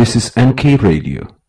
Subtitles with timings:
[0.00, 1.39] This is NK Radio.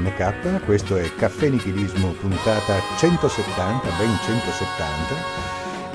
[0.00, 5.48] MK, questo è Caffè Nichilismo puntata 170, ben 170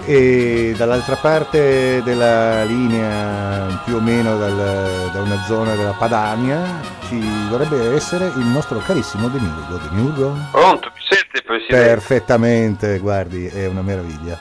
[0.07, 7.19] e dall'altra parte della linea, più o meno dal- da una zona della Padania, ci
[7.49, 9.77] dovrebbe essere il nostro carissimo Demiurgo.
[9.77, 10.37] Demiurgo?
[10.51, 11.85] Pronto, mi sente Presidente?
[11.87, 14.39] Perfettamente, guardi, è una meraviglia.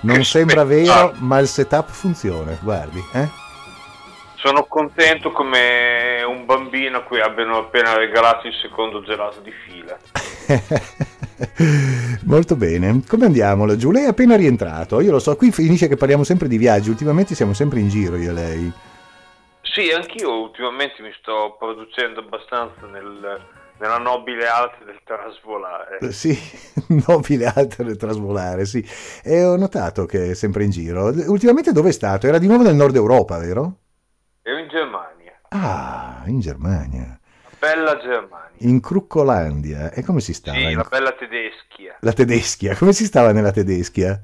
[0.00, 1.14] Non Che sembra vero, spettacolo.
[1.20, 3.28] ma il setup funziona, guardi, eh?
[4.34, 6.03] Sono contento come
[6.94, 9.98] bambino a cui abbiano appena regalato il secondo gelato di fila.
[12.24, 13.90] Molto bene, come andiamo laggiù?
[13.90, 17.34] Lei è appena rientrato, io lo so, qui finisce che parliamo sempre di viaggi, ultimamente
[17.34, 18.72] siamo sempre in giro io e lei.
[19.62, 23.40] Sì, anch'io ultimamente mi sto producendo abbastanza nel-
[23.78, 25.98] nella nobile arte del trasvolare.
[25.98, 26.38] Eh, Sì,
[27.08, 28.86] nobile alta del trasvolare, sì.
[29.24, 31.06] E ho notato che è sempre in giro.
[31.26, 32.28] Ultimamente dove è stato?
[32.28, 33.78] Era di nuovo nel nord Europa, vero?
[34.42, 35.03] Ero in Germania,
[35.56, 37.16] Ah, in Germania.
[37.44, 38.50] la bella Germania.
[38.58, 39.92] In Cruccolandia.
[39.92, 40.58] E come si stava?
[40.58, 41.96] Sì, in- la bella tedeschia.
[42.00, 44.20] La tedeschia, come si stava nella tedeschia?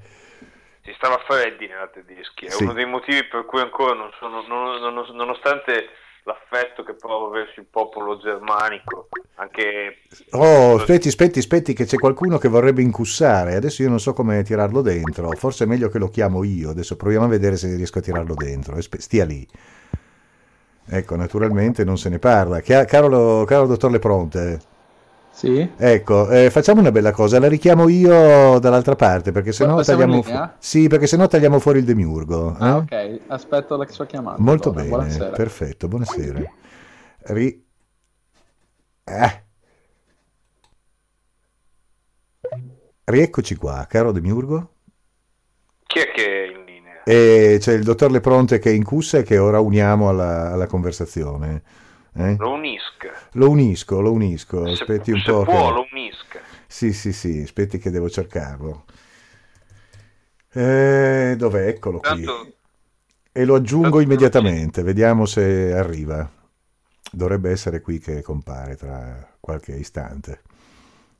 [0.82, 2.48] Si stava freddi nella tedeschia.
[2.48, 2.64] È Sì.
[2.64, 5.86] uno dei motivi per cui ancora non sono, non- non- nonostante
[6.24, 10.00] l'affetto che provo verso il popolo germanico, anche
[10.32, 13.54] Oh, aspetti, aspetti, aspetti, che c'è qualcuno che vorrebbe incussare.
[13.54, 15.30] Adesso io non so come tirarlo dentro.
[15.30, 16.70] Forse è meglio che lo chiamo io.
[16.70, 18.76] Adesso proviamo a vedere se riesco a tirarlo dentro.
[18.80, 19.46] Stia lì.
[20.92, 22.60] Ecco, naturalmente non se ne parla.
[22.60, 24.60] Caro, caro dottor Lepronte,
[25.30, 25.68] Sì?
[25.76, 27.38] ecco, eh, facciamo una bella cosa.
[27.38, 31.84] La richiamo io dall'altra parte perché sennò tagliamo, fu- sì, perché sennò tagliamo fuori il
[31.84, 32.52] demiurgo.
[32.54, 32.56] eh?
[32.58, 34.42] Ah, ok, aspetto la sua chiamata.
[34.42, 34.82] Molto allora.
[34.84, 35.36] bene, Buonasera.
[35.36, 36.40] perfetto, buonasera.
[37.26, 37.64] Ri...
[39.06, 39.42] Eh.
[43.04, 44.74] Rieccoci qua, caro Demiurgo.
[45.86, 46.59] chi è che è in linea?
[47.02, 50.66] E c'è il dottor Lepronte che è in cussa e che ora uniamo alla, alla
[50.66, 51.62] conversazione.
[52.14, 52.40] eh?
[52.40, 53.12] Lo unisca.
[53.32, 54.70] Lo unisco, lo unisco.
[54.72, 55.44] Se, Aspetti un se po'.
[55.44, 56.40] può, che- lo unisca.
[56.66, 58.84] Sì, sì, sì, aspetti che devo cercarlo.
[60.52, 61.66] Eh, dov'è?
[61.68, 62.24] Eccolo qui.
[62.24, 62.34] Tanto
[63.32, 66.28] E lo aggiungo immediatamente, vediamo se arriva.
[67.12, 70.42] Dovrebbe essere qui che compare tra qualche istante.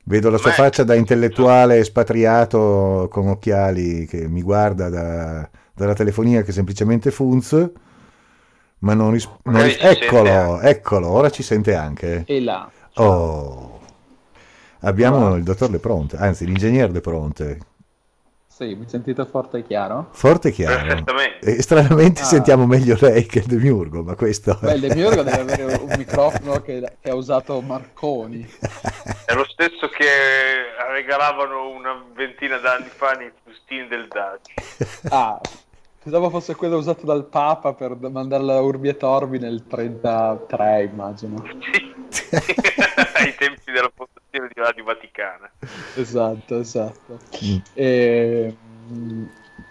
[0.05, 5.49] Vedo la sua Beh, faccia da intellettuale espatriato con occhiali che mi guarda da-
[5.81, 7.69] dalla telefonia che semplicemente funz,
[8.79, 12.23] ma non, ris- non Magari ris- Eccolo, eccolo, ora ci sente anche.
[12.27, 12.69] E là.
[12.95, 13.79] Oh,
[14.81, 15.35] abbiamo Ciao.
[15.35, 17.59] il dottor De Pronte, anzi l'ingegnere De Pronte.
[18.47, 20.09] Sì, mi sentite forte e chiaro?
[20.11, 20.85] Forte e chiaro.
[20.85, 21.55] Perfettamente.
[21.55, 22.25] E stranamente Ah.
[22.25, 24.55] sentiamo meglio lei che il Demiurgo, ma questo...
[24.61, 28.47] Beh, il Demiurgo deve avere un microfono che, che ha usato Marconi.
[29.25, 30.05] È lo stesso che
[30.93, 34.53] regalavano una ventina d'anni fa nei fustini del Daci.
[35.09, 35.39] Ah,
[36.01, 41.43] pensavo fosse quello usato dal Papa per mandarla a Urbi e Torbi nel 33, immagino.
[42.09, 42.29] Sì.
[43.15, 45.49] Ai tempi della fondazione di Radio Vaticana.
[45.93, 47.19] Esatto, esatto.
[47.43, 47.57] Mm.
[47.73, 48.57] E...
[48.91, 49.25] mm,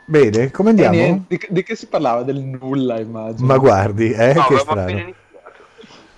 [0.05, 0.97] Bene, come andiamo?
[0.97, 2.23] niente, di, di che si parlava?
[2.23, 3.47] Del nulla, immagino.
[3.47, 4.91] Ma guardi, eh, no, che strano.
[4.99, 5.69] iniziato.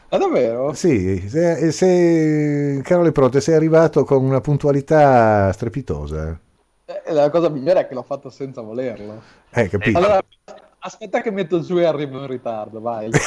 [0.09, 0.73] Ah, davvero?
[0.73, 6.39] Sì, se, se Carole Prote sei arrivato con una puntualità strepitosa.
[6.85, 9.23] Eh, La cosa migliore è che l'ho fatto senza volerlo.
[9.55, 9.99] Eh, capito?
[9.99, 10.21] Allora,
[10.81, 13.11] aspetta che metto giù e arrivo in ritardo, vai.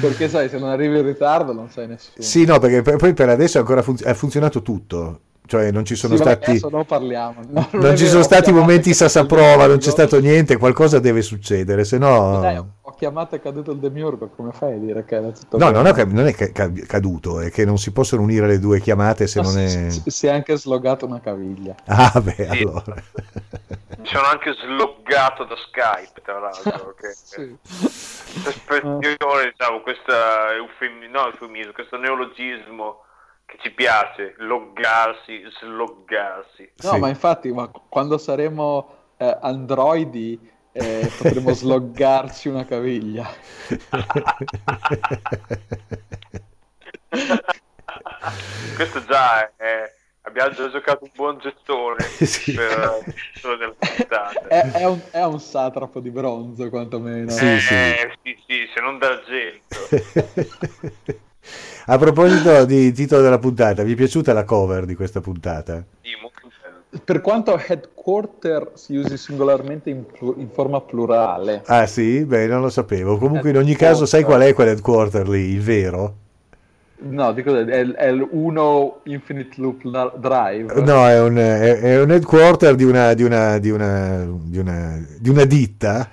[0.00, 2.14] Perché sai, se non arrivi in ritardo non sai nessuno.
[2.24, 5.20] sì, no, perché poi per adesso ancora funz- ha funzionato tutto.
[5.46, 6.50] Cioè non ci sono Sì, stati...
[6.50, 7.40] adesso non parliamo.
[7.50, 11.22] No, Non è ci vero, sono stati momenti sassaprova, non c'è stato niente, qualcosa deve
[11.22, 12.40] succedere, se no...
[12.40, 12.62] Dai,
[12.96, 15.86] ho chiamato e caduto il demiurgo, come fai a dire che era tutto No, non
[15.86, 19.26] è, non è ca- ca- caduto, è che non si possono unire le due chiamate
[19.26, 19.90] se No, non si- è...
[19.90, 21.74] si, si è anche slogato una caviglia.
[21.84, 22.42] Ah, beh, Sì.
[22.44, 22.94] allora.
[24.02, 26.94] sono anche sloggato da Skype, tra l'altro.
[26.98, 27.56] Che, sì.
[28.32, 33.02] Questa espressione, diciamo, questa eufemi- no, eufemismo, questo neologismo
[33.44, 36.70] che ci piace, loggarsi, sloggarsi.
[36.82, 36.98] No, sì.
[36.98, 38.88] ma infatti, ma quando saremo
[39.18, 43.26] eh, androidi eh, potremo sloggarci una caviglia.
[48.74, 49.92] Questo già è,
[50.22, 52.52] abbiamo già giocato un buon gettone sì.
[52.52, 53.02] per
[53.42, 54.46] della puntata.
[54.48, 57.30] È, è, un, è, un, satrapo di bronzo, quantomeno.
[57.30, 57.74] Sì, eh, sì.
[58.22, 59.78] sì, sì se non d'argento.
[61.88, 65.84] A proposito di titolo della puntata, vi è piaciuta la cover di questa puntata?
[66.02, 66.25] Sì, molto
[67.04, 71.62] per quanto headquarter si usi singolarmente in, plu- in, forma plurale.
[71.66, 72.24] Ah sì?
[72.24, 73.18] Beh, non lo sapevo.
[73.18, 76.14] Comunque in ogni caso sai qual è quell'headquarter lì, il vero?
[76.98, 80.80] No, dico, è, è l'1 Infinite Loop Drive.
[80.80, 85.06] No, è un, è, è un headquarter di una, di una, di una, di una,
[85.18, 86.08] di una ditta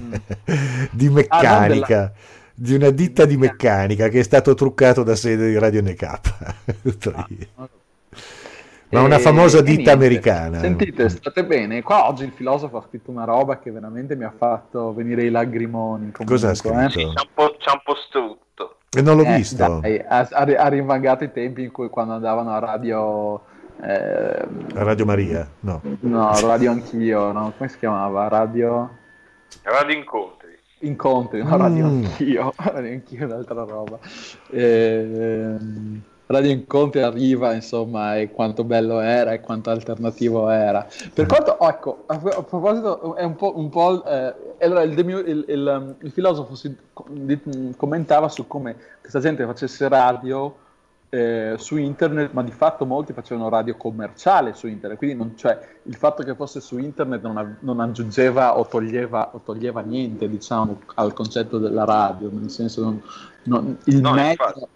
[0.00, 0.14] mm.
[0.90, 2.02] di meccanica.
[2.02, 2.12] Ah, della
[2.60, 6.54] di una ditta di meccanica che è stato truccato da sede di Radio Necap.
[7.14, 7.68] ah,
[8.90, 10.58] Ma una famosa ditta americana.
[10.58, 11.82] Sentite, state bene.
[11.82, 15.30] Qua oggi il filosofo ha scritto una roba che veramente mi ha fatto venire i
[15.30, 16.10] lagrimoni.
[16.10, 16.78] Comunque, Cosa ha scritto?
[16.78, 16.90] Eh?
[16.90, 18.76] Sì, c'è un po', c'è un po strutto.
[18.90, 19.78] E non l'ho eh, visto.
[19.80, 23.40] Dai, ha, ha, rimangato i tempi in cui quando andavano a radio...
[23.80, 25.48] Eh, Radio Maria?
[25.60, 25.80] No.
[26.00, 27.52] No, Radio Anch'io, no?
[27.56, 28.26] come si chiamava?
[28.28, 28.90] Radio...
[29.62, 30.40] Radio Incontro
[30.80, 31.56] incontri, no?
[31.56, 32.04] radio mm.
[32.04, 33.98] anch'io, radio anch'io un'altra roba.
[34.50, 35.06] E,
[36.30, 40.86] radio incontri arriva, insomma, e quanto bello era e quanto alternativo era.
[41.12, 45.44] Per quanto, ecco, a, a, proposito, è un po', un po' eh, allora il, il,
[45.48, 46.74] il, il, filosofo si,
[47.08, 50.54] di, commentava su come questa gente facesse radio
[51.10, 55.58] eh, su internet, ma di fatto molti facevano radio commerciale su internet, quindi non, cioè,
[55.82, 60.78] il fatto che fosse su internet non, non aggiungeva o toglieva, o toglieva, niente diciamo,
[60.94, 63.00] al concetto della radio, nel senso
[63.42, 64.68] non, il, no, mezzo,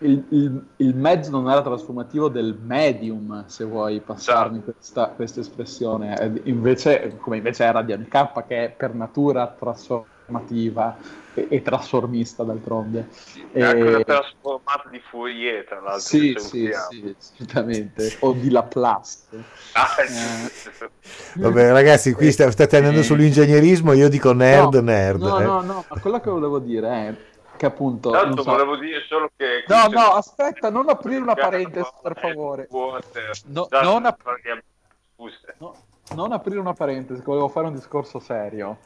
[0.00, 6.40] il, il, il, mezzo non era trasformativo del medium, se vuoi passarmi questa, questa espressione,
[6.44, 10.96] invece, come invece è Radio NK che è per natura trasformativa
[11.34, 13.08] e, e trasformista d'altronde.
[13.52, 16.00] E anche una trasformata di Fourier, tra l'altro.
[16.00, 18.16] Sì, sì, sì, assolutamente.
[18.20, 19.18] o di Laplace.
[19.72, 20.90] Ah, eh.
[21.34, 23.92] Vabbè, ragazzi, qui state andando sull'ingegnerismo.
[23.92, 25.20] Io dico nerd, no, nerd.
[25.20, 25.44] No, eh.
[25.44, 27.14] no, no, ma quello che volevo dire è
[27.60, 28.08] che appunto.
[28.08, 28.50] Tanto so...
[28.50, 29.64] volevo dire solo che.
[29.68, 32.66] No, no, aspetta, non aprire una parentesi, per favore.
[32.70, 34.18] No, non, ap...
[35.58, 35.74] no,
[36.14, 38.78] non aprire una parentesi, volevo fare un discorso serio.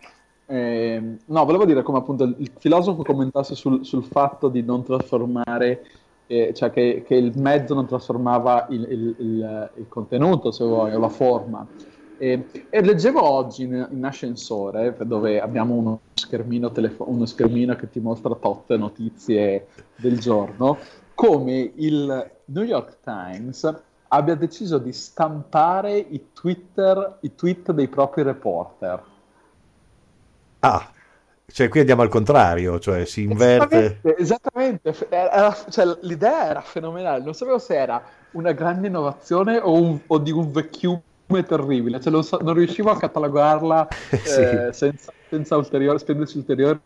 [0.46, 5.86] Eh, no, volevo dire come appunto il filosofo commentasse sul, sul fatto di non trasformare,
[6.26, 10.92] eh, cioè che, che, il mezzo non trasformava il, il, il, il, contenuto, se vuoi,
[10.92, 11.64] o la forma.
[12.18, 17.88] E, e leggevo oggi in, in, ascensore, dove abbiamo uno schermino, telefo- uno schermino che
[17.90, 20.78] ti mostra tutte notizie del giorno,
[21.14, 28.22] come il New York Times abbia deciso di stampare i, Twitter, i tweet dei propri
[28.22, 29.12] reporter
[30.66, 30.90] Ah,
[31.46, 34.00] cioè qui andiamo al contrario, cioè si inverte.
[34.16, 35.08] Esattamente, esattamente.
[35.10, 40.18] Era, cioè, l'idea era fenomenale, non sapevo se era una grande innovazione o, un, o
[40.18, 41.02] di un vecchiume
[41.46, 43.88] terribile, cioè, non, so, non, riuscivo a catalogarla
[44.22, 44.40] sì.
[44.40, 46.81] eh, senza, senza ulteriori, spendersi ulteriori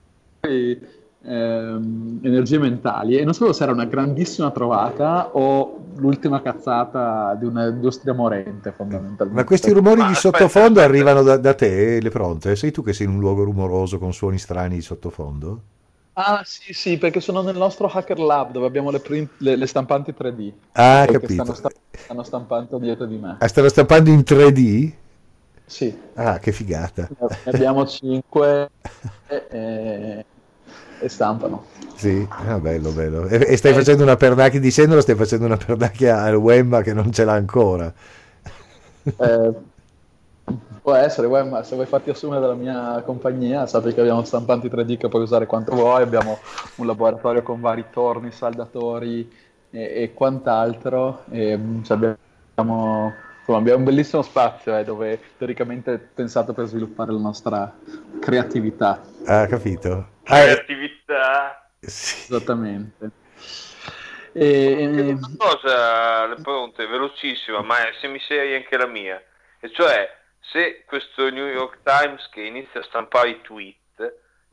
[1.22, 7.44] ehm, energie mentali e non sapevo se era una grandissima trovata o l'ultima cazzata di
[7.44, 9.34] un'industria morente fondamentalmente.
[9.34, 12.56] Ma questi rumori di sottofondo arrivano da, da te, le pronte?
[12.56, 15.62] Sei tu che sei in un luogo rumoroso con suoni strani di sottofondo?
[16.20, 19.66] Ah sì sì, perché sono nel nostro Hacker Lab dove abbiamo le, print, le, le
[19.68, 20.52] stampanti 3D.
[20.72, 21.44] Ah, capito.
[21.44, 23.36] Stanno, sta- stanno, stampando dietro di me.
[23.38, 24.92] Ah, stanno stampando in 3D?
[25.64, 25.96] Sì.
[26.14, 27.08] Ah, che figata.
[27.08, 28.68] Ne abbiamo 5
[29.28, 30.24] e, e,
[30.98, 31.66] e stampano.
[31.94, 33.28] Sì, ah, bello, bello.
[33.28, 36.92] E, e stai eh, facendo una pernacchia, dicendolo, stai facendo una pernacchia al Wemba che
[36.94, 37.94] non ce l'ha ancora.
[39.18, 39.52] Eh,
[40.82, 44.96] può essere, Wemba, se vuoi farti assumere dalla mia compagnia, sappi che abbiamo stampanti 3D
[44.96, 46.38] che puoi usare quanto vuoi, abbiamo
[46.76, 49.30] un laboratorio con vari torni, saldatori
[49.70, 51.24] e, e quant'altro.
[51.30, 53.12] E, cioè abbiamo
[53.48, 57.74] insomma, abbiamo un bellissimo spazio eh, dove teoricamente è pensato per sviluppare la nostra
[58.20, 59.00] creatività.
[59.26, 60.08] Ah, capito.
[60.22, 61.70] Creatività.
[61.80, 62.32] Sì.
[62.34, 63.10] Esattamente.
[64.32, 69.20] E, una cosa, le pronte, velocissima, ma è semiseria anche la mia.
[69.60, 70.08] E cioè,
[70.50, 73.76] se questo New York Times che inizia a stampare i tweet,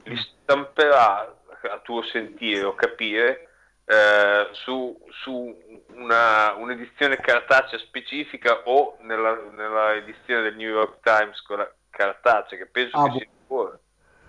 [0.03, 3.49] li stamperà a tuo sentire o capire
[3.85, 5.55] eh, su, su
[5.93, 11.41] una, un'edizione cartacea specifica o nella, nella, edizione del New York Times
[11.89, 13.77] cartacea, che penso ah, che sia fuori.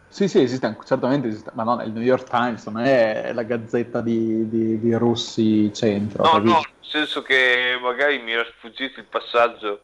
[0.09, 4.01] Sì, sì, esiste, certamente esiste, ma no, il New York Times non è la gazzetta
[4.01, 6.23] di, di, di Russi centro.
[6.23, 6.53] No, capito?
[6.53, 9.81] no, nel senso che magari mi era sfuggito il passaggio.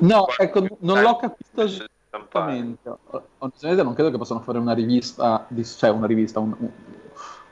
[0.00, 2.90] No, ecco, non l'ho capito esattamente.
[3.38, 6.70] Onestamente non credo che possano fare una rivista, di, cioè una rivista, un, un,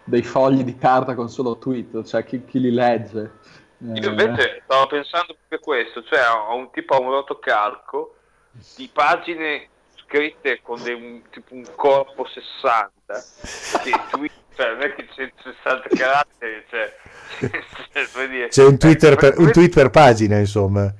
[0.04, 3.32] dei fogli di carta con solo tweet, cioè chi, chi li legge.
[3.78, 4.62] Io invece eh.
[4.64, 8.16] stavo pensando proprio questo, cioè a un tipo a un rotocalco
[8.76, 9.68] di pagine
[10.04, 12.90] scritte con dei, un, tipo un corpo 60
[13.82, 16.96] che tweet, cioè non è che c'è 60 caratteri cioè,
[17.92, 20.92] cioè, c'è un, Twitter per, un tweet per pagina insomma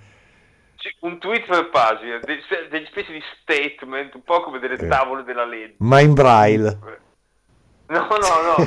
[1.00, 5.44] un tweet per pagina degli, degli specie di statement un po' come delle tavole della
[5.44, 5.76] legge.
[5.78, 6.78] Ma in braille.
[7.86, 8.66] No no no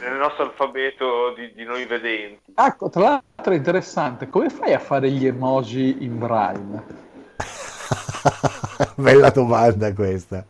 [0.00, 2.52] nel nostro alfabeto di, di, noi vedenti.
[2.54, 6.82] Ecco tra l'altro è interessante come fai a fare gli emoji in braille?
[8.96, 10.44] Bella domanda questa.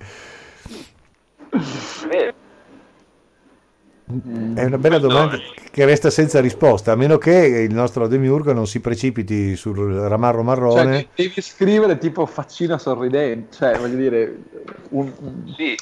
[4.55, 5.39] È una bella domanda
[5.71, 10.43] che resta senza risposta, a meno che il nostro Demiurgo non si precipiti sul ramarro
[10.43, 10.97] marrone.
[10.97, 14.37] Cioè, devi scrivere tipo faccina sorridente, cioè voglio dire...
[14.91, 15.55] Un.
[15.57, 15.77] Sì,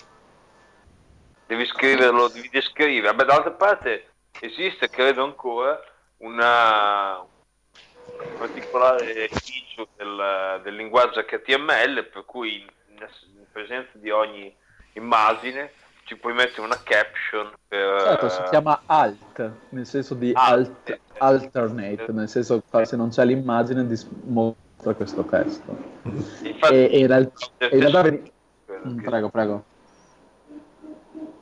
[1.46, 3.14] devi scriverlo, devi descrivere.
[3.14, 4.04] Beh, d'altra parte
[4.40, 5.80] esiste, credo ancora,
[6.18, 14.54] una, un particolare feature del, del, linguaggio HTML per cui in, in, presenza di ogni
[14.92, 15.72] immagine
[16.10, 21.54] ci puoi mettere una caption per, certo, si chiama alt nel senso di alt, alt
[21.54, 23.86] alternate nel senso che se non c'è l'immagine
[24.24, 25.76] mostra questo testo.
[26.42, 28.30] Infatti, e, in realtà, in realtà...
[29.04, 29.64] prego prego.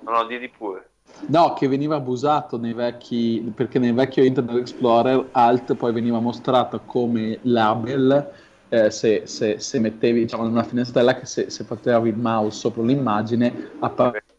[0.00, 0.90] No no di pure.
[1.28, 6.82] No, che veniva abusato nei vecchi, perché nel vecchio Internet Explorer Alt poi veniva mostrato
[6.84, 8.32] come label
[8.68, 12.58] eh, se, se, se, mettevi diciamo, in una finestrella che se, se portavi il mouse
[12.58, 14.36] sopra l'immagine appariva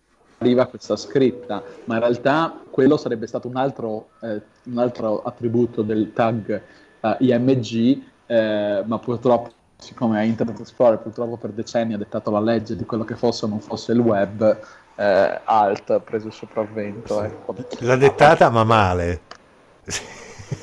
[0.70, 6.14] questa scritta, ma in realtà quello sarebbe stato un altro, eh, un altro attributo del
[6.14, 6.62] tag
[7.02, 12.76] eh, IMG, eh, ma purtroppo siccome Internet Explorer purtroppo per decenni ha dettato la legge
[12.76, 14.60] di quello che fosse o non fosse il web,
[14.96, 17.24] eh, alt ha preso il sopravvento.
[17.24, 17.56] Ecco.
[17.80, 19.22] L'ha dettata ma male.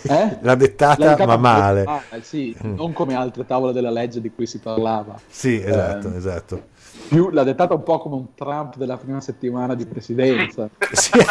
[0.03, 0.39] Eh?
[0.43, 1.85] L'ha dettata, L'ha dettata ma male.
[1.85, 2.75] male sì, mm.
[2.75, 5.19] non come altre tavole della legge di cui si parlava.
[5.27, 6.63] Sì, esatto, eh, esatto.
[7.09, 10.69] Più, l'ha dettata un po' come un Trump della prima settimana di presidenza.
[10.93, 11.11] Sì.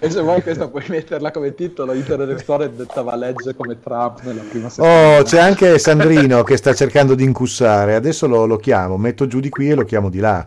[0.00, 4.42] e se vuoi questa puoi metterla come titolo Internet Explorer dettava legge come Trump nella
[4.48, 8.96] prima settimana oh c'è anche Sandrino che sta cercando di incussare adesso lo, lo, chiamo
[8.96, 10.46] metto giù di qui e lo chiamo di là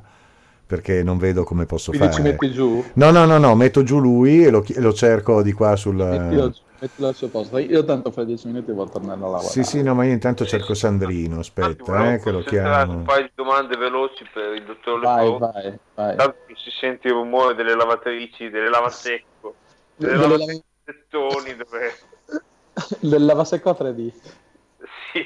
[0.66, 2.84] perché non vedo come posso Quindi fare ci metti giù?
[2.94, 6.50] no no no no metto giù lui e lo, lo cerco di qua sul Mettilo
[6.50, 7.58] giù mettilo al suo posto.
[7.58, 9.48] Io tanto fra dieci minuti a tornare a lavorare.
[9.48, 11.40] Sì, sì, no, ma io intanto cerco Sandrino.
[11.40, 12.94] Aspetta, eh, che lo chiamo.
[12.94, 16.16] Un paio di domande veloci per il dottor Vai, vai, vai.
[16.16, 19.56] Tanto si sente il rumore delle lavatrici, delle lavasecco,
[19.96, 21.94] delle lavasettoni dove...
[23.00, 24.12] Del lavasecco a 3D.
[25.12, 25.26] Sì.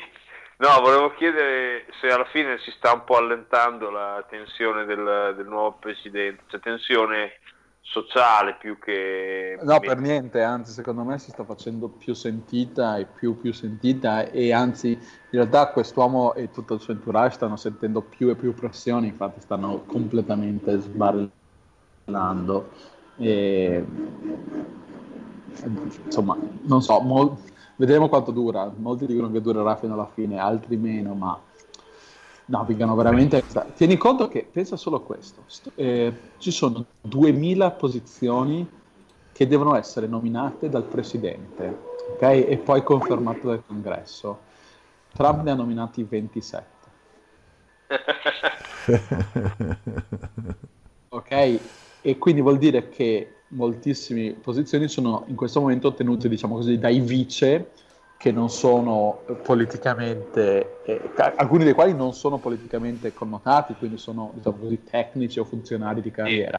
[0.58, 5.46] No, volevo chiedere se alla fine si sta un po' allentando la tensione del, del
[5.46, 7.40] nuovo presidente, cioè tensione
[7.84, 9.60] sociale più che...
[9.62, 14.30] No, per niente, anzi secondo me si sta facendo più sentita e più, più sentita
[14.30, 15.00] e anzi in
[15.30, 19.84] realtà quest'uomo e tutto il suo entourage stanno sentendo più e più pressioni, infatti stanno
[19.86, 21.32] completamente sbarellando.
[23.18, 23.86] E,
[26.06, 27.38] insomma, non so, mol-
[27.76, 31.40] vedremo quanto dura, molti dicono che durerà fino alla fine, altri meno, ma
[32.46, 33.44] No, vengano veramente...
[33.76, 35.44] Tieni conto che, pensa solo a questo,
[35.76, 38.68] eh, ci sono 2000 posizioni
[39.32, 41.78] che devono essere nominate dal Presidente,
[42.14, 42.22] ok?
[42.22, 44.40] E poi confermate dal Congresso.
[45.14, 46.72] Trump ne ha nominati 27.
[51.10, 51.60] ok?
[52.02, 57.00] E quindi vuol dire che moltissime posizioni sono in questo momento tenute, diciamo così, dai
[57.00, 57.72] vice
[58.24, 64.56] che non sono politicamente, eh, alcuni dei quali non sono politicamente connotati, quindi sono diciamo
[64.62, 66.58] così, tecnici o funzionari di carriera,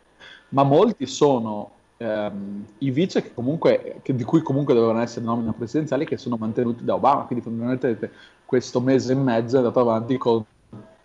[0.51, 5.55] ma molti sono ehm, i vice che comunque, che, di cui comunque dovevano essere nomine
[5.57, 8.13] presidenziali che sono mantenuti da Obama, quindi fondamentalmente
[8.45, 10.45] questo mese e mezzo è andato avanti con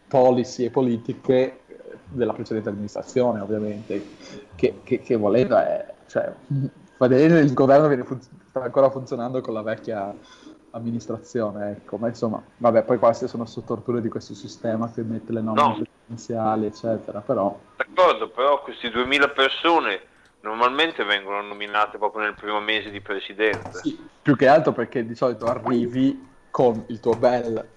[0.09, 1.59] policy e politiche
[2.03, 4.07] della precedente amministrazione, ovviamente,
[4.55, 5.85] che, che, che volendo è...
[6.05, 6.33] Cioè,
[7.01, 10.13] il governo viene fun- sta ancora funzionando con la vecchia
[10.71, 15.31] amministrazione, ecco, ma insomma, vabbè, poi queste sono su torture di questo sistema che mette
[15.31, 15.73] le nomine no.
[15.73, 17.57] presidenziali, eccetera, però...
[17.75, 20.01] D'accordo, però questi 2000 persone
[20.41, 23.79] normalmente vengono nominate proprio nel primo mese di presidenza.
[23.79, 27.67] Sì, più che altro perché di solito arrivi con il tuo bel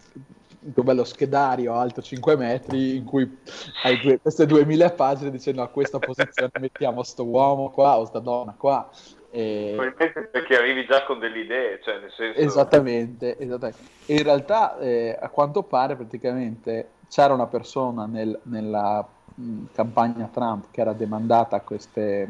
[0.64, 3.38] il tuo bello schedario alto 5 metri in cui
[3.82, 8.20] hai due, queste 2000 pagine dicendo a questa posizione mettiamo sto uomo qua o sta
[8.20, 8.88] donna qua
[9.34, 9.72] e...
[9.74, 12.38] Probabilmente perché arrivi già con delle idee, cioè nel senso...
[12.38, 13.82] Esattamente, esattamente.
[14.06, 20.66] in realtà eh, a quanto pare praticamente c'era una persona nel, nella mh, campagna Trump
[20.70, 22.28] che era demandata a, queste,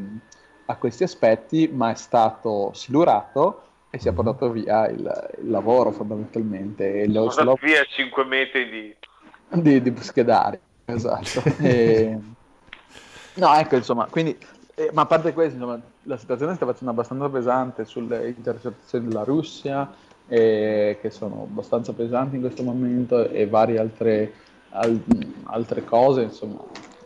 [0.65, 4.15] a, questi aspetti, ma è stato silurato e si è mhm.
[4.15, 7.01] portato via il, il lavoro fondamentalmente.
[7.01, 8.95] E lo, portato via 5 metri di...
[9.61, 11.43] di, di schedari, esatto.
[11.61, 12.17] e...
[13.35, 14.37] No, ecco, insomma, quindi
[14.75, 19.23] eh, ma a parte questo, insomma, la situazione sta facendo abbastanza pesante sulle intercettazioni della
[19.23, 19.93] Russia,
[20.27, 24.33] eh, che sono abbastanza pesanti in questo momento, e varie altre,
[24.69, 24.99] al,
[25.45, 26.23] altre cose.
[26.23, 26.61] Insomma,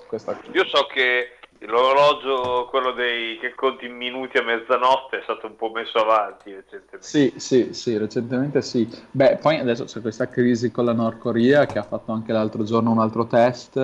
[0.07, 0.39] questa...
[0.51, 5.55] Io so che l'orologio, quello dei che conti in minuti a mezzanotte, è stato un
[5.55, 7.07] po' messo avanti recentemente.
[7.07, 8.87] Sì, sì, sì, recentemente sì.
[9.11, 12.63] Beh, poi adesso c'è questa crisi con la Nord Corea che ha fatto anche l'altro
[12.63, 13.77] giorno un altro test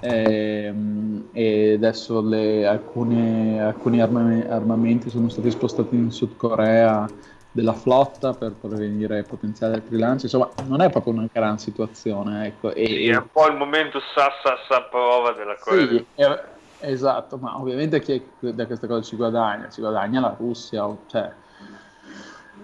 [0.00, 7.08] e, ehm, e adesso le, alcune, alcuni armamenti sono stati spostati in Sud Corea
[7.50, 10.26] della flotta per prevenire potenziali altri lanci.
[10.26, 12.46] Insomma, non è proprio una gran situazione.
[12.46, 12.72] Ecco.
[12.72, 14.30] E, sì, è un po' il momento sa
[14.68, 15.88] sa prova della cosa.
[15.88, 19.68] Sì, è, esatto, ma ovviamente chi è, da questa cosa ci guadagna?
[19.68, 21.32] Ci guadagna la Russia, cioè...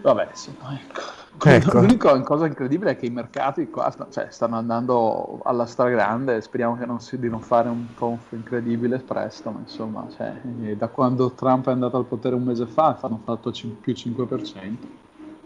[0.01, 1.23] Vabbè, insomma, ecco.
[1.43, 1.79] Ecco.
[1.81, 6.79] L'unica cosa incredibile è che i mercati qua st- cioè, stanno andando alla stragrande, speriamo
[6.87, 10.33] non si, di non fare un tonfo incredibile presto, ma insomma, cioè,
[10.77, 14.77] da quando Trump è andato al potere un mese fa hanno fatto c- più 5%.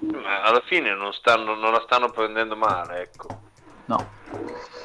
[0.00, 3.26] Ma alla fine non, stanno, non la stanno prendendo male, ecco.
[3.86, 4.06] No.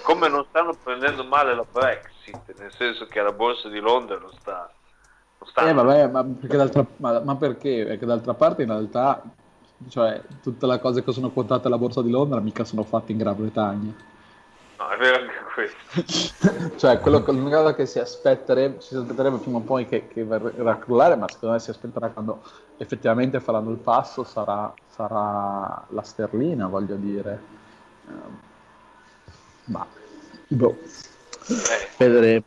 [0.04, 2.13] Come non stanno prendendo male la Brexit,
[2.58, 4.72] nel senso che la borsa di Londra non sta...
[5.40, 7.86] Non sta eh, vabbè, ma perché, ma, ma perché?
[7.86, 9.22] Perché d'altra parte in realtà
[9.90, 13.18] cioè tutte le cose che sono quotate alla borsa di Londra mica sono fatte in
[13.18, 13.94] Gran Bretagna.
[14.78, 16.76] No, è vero anche questo.
[16.78, 20.72] cioè, quello, l'unica cosa che si aspetterebbe, si aspetterebbe prima o poi che, che verrà
[20.72, 22.42] a crollare, ma secondo me si aspetterà quando
[22.78, 27.42] effettivamente faranno il passo, sarà, sarà la sterlina, voglio dire.
[28.08, 28.40] Um,
[29.66, 29.86] ma,
[30.48, 30.78] boh.
[31.98, 32.44] Vedremo.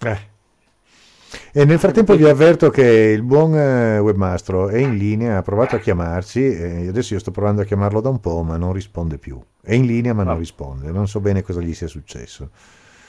[0.00, 0.30] Eh.
[1.54, 5.76] E nel frattempo vi avverto che il buon eh, webmastro è in linea, ha provato
[5.76, 9.18] a chiamarci, e adesso io sto provando a chiamarlo da un po', ma non risponde
[9.18, 9.40] più.
[9.62, 10.38] È in linea ma non ah.
[10.38, 12.50] risponde, non so bene cosa gli sia successo.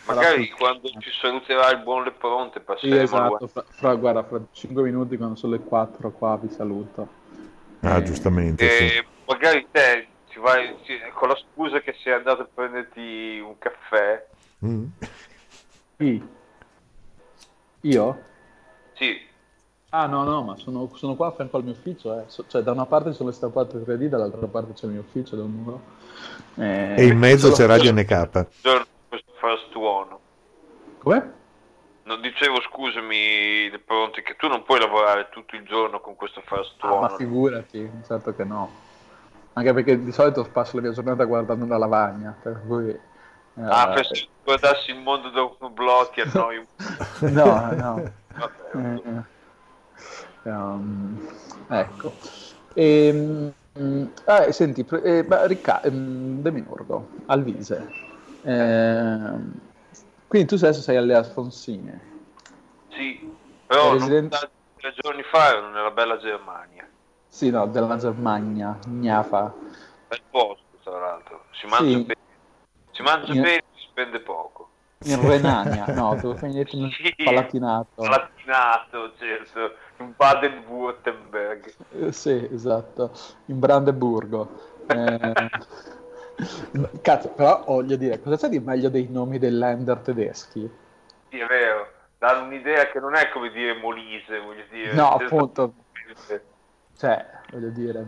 [0.05, 4.83] Magari quando ci saluterà il buon Lepronte passeremo sì, esatto, fra, fra, guarda, fra 5
[4.83, 7.07] minuti quando sono le 4 qua vi saluto.
[7.79, 8.65] Ah, eh, giustamente.
[8.65, 9.05] E sì.
[9.25, 10.75] Magari te ci vai,
[11.13, 14.27] con la scusa che sei andato a prenderti un caffè.
[14.65, 14.85] Mm.
[15.97, 16.27] Sì.
[17.81, 18.21] Io?
[18.93, 19.31] Sì.
[19.89, 22.23] Ah no, no, ma sono, sono qua a fianco al mio ufficio, eh.
[22.25, 25.35] so, cioè da una parte sono le stampate 3D, dall'altra parte c'è il mio ufficio,
[25.35, 25.81] da un muro.
[26.55, 28.47] Eh, e in mezzo c'è Radio NK.
[29.07, 30.17] Questo first one.
[30.97, 31.33] Come?
[32.05, 36.73] Non dicevo, scusami, Pronti, che tu non puoi lavorare tutto il giorno con questo first
[36.79, 37.01] ah, one.
[37.01, 38.71] Ma figurati, certo che no.
[39.53, 43.11] Anche perché di solito passo la mia giornata guardando una lavagna, per cui...
[43.55, 46.65] Eh, ah, penso che guardassi il mondo da un blocchi a noi.
[47.31, 48.11] no, no.
[50.43, 51.27] Eh, um,
[51.67, 52.13] ecco.
[52.73, 57.87] E, um, ah, senti, eh, Ricca, um, Demiurgo, Alvise.
[58.41, 59.37] Eh,
[60.27, 62.11] quindi tu adesso sei alle Alfonsine.
[62.89, 63.31] Sì,
[63.67, 64.49] però residente...
[64.77, 66.87] tre giorni fa ero nella bella Germania.
[67.27, 69.53] Sì, no, della Germania, Gnafa.
[70.07, 71.45] Bel posto, tra l'altro.
[71.51, 72.12] Si mangia sì.
[72.93, 73.41] Si mangia In...
[73.41, 74.69] bene si spende poco
[75.05, 78.01] in Renania, no, dove fai detto sì, Palatinato.
[78.01, 81.73] Palatinato, certo, in Baden-Württemberg.
[81.91, 83.11] Eh, sì, esatto,
[83.45, 84.71] in Brandeburgo.
[84.87, 85.49] Eh,
[87.01, 90.69] cazzo, però voglio dire, cosa c'è di meglio dei nomi dei lander tedeschi?
[91.29, 94.93] Sì, è vero, danno un'idea che non è come dire Molise, voglio dire.
[94.93, 95.73] No, appunto.
[96.97, 98.05] Cioè, voglio dire,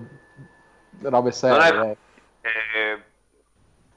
[1.01, 1.71] robe serie.
[1.73, 1.97] Non è,
[2.41, 3.03] eh,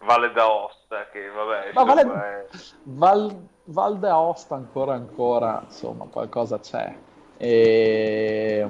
[0.00, 2.02] Valle d'Aosta, che vabbè, Ma Valle...
[2.02, 2.46] è...
[2.84, 3.48] Val...
[3.70, 6.94] Val d'Aosta ancora ancora, insomma, qualcosa c'è.
[7.36, 8.66] E...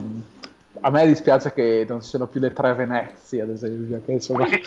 [0.80, 4.46] A me dispiace che non ci siano più le tre Venezie, ad esempio, che insomma...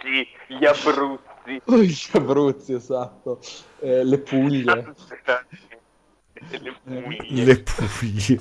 [0.00, 1.20] sì, gli Abruzzi.
[1.66, 3.40] Gli Abruzzi, esatto.
[3.80, 4.94] Eh, le Puglie.
[6.50, 7.44] le Puglie.
[7.44, 7.64] Le
[7.98, 8.38] Puglie.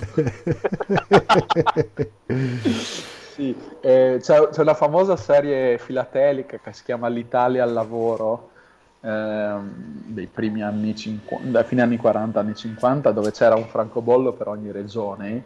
[3.42, 3.56] sì.
[3.82, 8.52] Eh, c'è, c'è, una famosa serie filatelica che si chiama L'Italia al lavoro,
[9.02, 9.56] eh,
[10.06, 14.48] dei primi anni 50, dai fine anni 40, anni 50, dove c'era un francobollo per
[14.48, 15.46] ogni regione.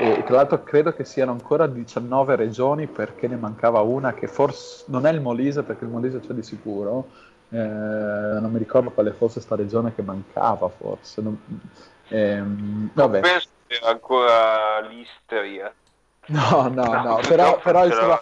[0.00, 4.84] E tra l'altro credo che siano ancora 19 regioni perché ne mancava una che forse
[4.88, 7.08] non è il Molise, perché il Molise c'è di sicuro.
[7.50, 11.20] Eh, non mi ricordo quale fosse sta regione che mancava, forse.
[11.20, 11.40] Non,
[12.08, 13.20] ehm, vabbè.
[13.20, 15.72] penso che ancora l'Istria.
[16.28, 18.20] No, no, no, però, però insomma,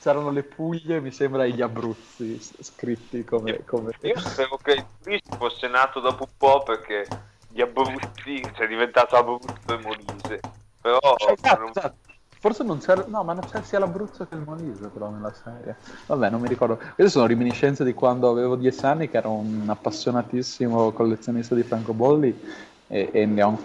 [0.00, 3.64] c'erano le Puglie, mi sembra, e gli Abruzzi scritti come...
[3.64, 3.92] come...
[4.02, 7.06] Io spero che il Twist fosse nato dopo un po' perché
[7.48, 10.40] gli Abruzzi, cioè è diventato Abruzzo e Molise,
[10.80, 10.98] però...
[11.16, 11.70] Esatto, non...
[11.70, 11.96] esatto.
[12.38, 15.76] Forse non c'era, no, ma non c'è sia l'Abruzzo che il Molise però nella serie.
[16.06, 16.76] Vabbè, non mi ricordo.
[16.76, 22.38] Queste sono reminiscenze di quando avevo dieci anni, che ero un appassionatissimo collezionista di francobolli
[22.86, 23.58] e, e ne ho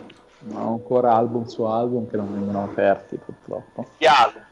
[0.49, 3.91] ho ancora album su album che non vengono aperti purtroppo.
[3.97, 4.43] Gli album.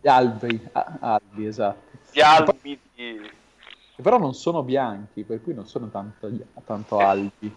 [0.00, 1.98] Gli albi, ah, albi esatto.
[2.10, 3.30] Gli albi di...
[4.02, 6.28] Però non sono bianchi, per cui non sono tanto,
[6.64, 7.54] tanto albi.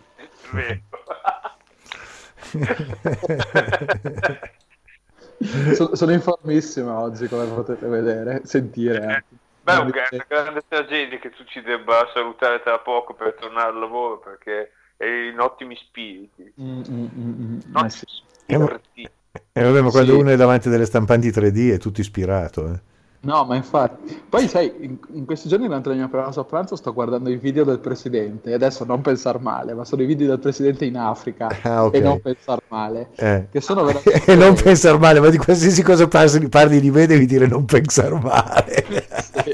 [5.73, 8.97] sono, sono informissimo oggi, come potete vedere, sentire.
[8.97, 9.23] Eh,
[9.61, 13.79] beh, è una grande tragedia che tu ci debba salutare tra poco per tornare al
[13.79, 16.53] lavoro perché e in ottimi spiriti.
[16.61, 17.85] Mm, mm, mm, mm.
[17.87, 18.05] sì.
[18.45, 19.09] eh,
[19.51, 20.19] eh, vabbè, ma quando sì.
[20.19, 22.71] uno è davanti delle stampanti 3D è tutto ispirato.
[22.71, 22.79] Eh.
[23.25, 24.21] No, ma infatti.
[24.29, 27.37] Poi sai, in, in questi giorni durante la mia pausa a pranzo sto guardando i
[27.37, 28.51] video del presidente.
[28.51, 31.49] E adesso non pensare male, ma sono i video del presidente in Africa.
[31.65, 31.99] Ah, okay.
[31.99, 33.09] E non pensare male.
[33.15, 33.47] Eh.
[33.51, 34.31] Che sono veramente...
[34.31, 37.65] e non pensare male, ma di qualsiasi cosa parli, parli di me devi dire non
[37.65, 38.85] pensare male.
[39.43, 39.51] sì.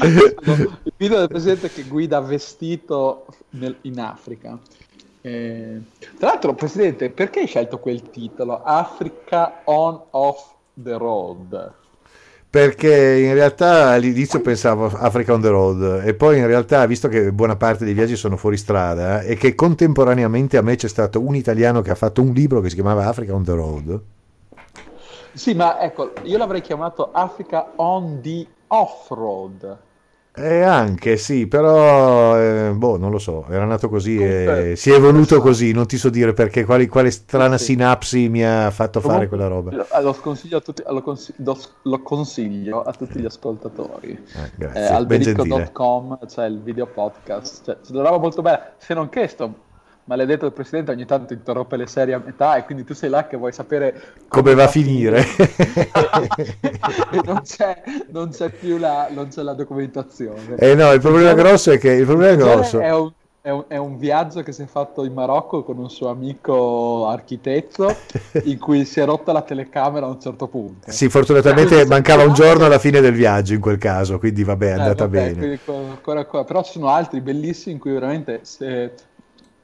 [0.00, 4.58] Il video del presidente che guida vestito nel, in Africa.
[5.20, 5.80] Eh,
[6.18, 8.62] tra l'altro, Presidente, perché hai scelto quel titolo?
[8.62, 11.72] Africa on off the road?
[12.50, 17.30] Perché in realtà all'inizio pensavo Africa on the road e poi in realtà, visto che
[17.30, 21.34] buona parte dei viaggi sono fuori strada e che contemporaneamente a me c'è stato un
[21.34, 24.00] italiano che ha fatto un libro che si chiamava Africa on the road.
[25.34, 29.78] Sì, ma ecco, io l'avrei chiamato Africa on the off-road.
[30.38, 34.90] Eh, anche sì, però eh, boh, non lo so, era nato così Comunque, e si
[34.90, 37.64] è evoluto così, non ti so dire perché, quali, quale strana sì.
[37.64, 40.00] sinapsi mi ha fatto Comunque, fare quella roba.
[40.00, 44.10] Lo consiglio a tutti, lo consiglio, lo consiglio a tutti gli ascoltatori.
[44.10, 48.94] Eh, grazie, eh, alberico.com c'è il video podcast, cioè, c'è una roba molto bella, se
[48.94, 49.66] non che sto
[50.08, 53.26] maledetto il presidente ogni tanto interrompe le serie a metà e quindi tu sei là
[53.26, 53.92] che vuoi sapere
[54.26, 55.22] come, come va a finire,
[57.24, 60.56] non c'è, non c'è più la, non c'è la documentazione.
[60.56, 62.80] Eh no il problema diciamo, grosso è che il problema grosso.
[62.80, 65.90] è un, è un, è un, viaggio che si è fatto in Marocco con un
[65.90, 67.94] suo amico architetto
[68.44, 70.90] in cui si è rotta la telecamera a un certo punto.
[70.90, 74.72] Sì, fortunatamente mancava un giorno alla fine del viaggio in quel caso, quindi vabbè, è
[74.72, 75.60] andata eh, vabbè, bene.
[75.66, 78.92] Ancora, ancora, però ci sono altri bellissimi in cui veramente se,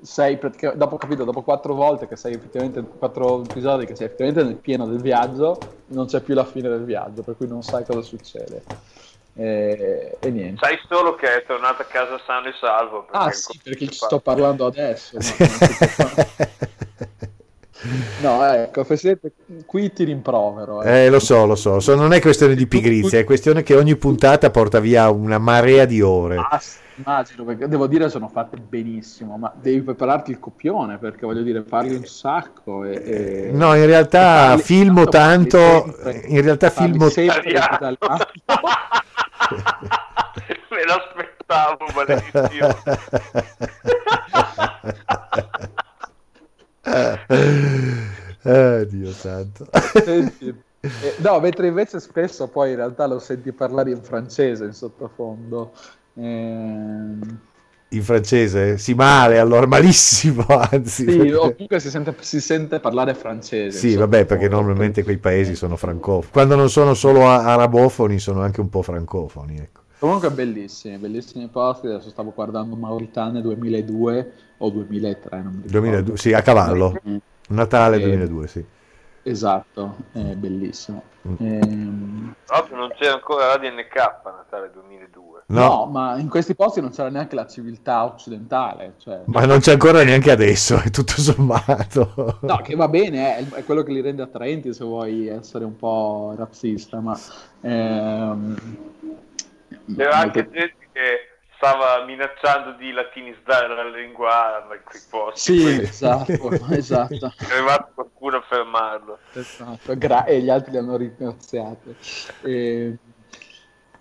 [0.05, 4.45] sei praticamente, dopo capito, dopo quattro volte che sei effettivamente, quattro episodi che sei effettivamente
[4.45, 7.85] nel pieno del viaggio, non c'è più la fine del viaggio, per cui non sai
[7.85, 8.63] cosa succede.
[9.37, 10.65] E, e niente.
[10.65, 13.07] Sai solo che è tornato a casa sano e salvo.
[13.11, 15.17] Ah sì, perché ci sto parlando adesso.
[18.21, 19.33] No, ecco, Presidente,
[19.67, 20.83] qui ti rimprovero.
[20.83, 21.05] Eh.
[21.05, 21.81] eh, lo so, lo so.
[21.81, 21.95] so.
[21.95, 26.01] Non è questione di pigrizia, è questione che ogni puntata porta via una marea di
[26.01, 26.37] ore.
[26.37, 26.61] Ah,
[26.97, 31.63] Immagino, perché devo dire sono fatte benissimo, ma devi prepararti il copione perché voglio dire,
[31.63, 32.85] parli un sacco.
[32.85, 33.51] E, e...
[33.53, 37.53] No, in realtà parli, filmo tanto, sempre, in realtà filmo sempre
[40.71, 42.77] Me l'aspettavo, maledizione.
[48.43, 49.67] eh, Dio santo.
[50.05, 54.73] Senti, eh, no, mentre invece spesso poi in realtà lo senti parlare in francese in
[54.73, 55.73] sottofondo.
[56.15, 57.39] Ehm...
[57.89, 58.77] In francese?
[58.77, 61.11] Si male, allora malissimo, anzi.
[61.11, 63.79] Sì, o comunque si sente, si sente parlare francese.
[63.79, 66.33] Sì, vabbè, perché normalmente quei paesi sono francofoni.
[66.33, 69.83] Quando non sono solo arabofoni, sono anche un po' francofoni, ecco.
[70.01, 71.87] Comunque bellissimi, bellissimi posti.
[71.87, 75.81] Adesso stavo guardando Mauritania 2002 o 2003, non mi ricordo.
[75.81, 76.95] 2002, sì, a cavallo.
[77.49, 78.65] Natale 2002, sì.
[79.27, 81.03] Esatto, è bellissimo.
[81.27, 81.35] Mm.
[81.39, 82.35] Ehm...
[82.45, 85.45] Proprio non c'era ancora Radio NK a Natale 2002.
[85.47, 85.61] No.
[85.61, 85.87] no.
[85.87, 88.95] ma in questi posti non c'era neanche la civiltà occidentale.
[88.99, 89.23] Cioè...
[89.25, 92.39] Ma non c'è ancora neanche adesso, è tutto sommato.
[92.43, 95.77] No, che va bene, è, è quello che li rende attraenti se vuoi essere un
[95.77, 97.19] po' razzista, ma...
[97.63, 98.57] Ehm...
[99.97, 101.24] C'era anche gente che
[101.65, 105.59] stava minacciando di latinizzare la lingua in quei posti.
[105.59, 107.33] Sì, esatto, esatto.
[107.39, 109.19] È arrivato qualcuno a fermarlo.
[109.33, 111.95] Esatto, gra- e gli altri li hanno ringraziato.
[112.43, 112.99] E...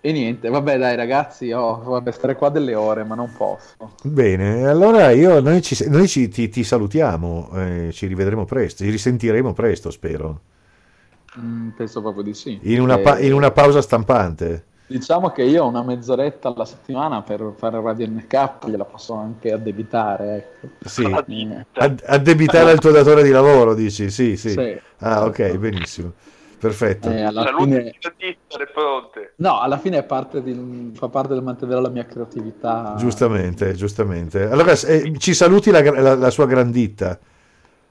[0.04, 3.94] E niente, vabbè dai ragazzi, oh, vabbè, stare qua delle ore, ma non posso.
[4.02, 8.90] Bene, allora io, noi, ci, noi ci, ti, ti, salutiamo, eh, ci rivedremo presto, ci
[8.90, 10.40] risentiremo presto, spero.
[11.40, 12.58] Mm, penso proprio di sì.
[12.64, 14.66] In una, pa- in una, pausa stampante.
[14.86, 19.52] Diciamo che io ho una mezz'oretta alla settimana per fare Radio NK, gliela posso anche
[19.52, 20.52] addebitare.
[20.60, 20.88] Ecco.
[20.88, 21.04] Sì.
[21.72, 24.10] Ad- addebitare al tuo datore di lavoro, dici?
[24.10, 24.50] Sì, sì.
[24.50, 26.12] sì ah, ok, benissimo.
[26.58, 27.10] Perfetto.
[27.10, 27.92] Eh, alla fine...
[28.72, 29.32] pronte.
[29.36, 30.92] No, alla fine parte di...
[30.94, 32.94] fa parte del mantenere la mia creatività.
[32.96, 34.48] Giustamente, giustamente.
[34.48, 37.18] Allora eh, ci saluti la, la, la sua granditta.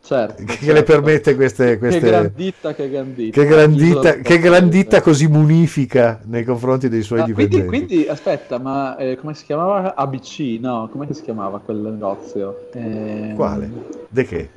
[0.06, 0.74] Certo, che certo.
[0.74, 2.02] le permette queste, queste...
[2.02, 3.40] Che grandita, che grandita.
[3.40, 7.66] Che grandita, che grandita così munifica nei confronti dei suoi no, dipendenti.
[7.66, 9.96] Quindi, quindi aspetta, ma eh, come si chiamava?
[9.96, 10.58] ABC?
[10.60, 12.68] No, come si chiamava quel negozio?
[12.74, 13.32] Eh...
[13.34, 13.72] Quale?
[14.10, 14.50] De che?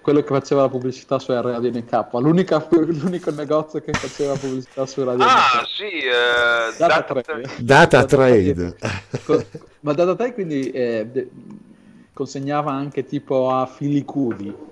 [0.00, 5.24] quello che faceva la pubblicità su Radio NK, l'unico negozio che faceva pubblicità su Radio
[5.24, 5.68] ah, NK.
[5.68, 7.50] sì, eh, Data, Data, Trade.
[7.58, 8.76] Data Trade.
[9.80, 11.28] Ma Data Trade quindi eh, de-
[12.14, 14.68] consegnava anche tipo a Filicudi.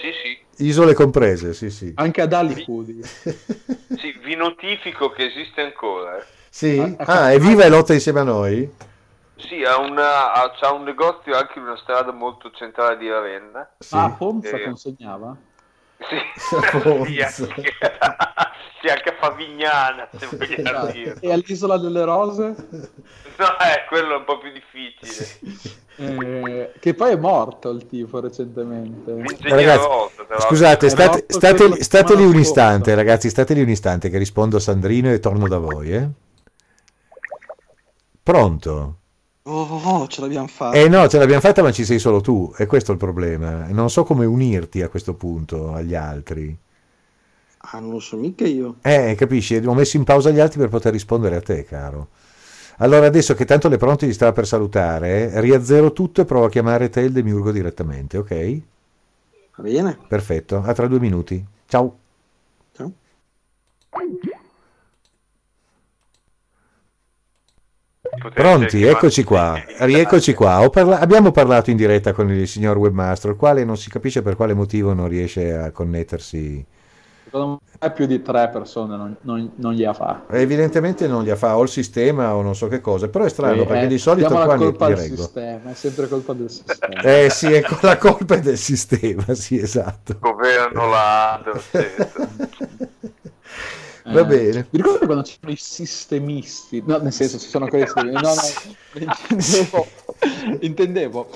[0.00, 0.64] Sì, sì.
[0.64, 1.92] Isole comprese, sì, sì.
[1.96, 3.00] Anche ad Alicudi.
[3.02, 6.18] sì, vi notifico che esiste ancora.
[6.18, 6.24] Eh.
[6.48, 6.96] Sì?
[6.98, 8.70] Ah, è viva e lotta insieme a noi?
[9.36, 13.68] Sì, ha, una, ha, ha, un negozio anche in una strada molto centrale di Ravenna.
[13.78, 13.94] Sì.
[13.96, 14.62] Ah, Ponza e...
[14.62, 15.36] consegnava?
[15.98, 17.72] Sì, sì, anche,
[18.80, 20.92] sì, anche a Favignana, se esatto.
[20.92, 21.16] dire.
[21.20, 22.54] E all'Isola delle Rose?
[23.38, 25.72] No, eh, quello è un po' più difficile.
[25.96, 29.14] Eh, che poi è morto il tipo recentemente.
[29.40, 29.86] Ragazzi,
[30.40, 34.60] scusate, state, state, state lì un istante, ragazzi, state lì un istante che rispondo a
[34.60, 35.92] Sandrino e torno da voi.
[35.92, 36.08] Eh?
[38.22, 38.96] Pronto?
[39.42, 40.76] Oh, oh, oh, ce l'abbiamo fatta.
[40.76, 43.66] Eh no, ce l'abbiamo fatta, ma ci sei solo tu, e questo è il problema.
[43.68, 46.56] Non so come unirti a questo punto agli altri.
[47.58, 48.76] Ah, non lo so mica io.
[48.82, 49.56] Eh, capisci?
[49.56, 52.08] Ho messo in pausa gli altri per poter rispondere a te, caro.
[52.78, 56.50] Allora, adesso che tanto le pronti ti stava per salutare, riazzero tutto e provo a
[56.50, 58.60] chiamare te il demiurgo direttamente, ok?
[59.56, 59.98] Va bene.
[60.08, 61.44] Perfetto, a tra due minuti.
[61.66, 61.98] Ciao.
[62.72, 62.92] Ciao.
[68.32, 70.68] Pronti, eccoci qua, rieccoci qua.
[70.70, 74.36] Parla- abbiamo parlato in diretta con il signor webmaster, il quale non si capisce per
[74.36, 76.64] quale motivo non riesce a connettersi.
[77.34, 80.22] Secondo me più di tre persone non, non, non gliela fa.
[80.30, 83.62] Evidentemente non gliela fa o il sistema o non so che cosa, però è strano
[83.62, 87.00] sì, perché eh, di solito qua la colpa del sistema, è sempre colpa del sistema.
[87.00, 90.16] Eh sì, è la colpa del sistema, sì esatto.
[90.20, 91.42] Governo là,
[94.04, 94.66] Va eh, bene.
[94.70, 98.32] Mi ricordo quando c'erano i sistemisti, no, nel senso ci sono questi, no, no,
[98.92, 99.86] intendevo,
[100.60, 101.28] intendevo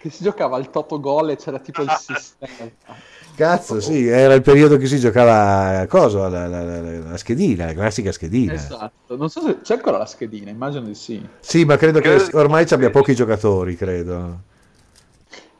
[0.00, 3.14] che si giocava al Toto Gol e c'era tipo il sistema.
[3.36, 7.74] Cazzo, sì, era il periodo che si giocava cosa, la, la, la, la, schedina, la
[7.74, 8.54] classica schedina.
[8.54, 11.22] Esatto, non so se c'è ancora la schedina, immagino di sì.
[11.40, 14.38] Sì, ma credo che ormai ci abbia pochi giocatori, credo.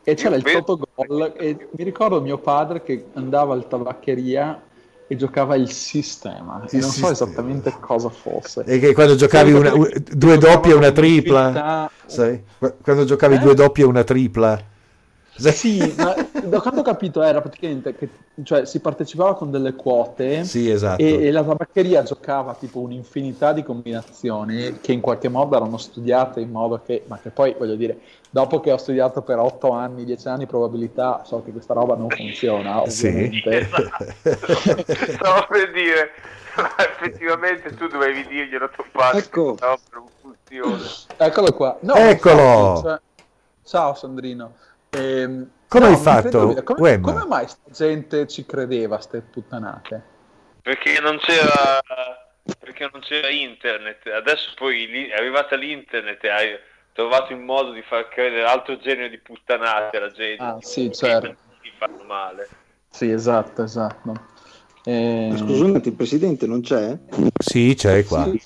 [0.03, 4.59] E c'era il Toto Gol e mi ricordo mio padre che andava al tabaccheria
[5.05, 6.63] e giocava il sistema.
[6.71, 7.07] Il non sistema.
[7.07, 8.63] so esattamente cosa fosse.
[8.65, 9.71] E che quando giocavi una,
[10.15, 12.43] due doppie e una tripla, sai?
[12.81, 13.39] quando giocavi eh?
[13.39, 14.59] due doppie e una tripla.
[15.37, 16.15] Sì, ma
[16.47, 18.09] da quanto ho capito era praticamente che
[18.43, 21.01] cioè, si partecipava con delle quote sì, esatto.
[21.01, 26.39] e, e, la tabaccheria giocava tipo un'infinità di combinazioni che in qualche modo erano studiate
[26.39, 30.05] in modo che, ma che poi voglio dire, dopo che ho studiato per 8 anni,
[30.05, 33.67] 10 anni probabilità, so che questa roba non funziona, ovviamente.
[34.27, 35.11] Sì.
[35.13, 36.11] Stavo per dire,
[36.77, 39.55] effettivamente tu dovevi dirglielo padre, ecco.
[39.59, 40.83] no, non funziona.
[41.17, 41.77] Eccolo qua.
[41.81, 42.81] No, Eccolo!
[42.83, 42.99] Cioè...
[43.63, 44.53] Ciao Sandrino.
[44.91, 46.63] Ehm, come no, hai fatto?
[46.63, 50.01] Come, come, mai sta gente ci credeva, ste puttanate?
[50.61, 51.81] Perché non c'era,
[52.57, 54.07] perché non c'era internet.
[54.07, 56.59] Adesso poi è arrivata l'internet e hai
[56.93, 60.43] trovato il modo di far credere altro genere di puttanate alla gente.
[60.43, 61.35] Ah, sì, certo.
[61.61, 62.47] Ti fanno male.
[62.89, 64.13] Sì, esatto, esatto.
[64.85, 65.33] Eh...
[65.35, 66.97] Scusate, il presidente non c'è?
[67.39, 68.23] Sì, c'è qua.
[68.23, 68.41] Sì.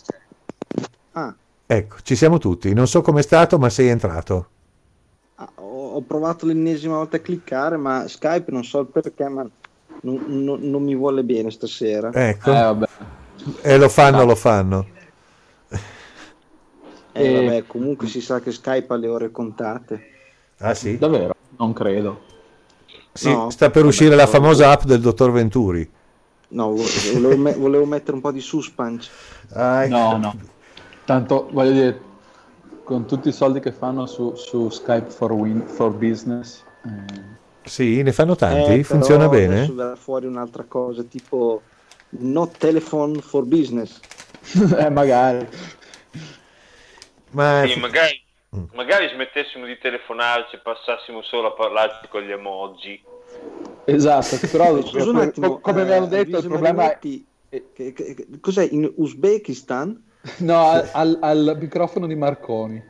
[1.11, 1.35] Ah.
[1.67, 2.73] Ecco, ci siamo tutti.
[2.73, 4.49] Non so com'è stato, ma sei entrato
[5.95, 9.47] ho provato l'ennesima volta a cliccare, ma Skype non so perché, ma
[10.01, 12.11] non, non, non mi vuole bene stasera.
[12.13, 12.51] Ecco.
[12.51, 12.87] Eh,
[13.61, 14.25] e lo fanno, no.
[14.25, 14.87] lo fanno.
[17.13, 17.33] Eh, e...
[17.33, 20.09] vabbè, comunque si sa che Skype ha le ore contate.
[20.59, 20.97] Ah sì?
[20.97, 21.35] Davvero?
[21.57, 22.29] Non credo.
[23.13, 25.89] Sì, no, sta per uscire la famosa app del dottor Venturi.
[26.49, 26.75] No,
[27.13, 29.09] volevo, me- volevo mettere un po' di suspense.
[29.53, 29.95] Ah, ecco.
[29.95, 30.35] No, no.
[31.03, 32.01] Tanto, voglio dire,
[32.91, 36.61] con tutti i soldi che fanno su, su Skype for, win, for Business.
[36.83, 37.39] Eh.
[37.63, 39.59] Sì, ne fanno tanti, eh, funziona bene.
[39.59, 41.61] Adesso verrà fuori un'altra cosa, tipo
[42.09, 43.97] no telephone for business.
[44.77, 45.47] eh, magari.
[47.29, 47.63] Ma...
[47.65, 48.21] Sì, magari,
[48.57, 48.63] mm.
[48.73, 53.01] magari smettessimo di telefonarci e passassimo solo a parlarci con gli emoji.
[53.85, 56.99] Esatto, però Scusa un attimo, come abbiamo eh, detto il problema è...
[56.99, 57.23] Che,
[57.73, 60.09] che, che, cos'è in Uzbekistan?
[60.37, 62.83] No, al, al, al microfono di Marconi.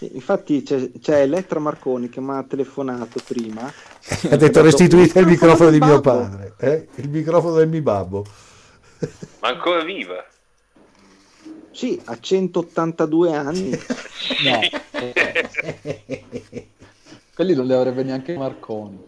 [0.00, 3.62] infatti c'è, c'è, Elettra Marconi che mi ha telefonato prima.
[4.30, 6.88] ha detto restituite il microfono di mio padre, eh?
[6.96, 8.26] il microfono del mio babbo.
[9.40, 10.24] Ma ancora viva?
[11.70, 13.70] Sì, ha 182 anni.
[14.44, 14.60] no.
[17.34, 19.02] Quelli non li avrebbe neanche Marconi.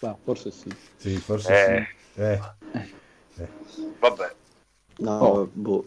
[0.00, 0.68] Ma forse sì.
[0.96, 1.86] Sì, forse eh.
[2.12, 2.20] sì.
[2.20, 2.40] Eh.
[3.38, 3.48] Eh.
[3.98, 4.34] Vabbè.
[4.98, 5.48] No, oh.
[5.50, 5.84] boh.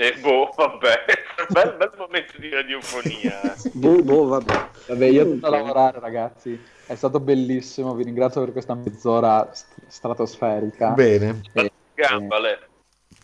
[0.00, 1.04] Eh, boh, vabbè,
[1.50, 3.54] bel, bel momento di radiofonia.
[3.74, 4.68] boh, boh, vabbè.
[4.86, 6.58] Vabbè, io devo a lavorare, ragazzi.
[6.86, 9.50] È stato bellissimo, vi ringrazio per questa mezz'ora
[9.88, 10.90] stratosferica.
[10.90, 11.40] Bene.
[11.52, 12.58] E, Gamba, e,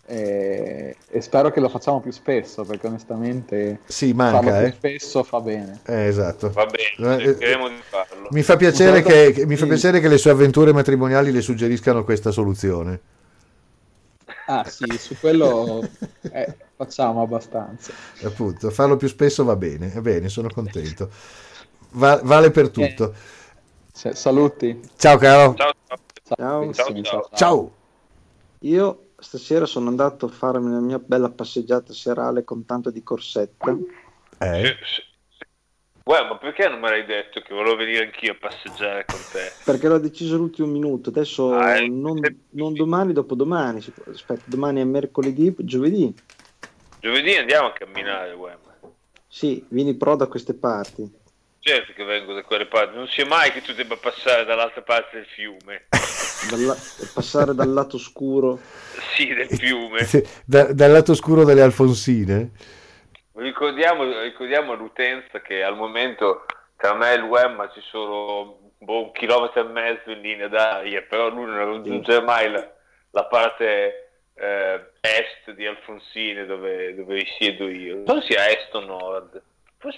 [0.07, 4.65] e, e, spero che lo facciamo più spesso, perché onestamente sì, manca, eh.
[4.65, 5.81] più spesso fa bene.
[5.87, 6.51] Eh, esatto.
[6.51, 8.29] Va bene, eh, cercheremo di farlo.
[8.33, 12.03] Mi fa piacere, che, che, mi fa piacere che le sue avventure matrimoniali le suggeriscano
[12.03, 13.01] questa soluzione.
[14.47, 15.83] Ah sì, su quello
[16.33, 17.93] eh, facciamo abbastanza.
[18.23, 21.11] Appunto, farlo più spesso va bene, va bene, sono contento.
[21.93, 23.15] Va, vale per tutto.
[24.03, 24.81] Eh, saluti.
[24.97, 25.55] Ciao caro.
[25.55, 25.73] Ciao.
[26.23, 26.73] Ciao.
[26.73, 27.03] Ciao.
[27.03, 27.29] Ciao.
[27.33, 27.73] ciao.
[28.61, 33.77] Io stasera sono andato a farmi la mia bella passeggiata serale con tanto di corsetta.
[34.39, 34.77] Eh?
[36.05, 39.51] Uè, ma perché non me l'hai detto che volevo venire anch'io a passeggiare con te?
[39.65, 45.55] Perché l'ho deciso all'ultimo minuto, adesso ah, non, non, domani, dopodomani, aspetta, domani è mercoledì,
[45.61, 46.15] giovedì.
[47.01, 48.55] Giovedì andiamo a camminare, uè.
[49.27, 51.11] Sì, vieni pro da queste parti.
[51.59, 55.17] Certo che vengo da quelle parti, non sia mai che tu debba passare dall'altra parte
[55.17, 55.87] del fiume.
[56.51, 56.77] Dalla,
[57.15, 58.61] passare dal lato scuro.
[59.17, 60.07] Sì, del fiume.
[60.45, 62.51] da, dal lato scuro delle Alfonsine.
[63.37, 69.61] Ricordiamo, ricordiamo all'utenza che al momento tra me e Wemma ci sono boh, un chilometro
[69.61, 72.71] e mezzo in linea d'aria, però lui non raggiunge mai la,
[73.11, 78.03] la parte eh, est di Alfonsine dove, dove risiedo io.
[78.07, 79.43] Non sia est o nord.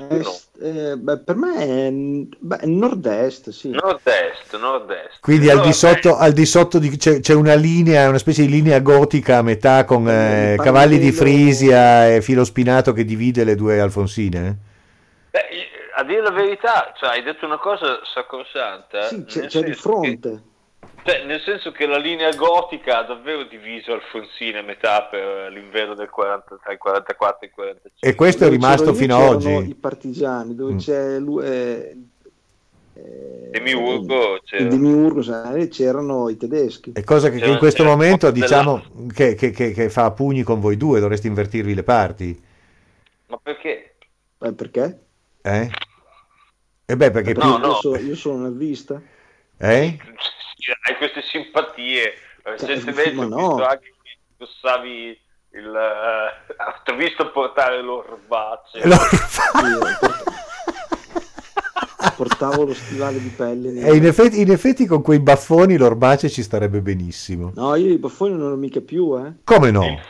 [0.08, 3.70] Est, eh, beh, per me è beh, nord-est, sì.
[3.70, 5.20] Nord-est, nord-est.
[5.20, 8.48] Quindi al di sotto, al di sotto di, c'è, c'è, una linea, una specie di
[8.48, 13.54] linea gotica a metà con eh, cavalli di Frisia e filo spinato che divide le
[13.54, 14.58] due Alfonsine?
[15.30, 15.44] Beh,
[15.94, 19.02] a dire la verità, cioè, hai detto una cosa sacrosanta.
[19.08, 20.30] Sì, c'è, c'è di fronte.
[20.30, 20.55] Che
[21.06, 25.94] cioè, nel senso che la linea gotica ha davvero diviso Alfonsine a metà per l'inverno
[25.94, 28.10] del 40, tra il 44 e il 45.
[28.10, 29.68] E questo è rimasto fino ad oggi.
[29.70, 30.78] I partigiani, dove mm.
[30.78, 31.96] c'è lui, eh,
[32.94, 34.64] eh, Demiurgo, c'era.
[34.64, 35.20] Demiurgo
[35.68, 36.92] c'erano i tedeschi.
[36.92, 38.82] È cosa che, che in questo momento diciamo
[39.14, 42.42] che, che, che, fa a pugni con voi due, dovresti invertirvi le parti.
[43.26, 43.94] Ma perché?
[44.38, 44.98] Eh, perché?
[45.42, 45.70] Eh?
[46.88, 47.74] E eh beh, perché, perché no, io, no.
[47.74, 49.00] So, io sono nazista.
[49.58, 49.98] Eh?
[50.82, 52.14] hai queste simpatie.
[52.42, 55.66] Recentemente ho visto anche che indossavi il...
[55.66, 58.80] Uh, ti ho visto portare l'orbace.
[62.16, 63.80] Portavo lo stivale di pelle.
[63.80, 67.52] E in effetti, in effetti, con quei baffoni l'orbace ci starebbe benissimo.
[67.54, 69.34] No, io i baffoni non ho mica più, eh.
[69.44, 70.00] Come no?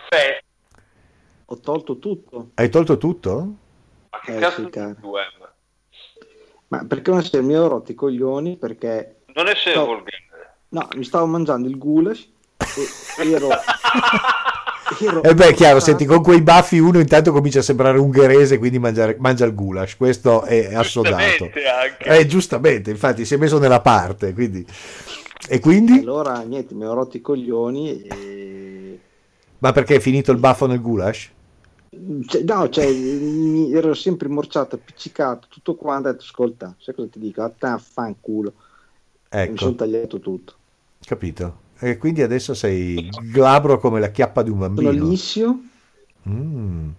[1.46, 2.50] Ho tolto tutto.
[2.54, 3.54] Hai tolto tutto?
[4.10, 4.80] Ma che eh, cazzo sì.
[6.68, 9.22] Ma perché non sei mi ho rotto i coglioni perché...
[9.34, 9.84] Non essere so...
[9.84, 10.25] volgare
[10.76, 12.28] No, mi stavo mangiando il goulash
[13.18, 13.48] e ero...
[15.00, 18.58] ero e eh beh, chiaro, senti, con quei baffi uno intanto comincia a sembrare ungherese,
[18.58, 21.48] quindi mangiare, mangia il goulash, questo è assodato.
[21.98, 24.66] Eh, giustamente, infatti si è messo nella parte, quindi...
[25.48, 26.00] E quindi?
[26.00, 29.00] Allora, niente, mi ho rotto i coglioni e...
[29.60, 31.30] Ma perché è finito il baffo nel goulash?
[32.26, 37.18] Cioè, no, cioè, ero sempre morciato, appiccicato, tutto quanto, ho detto, ascolta, sai cosa ti
[37.18, 37.40] dico?
[37.40, 38.52] A te fanculo.
[39.28, 39.52] Ecco.
[39.52, 40.54] Mi sono tagliato tutto.
[41.06, 41.60] Capito.
[41.78, 44.90] E quindi adesso sei glabro come la chiappa di un bambino.
[44.90, 45.60] Sono lissio.
[46.28, 46.90] Mm.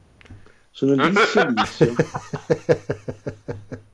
[0.71, 1.93] Sono lissio lissio.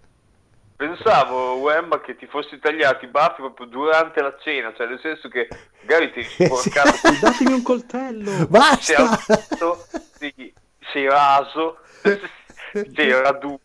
[0.75, 5.29] Pensavo, Wemba, che ti fossi tagliati i baffi proprio durante la cena, cioè nel senso
[5.29, 5.47] che
[5.81, 6.91] magari ti sporcato...
[7.19, 8.45] Datemi un coltello!
[8.47, 9.17] Basta!
[10.17, 10.53] Sei,
[10.91, 13.62] sei raso, sei raduto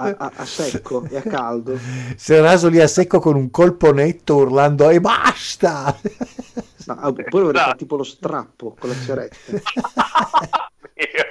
[0.00, 1.76] a, a, a, secco e a caldo.
[2.16, 5.96] Si è raso lì a secco con un colpo netto urlando e basta!
[6.88, 9.36] No, poi vorrei fare tipo lo strappo con la ceretta.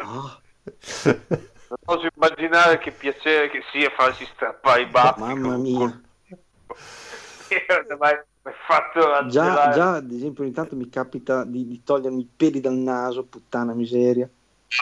[0.05, 0.39] oh.
[1.83, 5.19] posso immaginare che piacere che sia farsi strappare i baffi.
[5.19, 5.99] Mamma mia.
[7.97, 8.19] mai
[8.67, 12.75] fatto già, già, ad esempio, ogni tanto mi capita di, di togliermi i peli dal
[12.75, 14.29] naso, puttana miseria.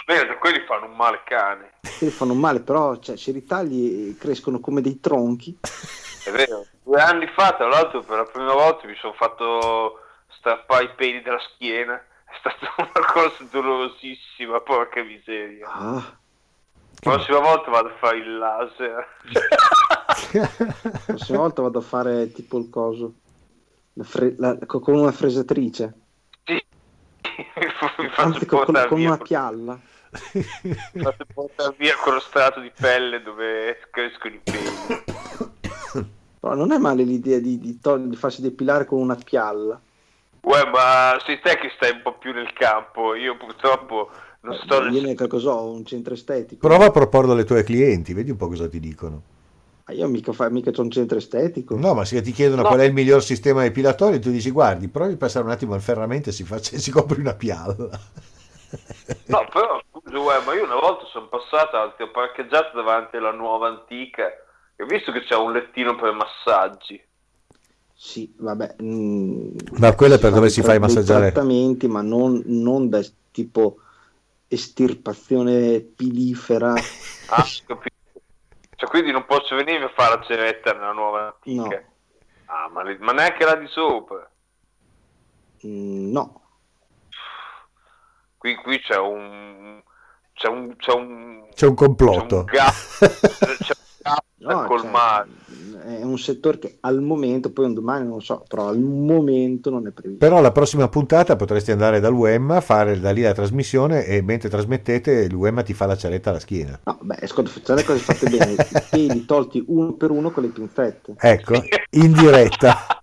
[0.06, 1.74] Vabbè, quelli fanno un male cane.
[1.98, 5.58] Quelli fanno un male, però cioè, se ritagli crescono come dei tronchi.
[6.26, 6.66] È vero.
[6.84, 10.00] Due anni fa, tra l'altro, per la prima volta mi sono fatto
[10.38, 11.96] strappare i peli dalla schiena.
[11.96, 15.68] È stata una cosa dolorosissima, porca miseria.
[15.68, 16.18] Ah.
[17.02, 19.08] La prossima volta vado a fare il laser.
[20.32, 23.14] la prossima volta vado a fare tipo il coso.
[23.94, 25.94] La fre- la, con una fresatrice.
[26.44, 26.66] Sì.
[28.16, 29.80] Anzi, con, con una pialla.
[30.10, 35.04] Fate portare via quello strato di pelle dove crescono i peli.
[36.40, 39.80] Però non è male l'idea di, di, to- di farsi depilare con una pialla.
[40.42, 43.16] Uè, ma sei te che stai un po' più nel campo.
[43.16, 44.10] Io purtroppo
[44.42, 44.88] non Eh, sto...
[44.88, 46.68] Viene che cosa ho, un centro estetico.
[46.68, 49.22] Prova a proporlo alle tue clienti, vedi un po' cosa ti dicono.
[49.88, 51.76] Ah, io mica, fa, mica c'ho un centro estetico.
[51.78, 52.68] No, ma se ti chiedono No.
[52.70, 55.82] qual è il miglior sistema epilatorio, tu dici guardi, provi a passare un attimo al
[55.82, 57.90] ferramenta e si, faccia, si copri una pialla.
[59.28, 63.32] No, però, scusa, uè, ma io una volta sono passata, ti ho parcheggiato davanti alla
[63.32, 64.24] nuova antica
[64.76, 67.02] e ho visto che c'è un lettino per massaggi.
[67.94, 68.76] Sì, vabbè.
[68.82, 71.32] mm, Ma quello è per dove si fa i massaggiare.
[71.32, 73.78] trattamenti, ma non, non da tipo
[74.48, 76.74] estirpazione pilifera.
[76.74, 77.95] Ah, capito.
[78.86, 81.80] Cioè, quindi non posso venire a fare la ceretta nella nuova antica.
[81.80, 81.94] No.
[82.46, 84.30] Ah, ma, le- ma neanche la di sopra.
[85.66, 86.42] Mm, no,
[88.38, 89.82] Qui, qui c'è un...
[90.34, 90.76] C'è un...
[90.76, 91.48] C'è un...
[91.56, 92.28] C'è un C'è complotto.
[92.28, 93.76] c'è un gap da
[94.38, 95.28] no, colmare.
[95.28, 98.80] cioè, è un settore che al momento, poi un domani non lo so, però al
[98.80, 100.26] momento non è previsto.
[100.26, 104.50] Però la prossima puntata potresti andare dal UEMA, fare da lì la trasmissione e mentre
[104.50, 106.80] trasmettete l'UEMA ti fa la ceretta alla schiena.
[106.84, 110.44] No, beh, ascolta, facciamo le cose fatte bene, i peli tolti uno per uno con
[110.44, 111.16] le pinzette.
[111.18, 111.54] Ecco,
[111.92, 113.02] in diretta.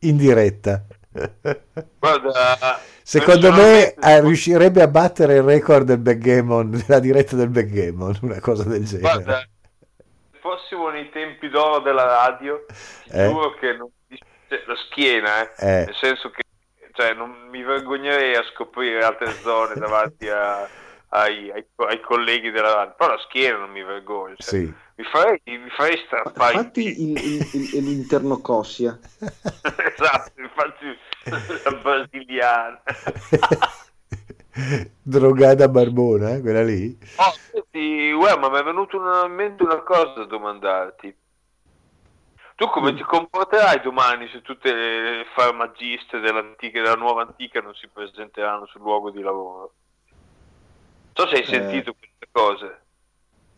[0.00, 0.86] In diretta.
[1.98, 8.18] Guarda, Secondo me eh, riuscirebbe a battere il record del backgammon, della diretta del backgammon,
[8.22, 9.00] una cosa del genere.
[9.00, 9.48] Guarda,
[10.40, 12.64] fossimo nei tempi d'oro della radio,
[13.10, 13.28] Eh?
[13.28, 13.88] giuro che non
[14.66, 15.84] la schiena, eh, Eh.
[15.86, 16.42] nel senso che
[16.92, 20.66] cioè, non mi vergognerei a scoprire altre zone davanti a-
[21.12, 24.34] ai, ai- ai colleghi della radio, però la schiena non mi vergogno.
[24.38, 24.74] cioè, Sì.
[24.96, 28.98] mi, farei, mi farei strappare Fatti il, il, il- l'interno cossia.
[29.20, 30.98] esatto, infatti
[31.64, 32.82] la brasiliana.
[35.02, 36.96] Drogata barbona, eh, quella lì.
[37.16, 41.16] Oh, senti, uè, ma mi è venuto una- in mente una cosa da domandarti.
[42.56, 47.88] Tu come ti comporterai domani se tutte le farmagiste dell'antica, della nuova antica non si
[47.88, 49.72] presenteranno sul luogo di lavoro?
[51.14, 51.46] Non so se hai Eh.
[51.46, 52.80] sentito queste cose.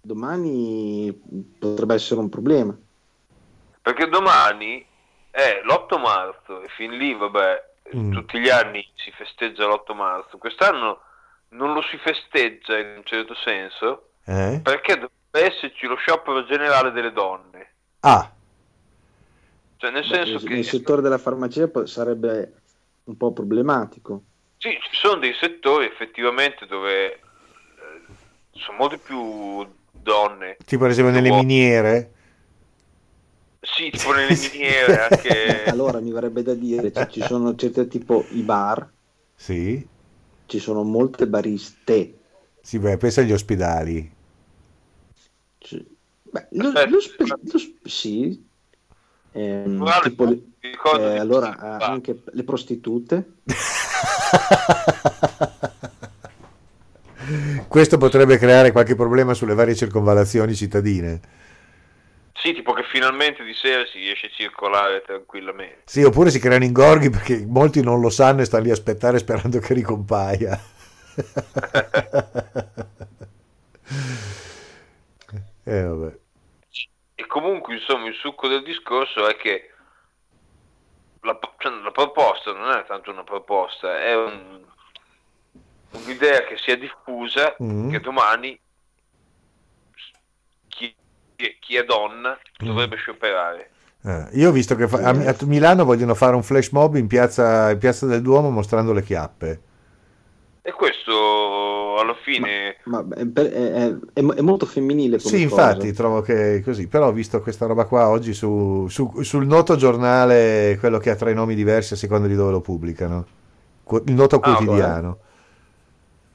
[0.00, 1.12] Domani
[1.58, 2.76] potrebbe essere un problema.
[3.82, 4.86] Perché domani
[5.30, 8.12] è l'8 marzo e fin lì, vabbè, Mm.
[8.12, 10.38] tutti gli anni si festeggia l'8 marzo.
[10.38, 11.02] Quest'anno
[11.50, 14.60] non lo si festeggia in un certo senso Eh?
[14.62, 17.74] perché dovrebbe esserci lo sciopero generale delle donne.
[18.00, 18.30] Ah,
[19.76, 22.52] Cioè, nel Beh, senso nel, che nel settore della farmacia sarebbe
[23.04, 24.22] un po' problematico.
[24.58, 27.20] sì, ci sono dei settori effettivamente dove eh,
[28.52, 30.56] sono molte più donne.
[30.64, 31.42] tipo ad esempio nelle Uomo.
[31.42, 32.12] miniere.
[33.64, 35.66] Sì, tipo nelle miniere anche.
[35.70, 38.92] Allora mi verrebbe da dire, cioè, ci sono certe tipo i bar,
[39.36, 39.86] Sì,
[40.46, 42.20] ci sono molte bariste.
[42.62, 44.10] sì beh, pensa agli ospedali.
[45.58, 45.84] Cioè,
[46.22, 47.38] beh, lo, lo spe- lo
[47.84, 48.50] sì.
[49.30, 53.42] Ehm, Guarda, tipo eh, allora eh, anche le prostitute.
[57.68, 61.20] Questo potrebbe creare qualche problema sulle varie circonvallazioni cittadine.
[62.34, 65.82] Sì, tipo che finalmente di sera si riesce a circolare tranquillamente.
[65.84, 69.18] Sì, oppure si creano ingorghi perché molti non lo sanno e stanno lì a aspettare
[69.18, 70.58] sperando che ricompaia.
[75.64, 76.18] eh, vabbè.
[77.14, 79.70] E comunque, insomma, il succo del discorso è che
[81.20, 84.64] la, cioè, la proposta non è tanto una proposta, è un-
[85.90, 87.90] un'idea che sia diffusa, Mm.
[87.90, 88.58] che domani
[91.42, 93.70] chi, chi è donna dovrebbe scioperare.
[94.04, 97.06] Eh, io ho visto che fa- a, a Milano vogliono fare un flash mob in
[97.06, 99.60] piazza, in piazza del Duomo mostrando le chiappe.
[100.64, 102.76] E questo alla fine...
[102.84, 105.42] Ma è, per- è- è- è è molto femminile come Sì, cosa.
[105.42, 106.88] infatti, trovo che è così.
[106.88, 111.14] Però ho visto questa roba qua oggi su- su- sul noto giornale, quello che ha
[111.16, 113.26] tre nomi diversi a seconda di dove lo pubblicano.
[114.06, 115.18] Il noto Ah, quotidiano.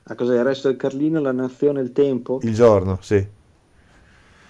[0.09, 0.37] Ah, cos'è?
[0.37, 2.39] Il resto del Carlino, la nazione, il tempo?
[2.41, 3.23] Il giorno, sì.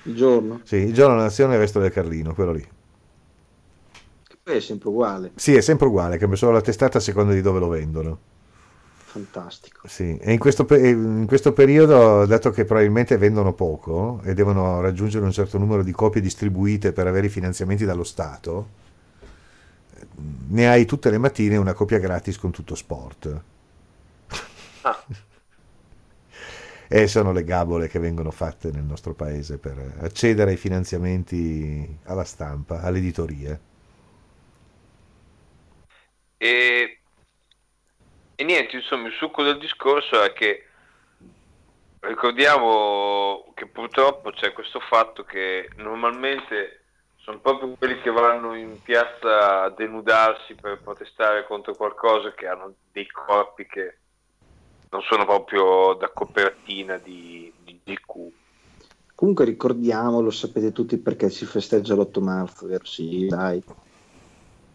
[0.07, 0.61] Il giorno?
[0.63, 2.65] Sì, il giorno della nazione e il resto del Carlino, quello lì.
[4.25, 5.31] Che poi è sempre uguale.
[5.35, 8.19] Sì, è sempre uguale, cambia solo la testata a seconda di dove lo vendono.
[9.03, 9.87] Fantastico.
[9.87, 15.25] Sì, e in questo, in questo, periodo, dato che probabilmente vendono poco e devono raggiungere
[15.25, 18.67] un certo numero di copie distribuite per avere i finanziamenti dallo Stato,
[20.49, 23.41] ne hai tutte le mattine una copia gratis con tutto sport.
[24.81, 25.03] Ah.
[26.87, 32.23] e sono le gabole che vengono fatte nel nostro paese per accedere ai finanziamenti alla
[32.23, 33.59] stampa, alle editorie.
[36.37, 36.97] E
[38.39, 40.67] e niente, insomma, il succo del discorso è che
[42.01, 46.83] ricordiamo che purtroppo c'è questo fatto che normalmente
[47.15, 52.75] sono proprio quelli che vanno in piazza a denudarsi per protestare contro qualcosa che hanno
[52.91, 53.97] dei corpi che
[54.89, 58.31] non sono proprio da copertina di, di GQ.
[59.15, 62.85] Comunque ricordiamo, lo sapete tutti perché si festeggia l'8 marzo, vero?
[62.85, 63.63] Sì, dai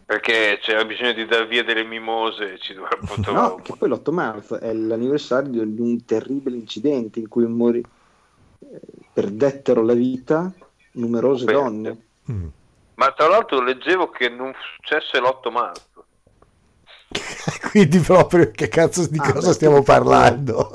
[0.05, 4.11] perché c'era bisogno di dar via delle mimose ci dovrebbe trovare no, che poi l'8
[4.11, 8.79] marzo è l'anniversario di un terribile incidente in cui morì eh,
[9.11, 10.51] perdettero la vita
[10.93, 11.97] numerose Beh, donne
[12.31, 12.47] mm.
[12.95, 15.92] ma tra l'altro leggevo che non successe l'8 marzo
[17.71, 20.69] quindi proprio che cazzo di ah, cosa beh, stiamo parlando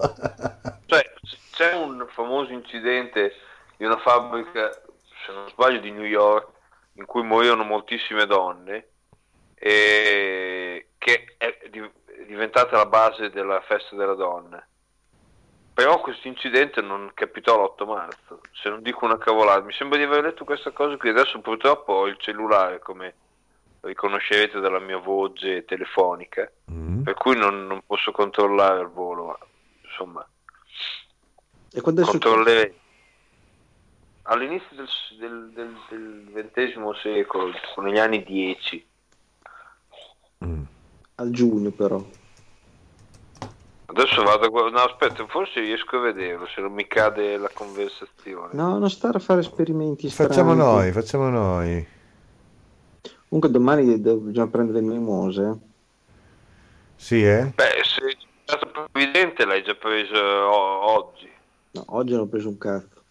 [0.86, 1.12] cioè
[1.52, 3.34] c'è un famoso incidente
[3.76, 4.70] di una fabbrica
[5.28, 6.48] se non sbaglio di New York
[6.94, 8.88] in cui morirono moltissime donne
[9.54, 11.68] e che è
[12.26, 14.64] diventata la base della festa della donna.
[15.74, 19.62] Però questo incidente non capitò l'8 marzo, se non dico una cavolata.
[19.62, 21.10] Mi sembra di aver letto questa cosa qui.
[21.10, 23.14] Adesso purtroppo ho il cellulare, come
[23.88, 27.02] riconoscerete dalla mia voce telefonica, mm.
[27.02, 29.38] per cui non, non, posso controllare il volo, ma
[29.84, 30.26] insomma,
[31.72, 32.74] e quando è controllerei.
[34.30, 38.86] All'inizio del, del, del, del XX secolo, negli anni 10,
[40.44, 40.62] Mm.
[41.16, 42.02] Al giugno però.
[43.86, 44.84] Adesso vado a guardare.
[44.84, 48.50] No, aspetta, forse riesco a vederlo se non mi cade la conversazione.
[48.52, 50.30] No, non stare a fare esperimenti strani.
[50.30, 51.96] Facciamo noi, facciamo noi.
[53.28, 55.58] Comunque domani dobbiamo prendere le mimose.
[56.96, 57.52] Sì, eh?
[57.54, 61.30] Beh, se è stato provvidente l'hai già preso oggi.
[61.72, 63.02] No, oggi non ho preso un cazzo.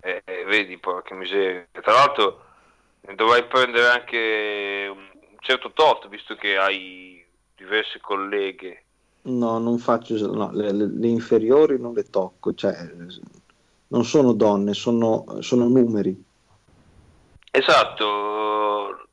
[0.00, 1.66] Eh, vedi, porca miseria.
[1.72, 2.44] Tra l'altro
[3.14, 5.08] dovrai prendere anche un
[5.38, 7.24] certo tot, visto che hai
[7.56, 8.82] diverse colleghe.
[9.22, 12.76] No, non faccio, no, le, le, le, inferiori non le tocco, cioè
[13.88, 16.22] non sono donne, sono, sono numeri.
[17.50, 19.06] Esatto.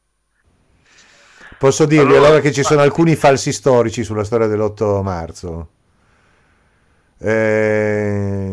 [1.60, 5.68] Posso dirvi allora, allora che ci sono alcuni falsi storici sulla storia dell'8 marzo.
[7.18, 8.48] Eh,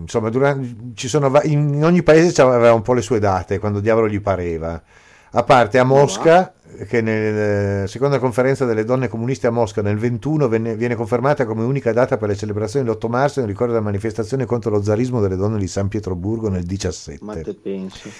[0.00, 4.08] insomma, durante, ci sono, in ogni paese aveva un po' le sue date, quando diavolo
[4.08, 4.82] gli pareva.
[5.30, 6.52] A parte a Mosca,
[6.88, 11.46] che nella eh, seconda conferenza delle donne comuniste a Mosca nel 21 venne, viene confermata
[11.46, 15.20] come unica data per le celebrazioni dell'8 marzo in ricordo della manifestazione contro lo zarismo
[15.20, 17.24] delle donne di San Pietroburgo nel 17.
[17.24, 18.10] Ma te pensi?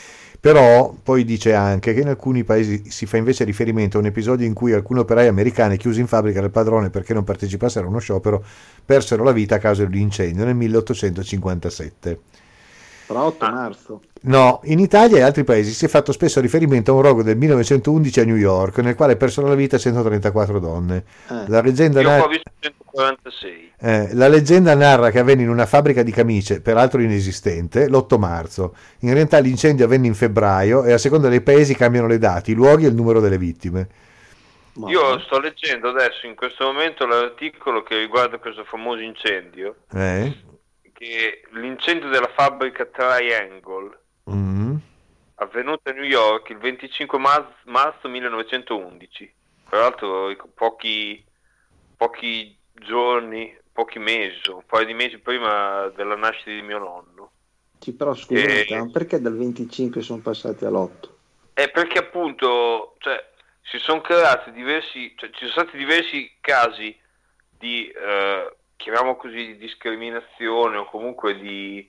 [0.44, 4.46] Però poi dice anche che in alcuni paesi si fa invece riferimento a un episodio
[4.46, 7.98] in cui alcuni operai americani chiusi in fabbrica dal padrone perché non partecipassero a uno
[7.98, 8.44] sciopero
[8.84, 12.20] persero la vita a causa di un incendio nel 1857.
[13.06, 13.50] Però 8 ah.
[13.50, 14.00] marzo.
[14.26, 17.36] No, in Italia e altri paesi si è fatto spesso riferimento a un rogo del
[17.36, 21.04] 1911 a New York, nel quale persero la vita 134 donne.
[21.28, 21.44] Eh.
[21.48, 22.00] La, leggenda.
[22.00, 23.72] 146.
[23.78, 28.74] Eh, la leggenda narra che avvenne in una fabbrica di camicie, peraltro inesistente, l'8 marzo.
[29.00, 32.54] In realtà l'incendio avvenne in febbraio e a seconda dei paesi cambiano le date, i
[32.54, 33.88] luoghi e il numero delle vittime.
[34.86, 39.76] Io sto leggendo adesso in questo momento l'articolo che riguarda questo famoso incendio.
[39.92, 40.34] Eh?
[40.92, 43.98] Che l'incendio della fabbrica Triangle
[44.30, 44.76] mm.
[45.36, 49.32] avvenuta a New York il 25 marzo, marzo 1911.
[49.68, 51.24] Tra l'altro pochi,
[51.96, 57.30] pochi giorni, pochi mesi, un paio di mesi prima della nascita di mio nonno.
[57.78, 58.90] Sì, però scusate, e...
[58.90, 61.10] perché dal 25 sono passati all'8?
[61.52, 63.22] È perché appunto cioè,
[63.62, 66.96] si sono creati diversi, cioè, ci sono stati diversi casi
[67.58, 71.88] di, eh, chiamiamo così, di discriminazione o comunque di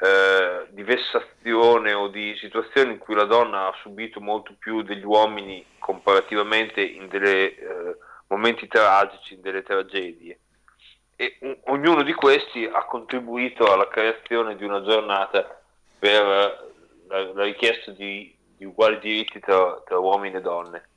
[0.00, 5.04] eh, di vessazione o di situazioni in cui la donna ha subito molto più degli
[5.04, 7.96] uomini comparativamente in dei eh,
[8.28, 10.38] momenti tragici, in delle tragedie.
[11.14, 15.60] E un, ognuno di questi ha contribuito alla creazione di una giornata
[15.98, 16.72] per
[17.08, 20.88] la, la richiesta di, di, uguali diritti tra, tra, uomini e donne.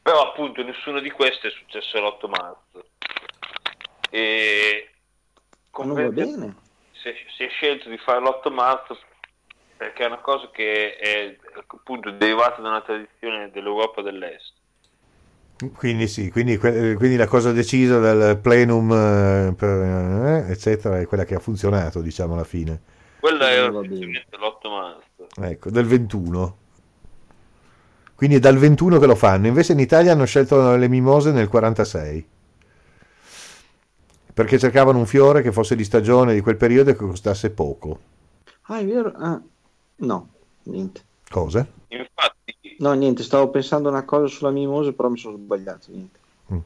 [0.00, 2.86] Però appunto nessuno di questi è successo l'8 marzo.
[4.10, 4.88] E
[5.76, 6.62] non va bene
[7.04, 8.98] si è, si è scelto di fare l'8 marzo
[9.76, 11.36] perché è una cosa che è
[11.66, 14.52] appunto derivata da una tradizione dell'Europa dell'Est.
[15.76, 21.24] Quindi sì, quindi, quindi la cosa decisa dal plenum, eh, per, eh, eccetera, è quella
[21.24, 22.80] che ha funzionato, diciamo, alla fine.
[23.20, 25.28] Quella è l'8 marzo.
[25.40, 26.56] Ecco, del 21.
[28.14, 29.46] Quindi è dal 21 che lo fanno.
[29.46, 32.28] Invece in Italia hanno scelto le mimose nel 46.
[34.34, 38.00] Perché cercavano un fiore che fosse di stagione di quel periodo e che costasse poco.
[38.62, 39.12] Ah, è vero?
[39.14, 39.40] Ah,
[39.96, 40.28] no,
[40.64, 41.02] niente.
[41.30, 41.64] Cosa?
[41.86, 42.76] Infatti...
[42.78, 45.92] No, niente, stavo pensando una cosa sulla mimosa, però mi sono sbagliato.
[45.92, 46.18] Niente.
[46.52, 46.58] Mm.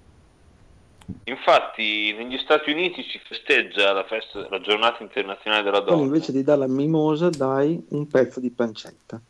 [1.24, 5.96] Infatti negli Stati Uniti si festeggia la, festa, la giornata internazionale della donna.
[5.96, 9.20] Poi invece di dare la mimosa dai un pezzo di pancetta.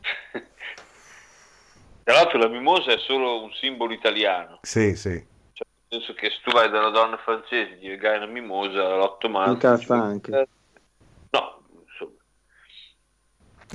[2.04, 4.60] Tra l'altro la mimosa è solo un simbolo italiano.
[4.62, 5.32] Sì, sì.
[5.94, 9.30] Nel senso che se tu vai dalla donna francese e gli regali una mimosa l'8
[9.30, 9.52] marzo...
[9.52, 10.48] Incazza anche.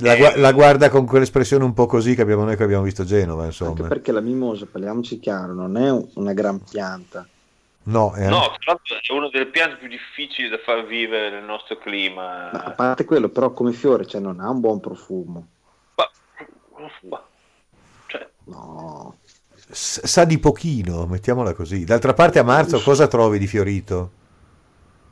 [0.02, 3.04] La, gu- la, guarda con quell'espressione un po' così che abbiamo noi che abbiamo visto
[3.04, 3.70] Genova, insomma.
[3.70, 7.26] Anche perché la mimosa, parliamoci chiaro, non è una gran pianta.
[7.82, 11.44] No, è, no, tra l'altro è una delle piante più difficili da far vivere nel
[11.44, 12.50] nostro clima.
[12.52, 15.46] Ma a parte quello, però come fiore, cioè non ha un buon profumo.
[15.96, 16.10] Ma,
[17.08, 17.22] ma
[18.06, 18.28] cioè...
[18.44, 19.16] No.
[19.72, 21.84] Sa di pochino, mettiamola così.
[21.84, 24.10] D'altra parte a marzo cosa trovi di fiorito?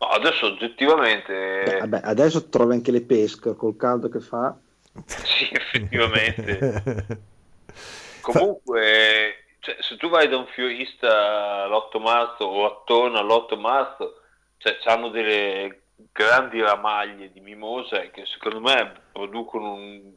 [0.00, 1.62] No, adesso oggettivamente...
[1.64, 4.56] Beh, vabbè, adesso trovi anche le pesche col caldo che fa.
[5.06, 7.20] Sì, effettivamente.
[8.20, 14.20] Comunque, cioè, se tu vai da un fiorista l'8 marzo o attorno all'8 marzo,
[14.56, 15.82] cioè, hanno delle
[16.12, 20.12] grandi ramaglie di mimosa che secondo me producono un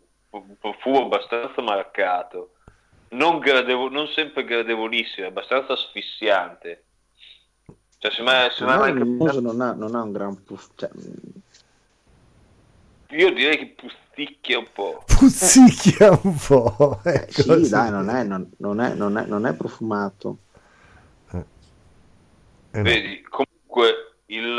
[0.60, 2.54] profumo abbastanza marcato.
[3.12, 6.86] Non, gradevo, non sempre gradevolissimo, abbastanza asfissiante.
[7.98, 10.74] Cioè, se me, se no, il mimosa non ha, non ha un gran profumo.
[10.76, 10.90] Cioè...
[13.10, 15.04] Io direi che puzzicchia un po'.
[15.18, 17.02] Puzzicchia un po'.
[17.06, 20.38] Eh, sì, dai, non è, non, non, è, non, è, non è profumato.
[21.34, 21.46] Eh.
[22.72, 24.58] Eh, Vedi, comunque il,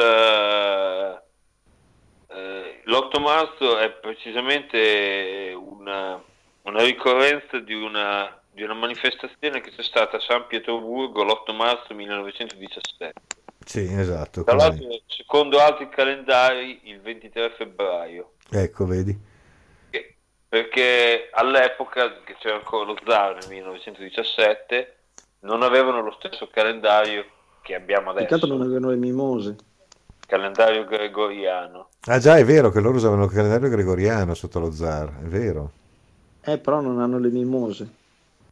[2.28, 6.22] eh, l'8 marzo è precisamente una,
[6.62, 11.94] una ricorrenza di una, di una manifestazione che c'è stata a San Pietroburgo l'8 marzo
[11.94, 13.12] 1917.
[13.64, 14.44] Sì, esatto.
[14.44, 18.32] Tra l'altro, secondo altri calendari, il 23 febbraio.
[18.50, 19.18] Ecco, vedi.
[20.48, 24.96] Perché all'epoca, che c'era ancora lo zar nel 1917,
[25.40, 27.24] non avevano lo stesso calendario
[27.62, 28.26] che abbiamo adesso.
[28.26, 29.56] Peccato non avevano le mimose.
[30.26, 31.88] Calendario gregoriano.
[32.06, 35.70] Ah già, è vero che loro usavano il calendario gregoriano sotto lo zar, è vero.
[36.42, 38.00] Eh, però non hanno le mimose.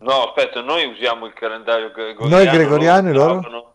[0.00, 2.42] No, aspetta, noi usiamo il calendario gregoriano.
[2.42, 3.74] Noi gregoriano e loro?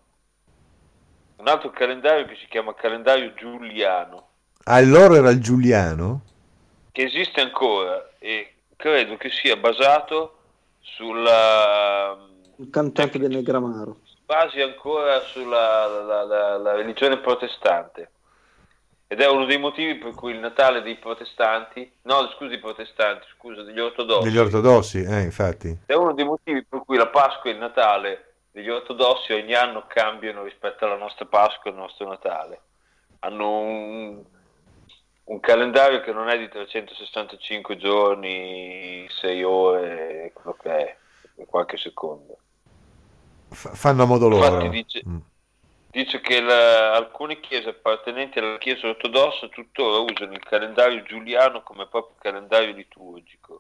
[1.38, 4.28] Un altro calendario che si chiama calendario giuliano.
[4.63, 6.21] Ah, il loro era il giuliano?
[6.91, 10.38] Che esiste ancora e credo che sia basato
[10.80, 12.17] sulla...
[12.55, 13.97] Il cantante del Negramaro.
[14.26, 18.09] Basi ancora sulla la, la, la religione protestante.
[19.16, 23.26] Ed è uno dei motivi per cui il Natale dei protestanti, no scusi i protestanti,
[23.38, 24.28] scusa, degli ortodossi.
[24.28, 25.74] Degli ortodossi, eh, infatti.
[25.86, 29.86] È uno dei motivi per cui la Pasqua e il Natale degli ortodossi ogni anno
[29.88, 32.59] cambiano rispetto alla nostra Pasqua e al nostro Natale.
[33.20, 34.22] Hanno un,
[35.24, 40.97] un calendario che non è di 365 giorni, 6 ore, quello che è,
[41.45, 42.38] qualche secondo.
[43.49, 44.43] F- fanno a modo loro.
[44.43, 45.18] Infatti dice, mm.
[45.95, 51.87] Dice che la, alcune chiese appartenenti alla Chiesa ortodossa tuttora usano il calendario giuliano come
[51.87, 53.59] proprio calendario liturgico.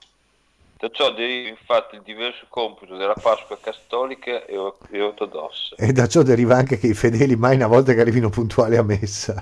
[0.77, 5.77] Da ciò deriva infatti il diverso computo della Pasqua cattolica e, e ortodossa.
[5.77, 8.83] E da ciò deriva anche che i fedeli mai una volta che arrivino puntuali a
[8.83, 9.41] messa.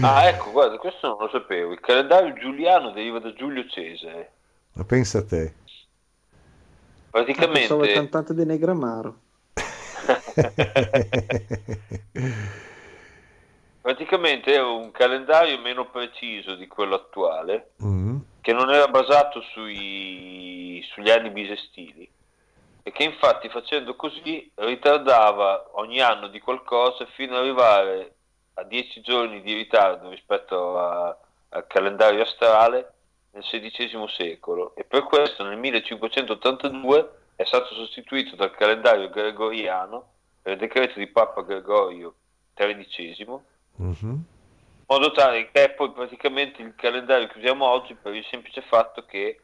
[0.00, 1.72] ah, ecco, guarda, questo non lo sapevo.
[1.72, 4.30] Il calendario giuliano deriva da Giulio Cesare.
[4.74, 5.54] Ma pensa a te.
[7.10, 7.58] Praticamente...
[7.58, 9.28] Pensavo il cantante di Negramaro.
[13.80, 18.18] Praticamente era un calendario meno preciso di quello attuale, mm.
[18.40, 22.08] che non era basato sui, sugli anni bisestili
[22.82, 28.14] e che infatti facendo così ritardava ogni anno di qualcosa fino ad arrivare
[28.54, 31.16] a 10 giorni di ritardo rispetto a,
[31.50, 32.94] al calendario astrale
[33.32, 40.08] nel XVI secolo e per questo nel 1582 è stato sostituito dal calendario gregoriano
[40.42, 42.14] per decreto di Papa Gregorio
[42.52, 43.26] XIII
[43.80, 43.94] mm-hmm.
[44.02, 44.22] in
[44.86, 49.06] modo tale che è poi praticamente il calendario che usiamo oggi per il semplice fatto
[49.06, 49.40] che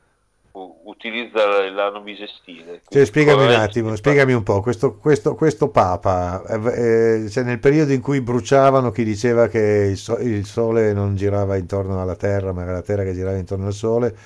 [0.84, 2.80] utilizza l'anno bisestile.
[2.88, 7.58] Cioè, spiegami un attimo, spiegami un po', questo, questo, questo Papa, eh, eh, cioè nel
[7.58, 12.16] periodo in cui bruciavano chi diceva che il, so- il, Sole non girava intorno alla
[12.16, 14.16] Terra, ma era la Terra che girava intorno al Sole,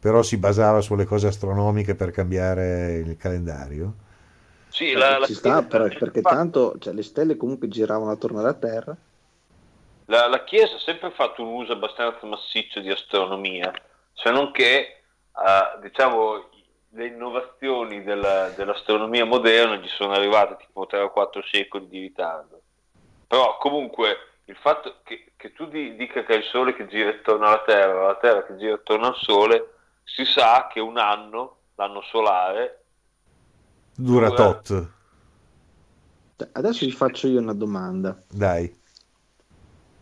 [0.00, 3.94] però si basava sulle cose astronomiche per cambiare il calendario?
[4.68, 8.54] Sì, la, la ci sta, però, perché tanto cioè, le stelle comunque giravano attorno alla
[8.54, 8.96] Terra.
[10.04, 13.72] La, la Chiesa ha sempre fatto un uso abbastanza massiccio di astronomia,
[14.12, 16.48] se non che uh, diciamo,
[16.90, 22.60] le innovazioni della, dell'astronomia moderna ci sono arrivate tipo 3 o 4 secoli di ritardo.
[23.26, 27.10] Però comunque il fatto che, che tu di, dica che è il Sole che gira
[27.10, 29.74] attorno alla Terra, la Terra che gira attorno al Sole,
[30.14, 32.84] si sa che un anno, l'anno solare,
[33.94, 34.88] dura, dura tot.
[36.52, 38.20] Adesso vi faccio io una domanda.
[38.28, 38.76] Dai.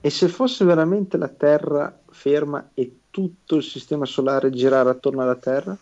[0.00, 5.36] E se fosse veramente la Terra ferma e tutto il sistema solare girare attorno alla
[5.36, 5.76] Terra?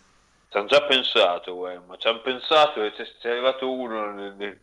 [0.49, 4.33] Ci hanno già pensato, uè, ma ci hanno pensato e c'è, c'è arrivato uno nel,
[4.35, 4.57] nel,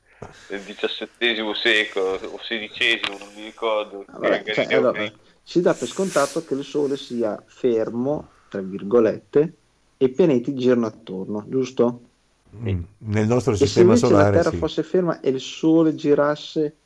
[0.48, 4.04] nel XVII secolo o XVI, non mi ricordo.
[4.08, 9.54] Vabbè, cioè, allora, si dà per scontato che il Sole sia fermo, tra virgolette,
[9.96, 12.00] e i pianeti girano attorno, giusto?
[12.54, 14.24] Mm, nel nostro sistema solare.
[14.24, 14.56] Se la Terra sì.
[14.58, 16.76] fosse ferma e il Sole girasse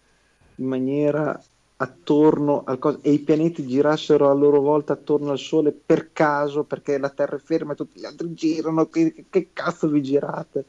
[0.54, 1.36] in maniera
[1.78, 6.62] attorno al coso e i pianeti girassero a loro volta attorno al Sole per caso
[6.62, 10.64] perché la Terra è ferma e tutti gli altri girano, che, che cazzo vi girate?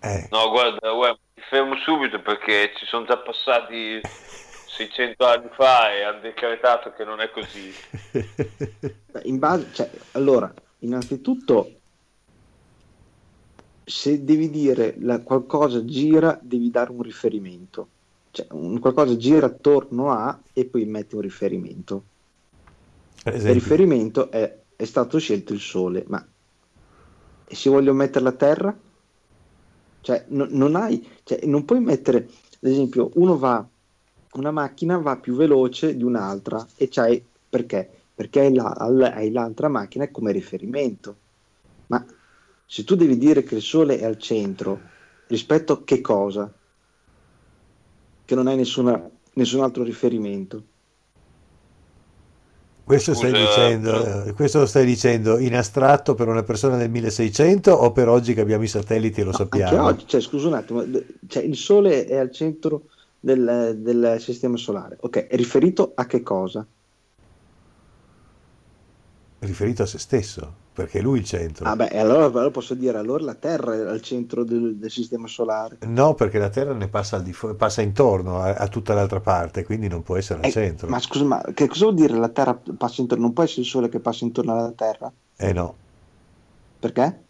[0.00, 0.28] Eh.
[0.30, 4.00] No, guarda, guarda, ti fermo subito perché ci sono già passati
[4.78, 7.72] 600 anni fa e hanno decretato che non è così.
[9.24, 11.72] in base, cioè, allora, innanzitutto,
[13.84, 17.88] se devi dire la, qualcosa gira, devi dare un riferimento
[18.30, 22.02] cioè, un qualcosa gira attorno a e poi metti un riferimento.
[23.24, 26.24] Il riferimento è, è, stato scelto il Sole, ma
[27.44, 28.76] e se voglio mettere la Terra?
[30.00, 33.66] Cioè, no, non hai, cioè, non puoi mettere, ad esempio, uno va,
[34.32, 37.88] una macchina va più veloce di un'altra e c'hai, perché?
[38.14, 41.16] Perché hai, la, hai l'altra macchina come riferimento.
[41.86, 42.04] Ma
[42.66, 44.80] se tu devi dire che il Sole è al centro,
[45.26, 46.52] rispetto a che cosa?
[48.28, 50.62] che non hai nessuna, nessun altro riferimento.
[52.84, 57.90] Questo stai, dicendo, questo lo stai dicendo in astratto per una persona del 1600 o
[57.90, 59.82] per oggi che abbiamo i satelliti e lo no, sappiamo?
[59.82, 60.84] Oggi, cioè, scusa un attimo,
[61.26, 62.88] cioè, il Sole è al centro
[63.20, 64.96] del, del, sistema solare.
[65.00, 66.66] Ok, è riferito a che cosa?
[69.40, 71.66] Riferito a se stesso perché è lui il centro.
[71.66, 75.26] Ah beh, allora, allora, posso dire, allora la Terra è al centro del, del sistema
[75.26, 75.78] solare.
[75.86, 79.64] No, perché la Terra ne passa, al di passa intorno a, a, tutta l'altra parte,
[79.64, 80.88] quindi non può essere al eh, centro.
[80.88, 83.24] Ma scusa, ma che cosa vuol dire la Terra passa intorno?
[83.24, 85.10] Non può essere il Sole che passa intorno alla Terra?
[85.36, 85.74] Eh no.
[86.78, 87.22] Perché?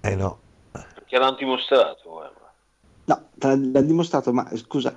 [0.00, 0.38] Eh no.
[0.70, 2.24] Perché l'hanno dimostrato.
[2.24, 2.30] Eh.
[3.06, 4.94] No, l'hanno dimostrato, ma scusa,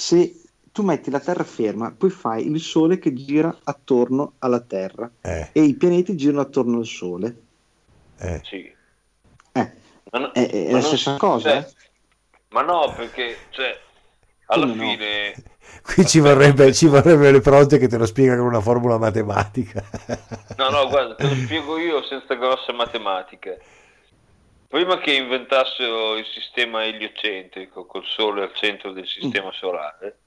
[0.00, 0.34] se
[0.72, 5.50] tu metti la Terra ferma, poi fai il Sole che gira attorno alla Terra eh.
[5.52, 7.36] e i pianeti girano attorno al Sole.
[8.18, 8.40] Eh.
[8.42, 8.74] Sì.
[9.52, 9.72] Eh.
[10.12, 11.50] No, è, è la stessa cosa?
[11.50, 11.72] Cioè,
[12.48, 13.78] ma no, perché cioè,
[14.46, 15.34] alla Come fine...
[15.36, 15.42] No?
[15.82, 19.84] Qui ci vorrebbe, ci vorrebbe le pronte che te lo spiega con una formula matematica.
[20.56, 23.60] No, no, guarda, te lo spiego io senza grosse matematiche.
[24.70, 29.58] Prima che inventassero il sistema eliocentrico col Sole al centro del sistema mm.
[29.58, 30.18] solare,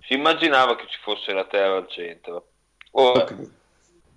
[0.00, 2.48] si immaginava che ci fosse la Terra al centro.
[2.90, 3.48] Ora, okay.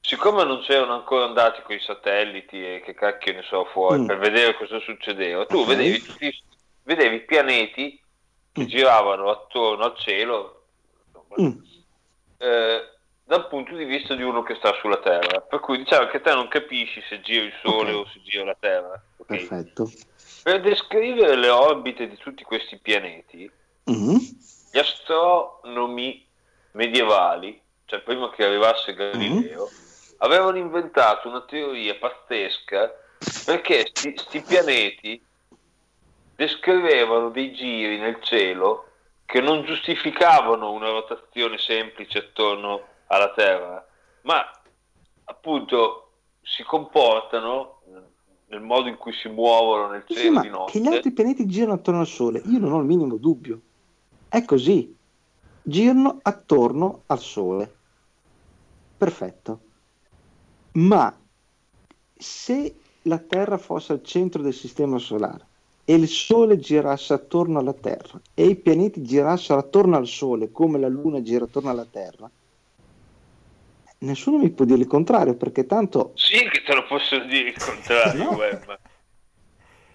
[0.01, 4.05] siccome non c'erano ancora andati con i satelliti e che cacchio ne so fuori mm.
[4.07, 5.75] per vedere cosa succedeva, tu okay.
[5.75, 6.43] vedevi, tutti,
[6.81, 8.01] vedevi pianeti
[8.51, 8.65] che mm.
[8.65, 10.63] giravano attorno al cielo
[11.39, 11.51] mm.
[12.39, 12.96] eh,
[13.27, 15.41] dal punto di vista di uno che sta sulla Terra.
[15.41, 17.93] Per cui diciamo che te non capisci se gira il Sole okay.
[17.93, 19.03] o se gira la Terra.
[19.25, 19.91] Perfetto.
[20.43, 23.51] Per descrivere le orbite di tutti questi pianeti,
[23.91, 24.15] mm
[24.71, 26.23] gli astronomi
[26.73, 30.15] medievali, cioè prima che arrivasse Galileo, mm-hmm.
[30.17, 32.93] avevano inventato una teoria pazzesca
[33.45, 35.19] perché questi pianeti
[36.35, 38.85] descrivevano dei giri nel cielo
[39.25, 43.85] che non giustificavano una rotazione semplice attorno alla Terra,
[44.21, 44.43] ma
[45.25, 47.81] appunto si comportano
[48.49, 50.71] nel modo in cui si muovono nel cielo sì, di notte.
[50.71, 53.61] Che gli altri pianeti girano attorno al Sole, io non ho il minimo dubbio.
[54.29, 54.95] È così.
[55.61, 57.75] Girano attorno al Sole.
[58.97, 59.59] Perfetto.
[60.73, 61.13] Ma
[62.15, 65.45] se la Terra fosse al centro del Sistema Solare
[65.83, 70.79] e il Sole girasse attorno alla Terra e i pianeti girassero attorno al Sole come
[70.79, 72.29] la Luna gira attorno alla Terra,
[73.99, 76.11] nessuno mi può dire il contrario perché tanto...
[76.15, 78.37] Sì che te lo posso dire il contrario, no.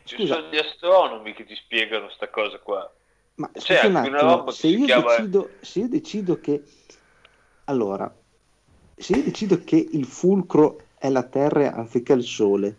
[0.04, 0.34] Ci Scusa.
[0.34, 2.92] sono gli astronomi che ti spiegano sta cosa qua.
[3.36, 5.16] Ma cioè, un attimo, se io, chiama...
[5.16, 6.62] decido, se io decido che...
[7.64, 8.12] Allora,
[8.96, 12.76] se io decido che il fulcro è la Terra anziché il Sole...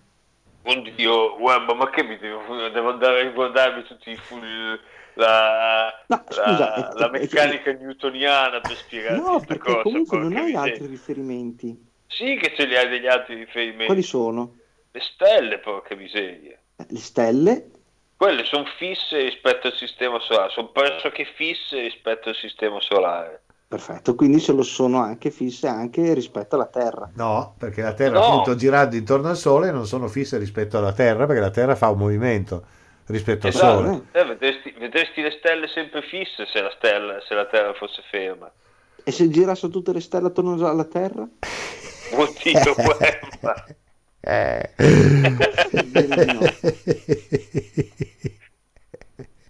[0.65, 4.79] Oddio, web, ma che mi devo, devo andare a ricordarmi tutti i fulcri
[5.15, 10.17] la, no, scusa, la, è, la meccanica è, newtoniana per spiegare no, perché cosa, comunque
[10.17, 14.55] non hai altri riferimenti sì che ce li hai degli altri riferimenti quali sono?
[14.91, 17.69] le stelle porca miseria eh, le stelle?
[18.15, 23.43] quelle sono fisse rispetto al sistema solare sono pressoché fisse rispetto al sistema solare
[23.73, 27.09] Perfetto, quindi se lo sono anche fisse anche rispetto alla Terra.
[27.15, 28.25] No, perché la Terra no.
[28.25, 31.89] appunto girando intorno al Sole non sono fisse rispetto alla Terra perché la Terra fa
[31.89, 32.63] un movimento
[33.07, 33.83] rispetto al esatto.
[33.83, 34.01] Sole.
[34.11, 38.51] Eh, vedresti, vedresti, le stelle sempre fisse se la, stella, se la Terra fosse ferma.
[39.03, 41.27] E se girassero tutte le stelle attorno alla Terra?
[42.13, 43.65] Oddio, guarda.
[44.21, 44.69] Eh.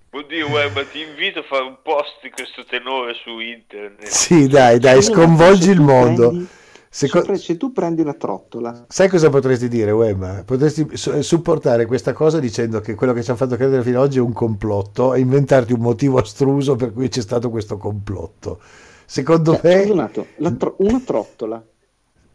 [0.10, 4.06] Oddio, guarda, ti invito a fare un post di questo tenore su internet.
[4.06, 6.62] Sì, dai, dai, sconvolgi il mondo.
[6.96, 8.86] Prendi se, tu prendi una trottola.
[8.88, 10.44] Sai cosa potresti dire, Wem?
[10.46, 14.20] Potresti supportare questa cosa dicendo che quello che ci hanno fatto credere fino ad oggi
[14.20, 18.62] è un complotto e inventarti un motivo astruso per cui c'è stato questo complotto.
[19.06, 20.12] Secondo cioè, me...
[20.56, 21.66] Tro- una trottola.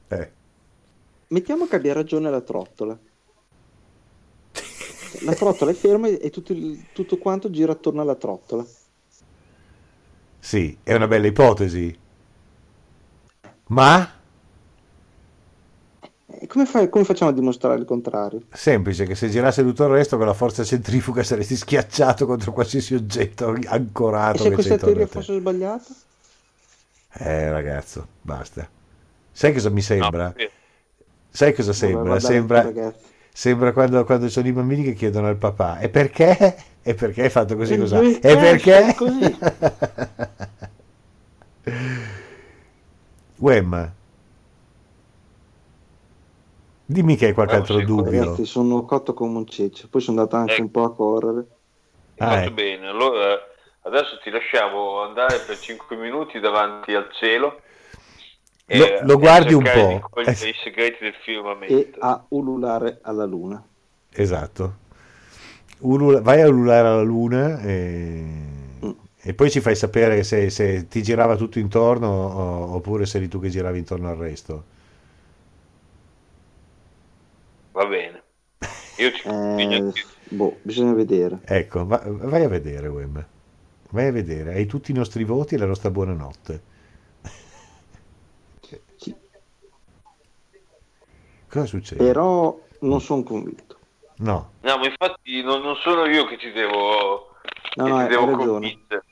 [0.09, 0.31] Eh.
[1.29, 2.99] Mettiamo che abbia ragione la trottola.
[5.21, 8.67] La trottola è ferma e tutto, il, tutto quanto gira attorno alla trottola.
[10.41, 11.97] Sì, è una bella ipotesi.
[13.69, 14.18] Ma
[16.47, 18.43] come, fai, come, facciamo a dimostrare il contrario?
[18.53, 22.95] Semplice, che se girasse tutto il resto con la forza centrifuga saresti schiacciato contro qualsiasi
[22.95, 24.45] oggetto ancorato.
[24.45, 25.95] E se questa teoria fosse sbagliata?
[27.15, 28.69] Eh ragazzo, basta.
[29.33, 30.27] Sai cosa mi sembra?
[30.27, 30.35] No,
[31.31, 32.21] Sai cosa sembra?
[32.21, 32.93] Sembra,
[33.33, 36.57] sembra quando, quando sono i bambini che chiedono al papà e perché?
[36.83, 37.77] E perché hai fatto così?
[37.77, 38.01] Cosa?
[38.01, 38.95] E perché?
[38.97, 39.39] Così.
[43.37, 43.93] Wem,
[46.91, 48.25] Dimmi che hai qualche no, altro dubbio.
[48.25, 50.63] Ragazzi, sono cotto come un ceccio, poi sono andato anche eh.
[50.63, 51.47] un po' a correre.
[52.17, 52.53] Ah, fatto eh.
[52.53, 53.39] bene, allora
[53.83, 57.61] adesso ti lasciamo andare per 5 minuti davanti al cielo.
[58.69, 60.21] Lo, e, lo guardi un po'.
[60.21, 60.31] Eh.
[60.31, 61.75] i segreti del firmamento.
[61.75, 63.63] E a ululare alla luna.
[64.11, 64.77] Esatto.
[65.81, 68.25] Ulula, vai a ululare alla luna e,
[68.83, 68.91] mm.
[69.21, 72.09] e poi ci fai sapere se, se, ti girava tutto intorno
[72.75, 74.77] oppure se eri tu che giravi intorno al resto.
[77.79, 78.23] Va bene.
[78.97, 79.93] Io ci eh,
[80.31, 81.39] boh, bisogna vedere.
[81.45, 83.25] Ecco, va, vai a vedere, Wem.
[83.91, 86.63] Vai a vedere, hai tutti i nostri voti e la nostra buonanotte.
[88.99, 89.15] Sì.
[91.49, 92.05] Cosa succede?
[92.05, 93.79] Però non sono convinto.
[94.17, 94.51] No.
[94.61, 97.37] No, ma infatti non, non sono io che ti devo,
[97.77, 99.05] no, che no, ti devo convincere.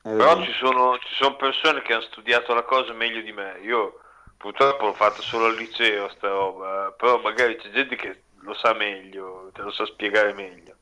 [0.00, 3.60] Però ci sono, ci sono persone che hanno studiato la cosa meglio di me.
[3.62, 4.00] Io
[4.44, 8.74] purtroppo l'ho fatto solo al liceo sta roba, però magari c'è gente che lo sa
[8.74, 10.74] meglio, te lo sa spiegare meglio.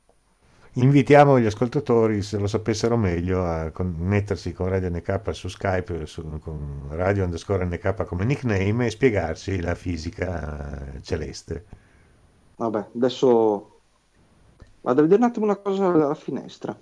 [0.77, 6.41] Invitiamo gli ascoltatori, se lo sapessero meglio, a connettersi con Radio NK su Skype, su,
[6.41, 11.65] con Radio underscore NK come nickname e spiegarci la fisica celeste.
[12.57, 13.79] Vabbè, adesso
[14.81, 16.77] vado a vedere un attimo una cosa dalla finestra.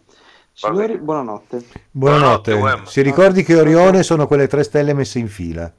[0.52, 1.62] Signori, buonanotte.
[1.90, 2.56] Buonanotte.
[2.56, 5.70] buonanotte si ricordi che Orione sono quelle tre stelle messe in fila.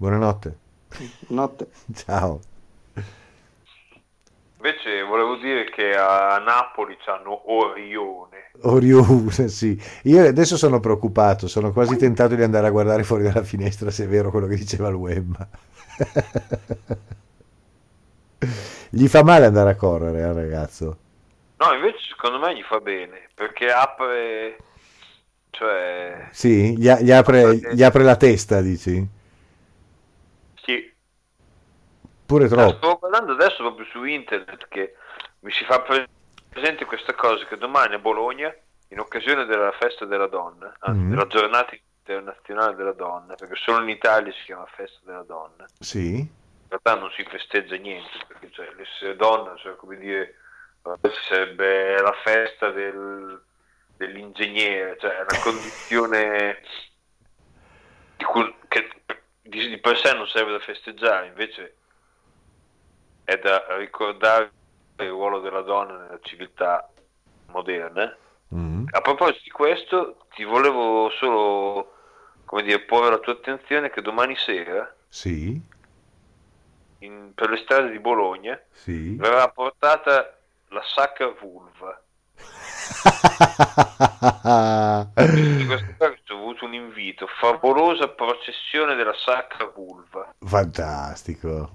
[0.00, 0.58] Buonanotte.
[1.28, 1.68] Notte.
[1.92, 2.40] Ciao.
[4.56, 8.52] Invece volevo dire che a Napoli c'hanno Orione.
[8.62, 9.78] Orione, sì.
[10.04, 14.04] Io adesso sono preoccupato, sono quasi tentato di andare a guardare fuori dalla finestra se
[14.04, 15.36] è vero quello che diceva il web.
[18.88, 20.96] gli fa male andare a correre al eh, ragazzo?
[21.58, 24.56] No, invece secondo me gli fa bene, perché apre
[25.50, 26.28] cioè...
[26.30, 29.18] Sì, gli, gli, apre, gli, apre, la testa, dici?
[30.70, 30.92] Sì.
[32.30, 32.76] Pure troppo.
[32.76, 34.94] Sto guardando adesso proprio su internet che
[35.40, 35.82] mi si fa
[36.48, 38.54] presente questa cosa che domani a Bologna,
[38.86, 41.10] in occasione della festa della donna, anzi mm.
[41.10, 45.66] della giornata internazionale della donna, perché solo in Italia si chiama festa della donna.
[45.80, 46.18] Sì.
[46.18, 46.28] In
[46.68, 50.36] realtà non si festeggia niente, perché cioè, l'essere donna, cioè, come dire,
[51.26, 53.42] sarebbe la festa del
[53.96, 56.60] dell'ingegnere, cioè una condizione
[58.16, 58.88] di cui, che
[59.42, 61.74] di, di, per sé non serve da festeggiare, invece
[63.30, 64.50] è da ricordare
[64.98, 66.90] il ruolo della donna nella civiltà
[67.46, 68.12] moderna.
[68.52, 68.86] Mm.
[68.90, 71.94] A proposito di questo, ti volevo solo
[72.44, 75.60] come dire, porre la tua attenzione che domani sera sì.
[76.98, 79.14] in, per le strade di Bologna, sì.
[79.14, 80.36] verrà portata
[80.70, 82.02] la sacra vulva.
[85.66, 90.34] questo qua ho avuto un invito, favolosa processione della sacra vulva.
[90.40, 91.70] Fantastico.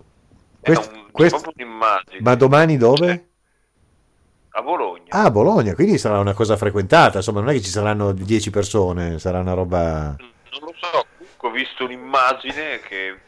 [1.11, 2.19] Questo, un, un'immagine.
[2.21, 3.29] Ma domani dove?
[4.49, 5.05] A Bologna.
[5.09, 8.49] Ah, a Bologna, quindi sarà una cosa frequentata, insomma, non è che ci saranno 10
[8.49, 10.15] persone, sarà una roba...
[10.17, 11.05] Non lo so,
[11.37, 13.19] ho visto un'immagine che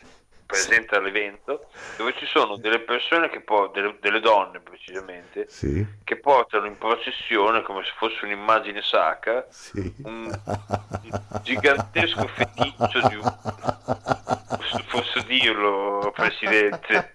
[0.47, 1.67] presenta l'evento
[1.97, 5.85] dove ci sono delle persone che portano, delle, delle, donne precisamente, sì.
[6.03, 9.93] che portano in processione come se fosse un'immagine sacra sì.
[10.03, 10.31] un,
[11.43, 13.35] gigantesco feticcio di un
[14.89, 17.13] posso dirlo presidente?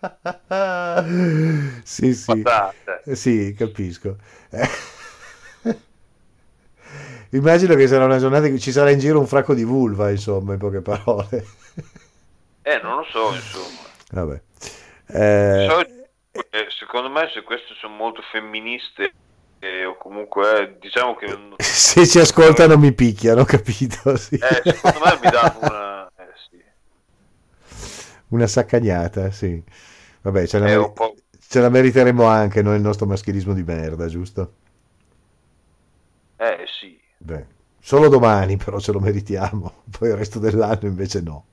[1.82, 2.42] Sì sì.
[2.42, 3.00] Patata.
[3.14, 4.16] sì capisco.
[7.30, 10.52] Immagino che sarà una giornata che ci sarà in giro un fracco di vulva insomma
[10.52, 11.46] in poche parole
[12.62, 13.88] eh, non lo so, insomma.
[14.10, 14.42] Vabbè.
[15.08, 15.66] Eh...
[15.68, 15.80] So,
[16.50, 19.12] eh, secondo me se queste sono molto femministe
[19.58, 21.26] eh, o comunque eh, diciamo che...
[21.62, 24.16] Se ci ascoltano mi picchiano, capito?
[24.18, 24.34] Sì.
[24.34, 26.06] Eh, secondo me mi danno una...
[26.16, 26.62] Eh, sì.
[28.28, 29.62] Una saccagnata, sì.
[30.22, 30.92] Vabbè, ce la, mer-
[31.48, 34.54] ce la meriteremo anche noi il nostro maschilismo di merda, giusto?
[36.36, 37.00] Eh sì.
[37.18, 37.46] Beh,
[37.78, 41.44] solo domani però ce lo meritiamo, poi il resto dell'anno invece no.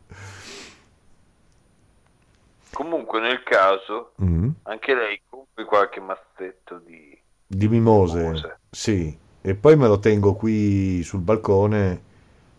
[2.80, 4.50] Comunque nel caso mm.
[4.64, 8.22] anche lei compri qualche mazzetto di, di mimose.
[8.22, 8.60] mimose.
[8.70, 12.02] Sì, e poi me lo tengo qui sul balcone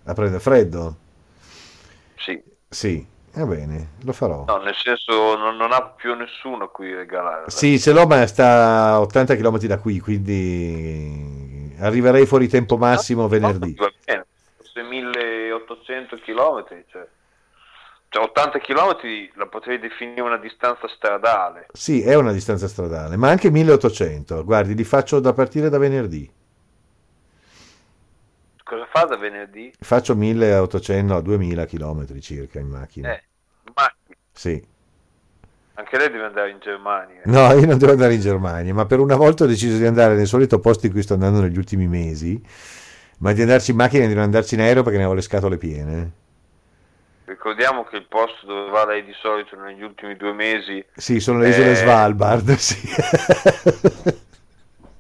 [0.05, 0.97] a prendere freddo.
[2.17, 2.39] Sì.
[2.69, 3.03] Sì,
[3.33, 4.45] va bene, lo farò.
[4.45, 7.49] No, nel senso non, non ha più nessuno a cui regalare.
[7.49, 13.27] Sì, ce l'ho, ma sta a 80 km da qui, quindi arriverei fuori tempo massimo
[13.27, 13.75] venerdì.
[13.75, 14.27] Va bene,
[14.87, 17.09] 1800 km, cioè
[18.11, 18.97] cioè 80 km
[19.37, 21.69] la potrei definire una distanza stradale.
[21.73, 24.45] Sì, è una distanza stradale, ma anche 1800.
[24.45, 26.29] Guardi, li faccio da partire da venerdì.
[28.65, 29.73] Cosa fa da venerdì?
[29.79, 33.13] Faccio 1800 a 2000 km circa in macchina.
[33.13, 33.23] Eh,
[33.67, 34.17] in macchina?
[34.33, 34.67] Sì.
[35.75, 37.21] Anche lei deve andare in Germania.
[37.27, 40.17] No, io non devo andare in Germania, ma per una volta ho deciso di andare
[40.17, 42.43] nel solito posto in cui sto andando negli ultimi mesi,
[43.19, 45.25] ma di andarci in macchina e di non andarci in aereo perché ne avevo le
[45.25, 46.13] scatole piene.
[47.43, 50.85] Ricordiamo che il posto dove va lei di solito negli ultimi due mesi...
[50.95, 52.77] Sì, sono le isole Svalbard, sì.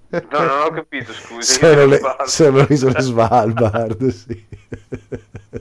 [0.08, 1.60] No, non ho capito, scusi.
[1.60, 4.46] Sono le, sono le isole Svalbard, sì.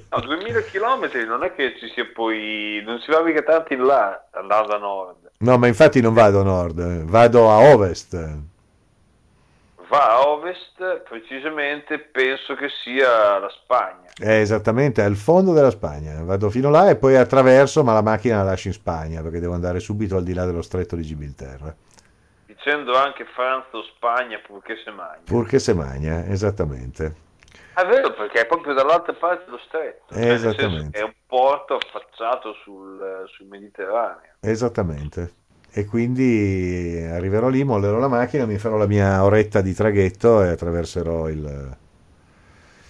[0.09, 2.81] No, 2000 km non è che ci sia poi...
[2.85, 5.31] non si va mica tanto in là, andando a nord.
[5.39, 8.17] No, ma infatti non vado a nord, vado a ovest
[9.89, 14.07] va a ovest, precisamente penso che sia la Spagna.
[14.21, 16.23] Eh, esattamente, al fondo della Spagna.
[16.23, 19.53] Vado fino là e poi attraverso, ma la macchina la lascio in Spagna perché devo
[19.53, 21.75] andare subito al di là dello stretto di Gibilterra.
[22.45, 25.21] Dicendo anche Francia o Spagna purché se magna.
[25.25, 27.27] Purché se magna, esattamente.
[27.73, 30.13] È vero, perché è proprio dall'altra parte dello stretto.
[30.13, 30.99] Cioè, esattamente.
[30.99, 34.33] È un porto affacciato sul, sul Mediterraneo.
[34.41, 35.38] Esattamente
[35.79, 40.49] e quindi arriverò lì, mollerò la macchina, mi farò la mia oretta di traghetto e
[40.49, 41.77] attraverserò il...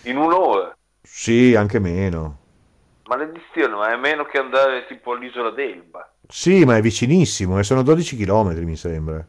[0.03, 0.75] In un'ora?
[1.01, 2.37] Sì, anche meno.
[3.05, 6.13] Maledizione, ma è meno che andare tipo all'isola d'Elba.
[6.27, 9.25] Sì, ma è vicinissimo, e sono 12 km mi sembra.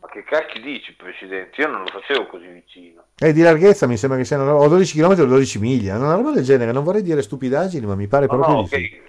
[0.00, 1.60] Ma che cacchio dici, Presidente?
[1.60, 3.04] Io non lo facevo così vicino.
[3.16, 6.32] E di larghezza mi sembra che siano o 12 km o 12 miglia, una roba
[6.32, 9.02] del genere, non vorrei dire stupidaggini, ma mi pare no, proprio no, di okay.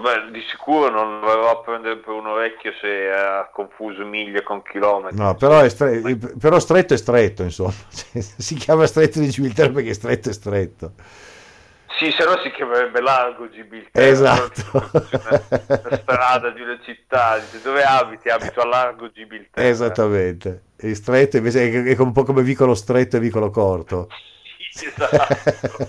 [0.00, 4.62] Vabbè, di sicuro non verrò a prendere per un orecchio se ha confuso miglia con
[4.62, 5.18] chilometri.
[5.18, 7.72] No, però, è stre- però stretto è stretto, insomma.
[7.90, 10.92] si chiama stretto di Gibilterra perché stretto è stretto.
[11.98, 14.06] Sì, se no si chiamerebbe largo Gibilterra.
[14.06, 14.90] Esatto.
[14.92, 17.40] La strada di una città.
[17.62, 18.28] Dove abiti?
[18.28, 19.66] Abito a largo Gibilterra.
[19.66, 20.62] Esattamente.
[20.76, 24.08] E stretto invece è un po' come vicolo stretto e vicolo corto.
[24.70, 25.88] Sì, esatto.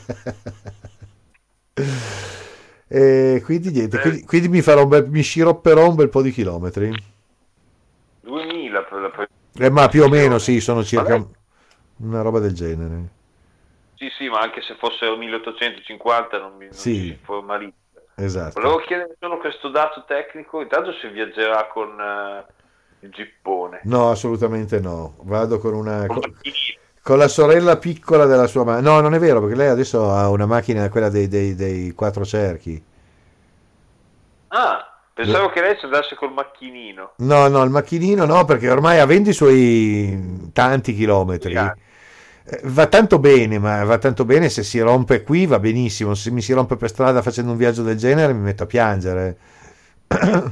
[2.91, 6.91] E quindi niente, quindi, quindi mi, farò bel, mi sciropperò un bel po' di chilometri.
[8.21, 9.09] 2000 per la
[9.61, 11.25] eh, ma più o meno sì, sono circa lei...
[11.97, 13.17] una roba del genere.
[13.95, 17.15] Sì, sì, ma anche se fossero 1850 non mi, non sì.
[17.21, 17.75] formalizza.
[18.15, 18.59] Esatto.
[18.59, 23.81] Volevo chiedere solo questo dato tecnico, intanto se viaggerà con uh, il gippone.
[23.83, 25.15] No, assolutamente no.
[25.21, 26.05] Vado con una...
[26.07, 26.33] Con, con
[27.15, 28.81] la sorella piccola della sua madre.
[28.81, 32.25] No, non è vero, perché lei adesso ha una macchina, quella dei, dei, dei quattro
[32.25, 32.81] cerchi.
[34.49, 35.49] Ah, pensavo no.
[35.49, 37.13] che lei ci andasse col macchinino.
[37.17, 41.53] No, no, il macchinino no, perché ormai avendo i suoi tanti chilometri...
[42.51, 46.15] Eh, va tanto bene, ma va tanto bene se si rompe qui va benissimo.
[46.15, 49.37] Se mi si rompe per strada facendo un viaggio del genere mi metto a piangere.
[50.07, 50.51] un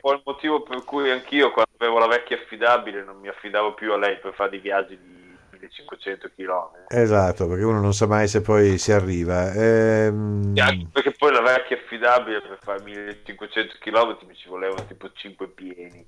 [0.00, 3.92] po' il motivo per cui anch'io quando avevo la vecchia affidabile non mi affidavo più
[3.92, 5.17] a lei per fare dei viaggi di
[5.58, 6.86] 1500 km.
[6.88, 9.52] Esatto, perché uno non sa mai se poi si arriva.
[9.52, 10.52] Ehm...
[10.92, 16.06] perché poi la vecchia affidabile per fare 1500 km mi ci volevano tipo 5 pieni.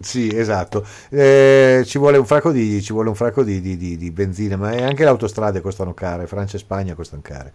[0.00, 0.84] Sì, esatto.
[1.10, 4.70] Eh, ci vuole un fracco, di, ci vuole un fracco di, di, di, benzina, ma
[4.70, 7.52] anche le autostrade costano care, Francia e Spagna costano care.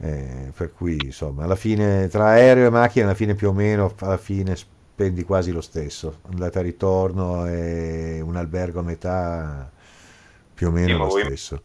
[0.00, 3.92] Eh, per cui insomma, alla fine tra aereo e macchina, alla fine più o meno,
[3.98, 6.20] alla fine spendi quasi lo stesso.
[6.30, 9.70] Andata e ritorno e un albergo a metà
[10.58, 11.62] più o meno lo stesso.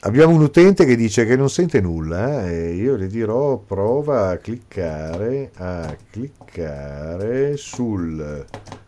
[0.00, 4.30] Abbiamo un utente che dice che non sente nulla eh, e io le dirò prova
[4.30, 8.44] a cliccare, a cliccare sul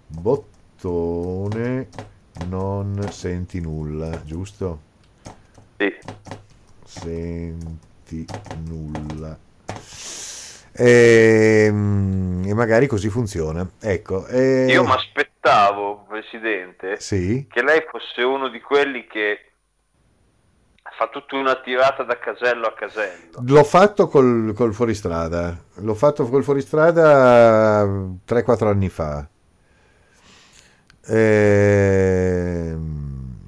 [0.09, 1.89] bottone
[2.49, 4.81] non senti nulla, giusto?
[5.79, 5.95] Sì.
[6.85, 8.27] Senti
[8.65, 9.39] nulla.
[10.77, 13.67] E, ehm, e, magari così funziona.
[13.81, 14.67] Ecco, e...
[14.67, 17.47] Io mi aspettavo, Presidente, sì?
[17.51, 19.41] che lei fosse uno di quelli che
[20.97, 23.43] fa tutta una tirata da casello a casello.
[23.47, 29.29] L'ho fatto col, col fuoristrada, l'ho fatto col fuoristrada 3-4 anni fa.
[31.09, 32.07] Ehm,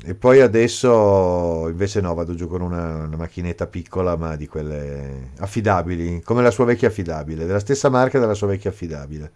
[0.09, 5.33] e poi adesso invece no, vado giù con una, una, macchinetta piccola, ma di quelle
[5.41, 9.33] affidabili, come la sua vecchia affidabile, della stessa marca della sua vecchia affidabile.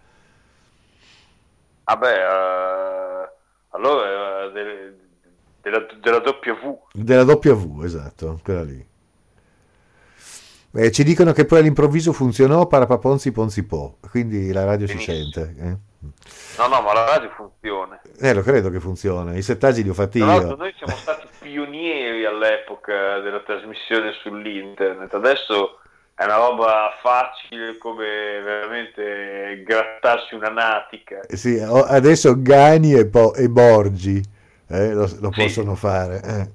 [1.85, 3.29] Vabbè, uh,
[3.68, 4.95] allora uh, de,
[5.61, 6.79] della, della W.
[6.95, 8.87] Della W, esatto, quella lì.
[10.70, 15.16] Beh, ci dicono che poi all'improvviso funzionò Parapaponzi Ponzi Po, quindi la radio Benissimo.
[15.16, 15.55] si sente.
[15.59, 15.77] Eh?
[16.59, 18.00] No, no, ma la radio funziona.
[18.18, 19.34] Eh, lo credo che funziona.
[19.34, 20.57] I settaggi li ho fatti Tra io.
[20.57, 25.14] Noi siamo stati pionieri all'epoca della trasmissione sull'internet.
[25.14, 25.78] Adesso
[26.14, 28.05] è una roba facile come
[28.42, 31.20] veramente grattarsi una natica.
[31.20, 34.20] Eh sì, adesso Gani e, po- e Borgi
[34.68, 35.42] eh, lo, lo sì.
[35.42, 36.20] possono fare.
[36.22, 36.50] Eh.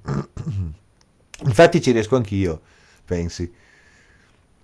[1.45, 2.61] Infatti ci riesco anch'io,
[3.05, 3.65] pensi.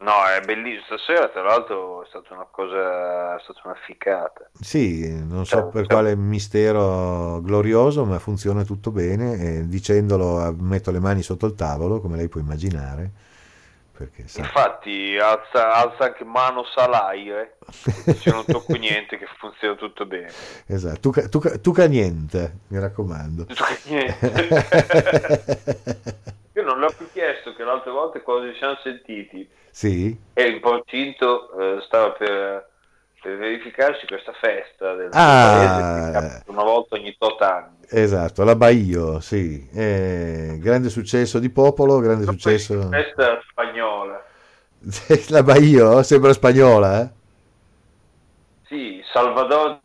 [0.04, 0.98] No, è bellissimo.
[0.98, 4.50] Stasera, tra l'altro, è stata una cosa, è stata una ficata.
[4.60, 9.38] Sì, non so cioè, per quale mistero glorioso, ma funziona tutto bene.
[9.38, 13.12] E dicendolo, metto le mani sotto il tavolo, come lei può immaginare.
[13.96, 14.40] Perché, sa...
[14.40, 17.58] Infatti, alza, alza, anche mano salaire.
[17.70, 20.32] Se non tocco niente, che funziona tutto bene.
[20.66, 23.46] Esatto, tu, tu, tu ca niente, mi raccomando.
[23.46, 24.48] Tu ca niente.
[26.56, 30.16] Io non l'ho più chiesto, che l'altra volta quando ci siamo sentiti sì.
[30.34, 32.70] E il Porcinto eh, stava per,
[33.24, 37.78] per, verificarsi questa festa del ah, paese, una volta ogni tot anni.
[37.90, 39.68] Esatto, la Baio, sì.
[39.74, 42.90] Eh, grande successo di popolo, grande non successo...
[42.90, 44.24] Festa spagnola.
[45.30, 47.10] la Baio sembra spagnola, eh?
[48.68, 49.80] Sì, Salvador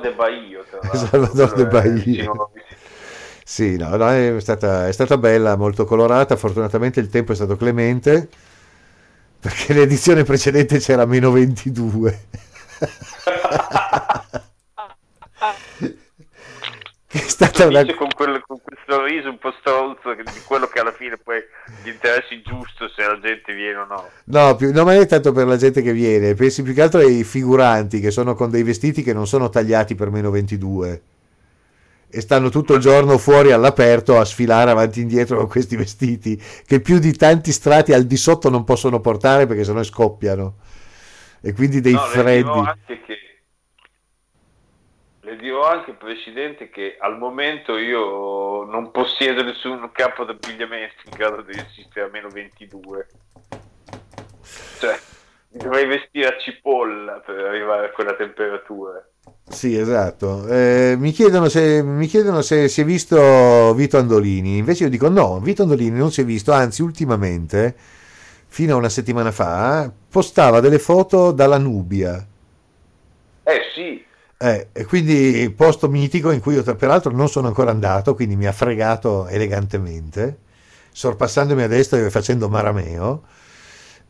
[0.00, 0.64] de Baio.
[0.92, 2.50] Salvador de Baio.
[3.44, 7.56] Sì, no, no, è, stata, è stata bella, molto colorata, fortunatamente il tempo è stato
[7.56, 8.28] clemente
[9.46, 12.20] perché l'edizione precedente c'era meno 22.
[17.06, 17.84] che è stata una...
[17.94, 21.42] con, quel, con quel sorriso un po' stronzo di quello che alla fine poi
[21.82, 24.08] gli interessi giusto se la gente viene o no.
[24.24, 27.00] No, più, non ma è tanto per la gente che viene, pensi più che altro
[27.00, 31.02] ai figuranti che sono con dei vestiti che non sono tagliati per meno 22
[32.08, 36.40] e stanno tutto il giorno fuori all'aperto a sfilare avanti e indietro con questi vestiti
[36.64, 40.54] che più di tanti strati al di sotto non possono portare perché sennò scoppiano
[41.46, 43.18] e quindi dei no, freddi le dirò, che,
[45.20, 51.42] le dirò anche Presidente che al momento io non possiedo nessun capo d'abbigliamento in grado
[51.42, 53.06] di resistere a meno 22
[54.80, 54.98] cioè
[55.50, 59.08] dovrei vestire a cipolla per arrivare a quella temperatura
[59.48, 60.46] sì, esatto.
[60.48, 64.58] Eh, mi, chiedono se, mi, chiedono se, si è visto Vito Andolini.
[64.58, 67.76] Invece io dico no, Vito Andolini non si è visto, anzi ultimamente,
[68.56, 72.26] fino a una settimana fa, postava delle foto dalla Nubia.
[73.42, 74.02] Eh sì.
[74.38, 78.52] Eh, quindi posto mitico in cui io peraltro non sono ancora andato, quindi mi ha
[78.52, 80.38] fregato elegantemente,
[80.90, 83.24] sorpassandomi a destra e facendo marameo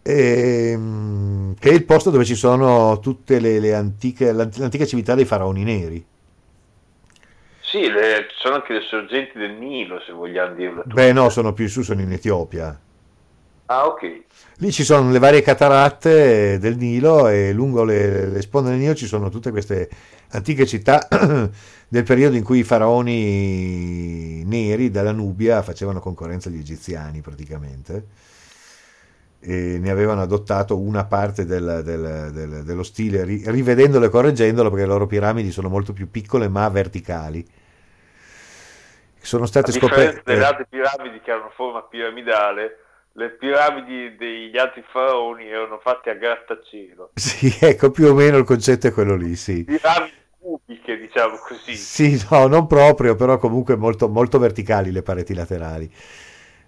[0.02, 5.24] ehm, che è il posto dove ci sono tutte le, le antiche, l'antica civiltà dei
[5.24, 6.06] faraoni neri.
[7.62, 10.84] Sì, le, sono anche le sorgenti del Nilo, se vogliamo dirlo.
[10.86, 12.78] Beh, no, sono più su, sono in Etiopia.
[13.66, 14.22] Ah, ok.
[14.58, 18.94] Lì ci sono le varie cataratte del Nilo e lungo le, le sponde del Nilo
[18.94, 19.88] ci sono tutte queste
[20.30, 21.06] antiche città
[21.88, 28.06] del periodo in cui i faraoni neri dalla Nubia facevano concorrenza agli egiziani praticamente
[29.40, 34.84] e ne avevano adottato una parte del, del, del, dello stile, rivedendolo e correggendolo perché
[34.84, 37.46] le loro piramidi sono molto più piccole ma verticali.
[39.20, 40.22] Sono state scoperte...
[40.24, 42.85] delle altre piramidi che hanno forma piramidale,
[43.16, 47.12] le piramidi degli altri faraoni erano fatte a grattacielo.
[47.16, 49.64] Sì, ecco, più o meno il concetto è quello lì, sì.
[49.64, 51.74] Piramidi cubiche, diciamo così.
[51.74, 55.90] Sì, no, non proprio, però comunque molto, molto verticali le pareti laterali.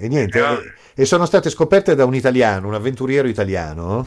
[0.00, 4.06] e niente, e, e sono state scoperte da un italiano, un avventuriero italiano.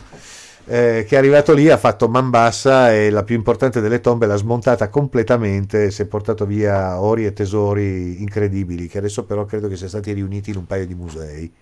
[0.66, 4.28] Eh, che è arrivato lì, ha fatto man bassa e la più importante delle tombe
[4.28, 9.68] l'ha smontata completamente, si è portato via ori e tesori incredibili, che adesso però credo
[9.68, 11.54] che siano stati riuniti in un paio di musei.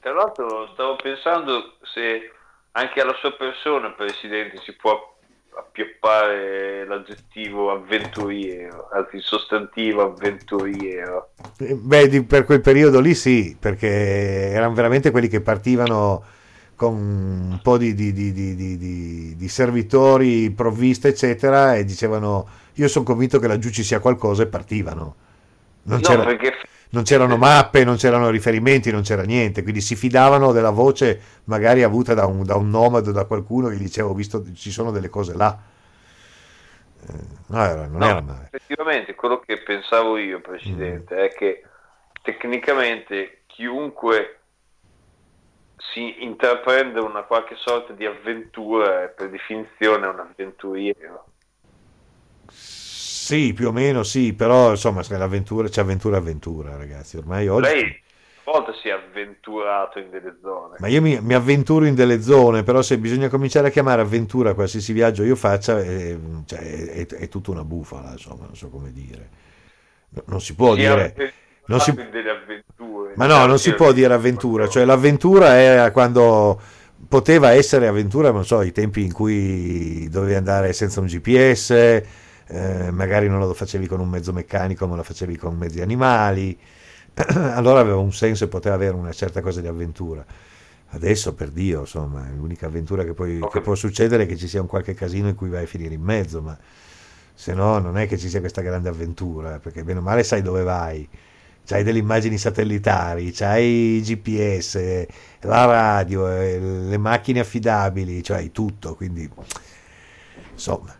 [0.00, 2.30] Tra l'altro stavo pensando se
[2.72, 5.16] anche alla sua persona, Presidente, si può
[5.56, 11.30] appioppare l'aggettivo avventuriero, anzi il sostantivo avventuriero.
[11.58, 16.22] Eh, beh, per quel periodo lì sì, perché erano veramente quelli che partivano
[16.74, 23.38] con un po' di, di, di, di servitori provviste, eccetera, e dicevano io sono convinto
[23.38, 25.14] che laggiù ci sia qualcosa e partivano.
[25.82, 26.52] Non, no, c'era, perché...
[26.90, 31.82] non c'erano mappe, non c'erano riferimenti, non c'era niente, quindi si fidavano della voce magari
[31.82, 34.70] avuta da un, da un nomade o da qualcuno che gli diceva ho visto ci
[34.70, 35.56] sono delle cose là.
[37.06, 37.12] Eh,
[37.48, 38.48] no, era, non no, era male.
[38.50, 41.18] Effettivamente quello che pensavo io, Presidente, mm.
[41.18, 41.62] è che
[42.22, 44.40] tecnicamente chiunque
[45.92, 51.26] si intraprende una qualche sorta di avventura è per definizione un avventuriero.
[52.48, 57.16] Sì, più o meno sì, però insomma l'avventura c'è avventura avventura, ragazzi.
[57.16, 57.68] Ormai oggi...
[57.68, 58.02] Lei
[58.46, 60.76] a volte si è avventurato in delle zone.
[60.78, 64.52] Ma io mi, mi, avventuro in delle zone, però se bisogna cominciare a chiamare avventura
[64.52, 68.68] qualsiasi viaggio io faccia, è, cioè, è, è, è tutta una bufala, insomma, non so
[68.68, 69.28] come dire.
[70.26, 71.14] Non si può si dire...
[71.66, 71.94] Non si...
[73.14, 76.60] Ma no, non si può dire avventura, cioè l'avventura è quando
[77.08, 82.90] poteva essere avventura, non so, i tempi in cui dovevi andare senza un GPS, eh,
[82.90, 86.58] magari non lo facevi con un mezzo meccanico, ma lo facevi con mezzi animali.
[87.14, 90.24] Allora aveva un senso e poteva avere una certa cosa di avventura.
[90.90, 94.60] Adesso, per Dio, insomma, l'unica avventura che, poi, che può succedere è che ci sia
[94.60, 96.56] un qualche casino in cui vai a finire in mezzo, ma
[97.36, 100.42] se no non è che ci sia questa grande avventura, perché bene o male sai
[100.42, 101.08] dove vai,
[101.66, 105.06] c'hai delle immagini satellitari, c'hai GPS,
[105.40, 109.28] la radio, eh, le macchine affidabili, cioè tutto, quindi
[110.52, 110.94] insomma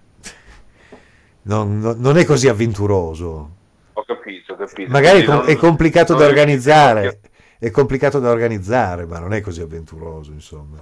[1.44, 3.50] non, non è così avventuroso.
[3.92, 4.90] Ho capito, ho capito.
[4.90, 7.20] Magari non, è complicato da organizzare,
[7.58, 10.78] è complicato da organizzare, ma non è così avventuroso, insomma.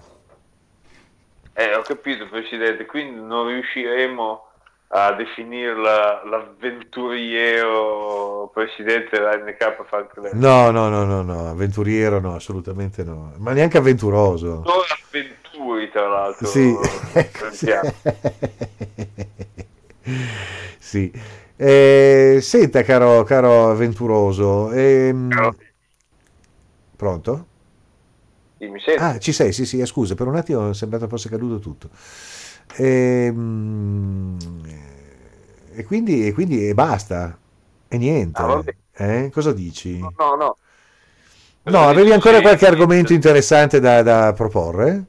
[1.55, 4.52] Eh, ho capito, Presidente, quindi non riusciremo
[4.95, 13.03] a definirla l'avventuriero Presidente della NK Frank No, no, no, no, no, avventuriero no, assolutamente
[13.03, 14.63] no, ma neanche avventuroso.
[14.67, 16.47] Non avventuri, tra l'altro.
[16.47, 16.77] Sì,
[17.15, 17.73] ecco, sì.
[20.79, 21.11] sì.
[21.57, 24.73] Eh, senta, caro, caro avventuroso.
[24.73, 25.55] Ehm...
[26.97, 27.47] Pronto?
[28.59, 29.03] Sì, mi senti?
[29.03, 31.89] Ah, ci sei, sì, sì, eh, scusa, per un attimo è sembrato fosse caduto tutto.
[32.77, 34.37] Ehm...
[35.75, 37.39] E, quindi, e quindi e basta,
[37.89, 38.43] e niente.
[38.43, 38.63] Ah,
[38.93, 39.31] eh?
[39.33, 39.99] Cosa dici?
[39.99, 40.35] No, no.
[40.37, 40.57] No,
[41.65, 45.05] no avevi ancora qualche argomento interessante da, da proporre?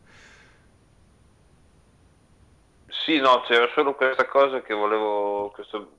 [2.88, 5.98] Sì, no, c'era solo questa cosa che volevo, questo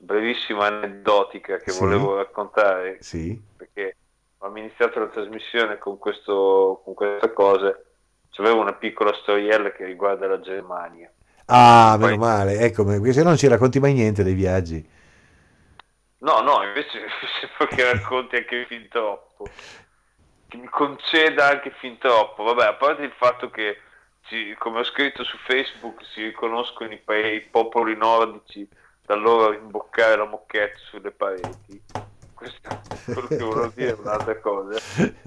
[0.00, 1.80] brevissima aneddotica che sì.
[1.80, 2.98] volevo raccontare.
[3.00, 3.40] Sì.
[3.56, 3.96] Perché
[4.38, 7.86] abbiamo iniziato la trasmissione con, questo, con queste cose.
[8.38, 11.10] C'avevo una piccola storiella che riguarda la Germania.
[11.46, 12.10] Ah, Poi...
[12.10, 14.88] meno male, ecco, perché se no non ci racconti mai niente dei viaggi.
[16.18, 17.00] No, no, invece
[17.40, 19.48] sembra che racconti anche fin troppo.
[20.46, 22.44] Che mi conceda anche fin troppo.
[22.44, 23.78] Vabbè, a parte il fatto che,
[24.28, 27.02] ci, come ho scritto su Facebook, si riconoscono i,
[27.34, 28.68] i popoli nordici
[29.04, 31.82] da loro rimboccare la moquette sulle pareti.
[32.34, 34.78] Questo è quello che volevo dire, un'altra cosa.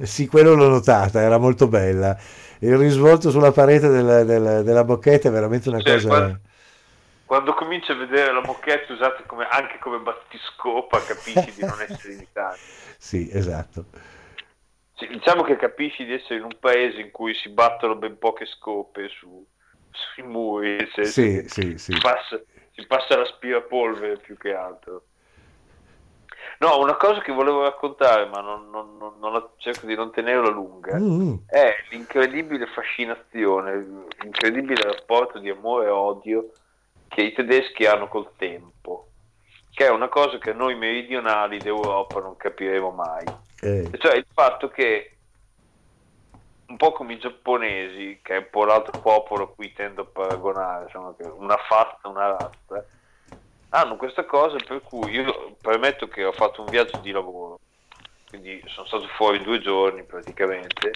[0.01, 2.17] sì, quello l'ho notata, era molto bella.
[2.61, 6.07] Il risvolto sulla parete del, del, della moquette è veramente una cioè, cosa...
[6.07, 6.39] Quando,
[7.25, 12.13] quando cominci a vedere la moquette usata come, anche come battiscopa, capisci di non essere
[12.13, 12.59] in Italia.
[12.97, 13.85] sì, esatto.
[14.93, 18.45] Sì, diciamo che capisci di essere in un paese in cui si battono ben poche
[18.45, 19.43] scope su,
[19.89, 20.88] sui muri.
[21.03, 21.97] Sì, sì, sì.
[21.99, 22.39] Passa,
[22.73, 25.05] si passa l'aspirapolvere più che altro.
[26.61, 30.49] No, una cosa che volevo raccontare, ma non, non, non, non cerco di non tenerla
[30.49, 31.33] lunga, mm.
[31.47, 36.51] è l'incredibile fascinazione, l'incredibile rapporto di amore e odio
[37.07, 39.07] che i tedeschi hanno col tempo.
[39.73, 43.25] che è una cosa che noi meridionali d'Europa non capiremo mai.
[43.61, 43.89] Eh.
[43.97, 45.15] Cioè il fatto che
[46.67, 50.05] un po' come i giapponesi, che è un po' l'altro popolo a cui tendo a
[50.05, 52.85] paragonare, insomma, una fatta, una razza,
[53.73, 57.60] hanno questa cosa per cui io premetto che ho fatto un viaggio di lavoro,
[58.27, 60.91] quindi sono stato fuori due giorni praticamente,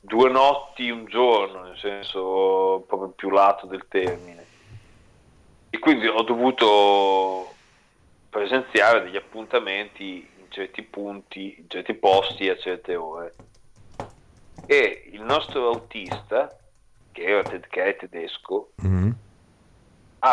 [0.00, 4.44] due notti, un giorno, nel senso proprio più lato del termine.
[5.70, 7.52] E quindi ho dovuto
[8.30, 13.34] presenziare degli appuntamenti in certi punti, in certi posti a certe ore.
[14.66, 16.56] E il nostro autista,
[17.10, 19.10] che, era, che è tedesco, mm-hmm.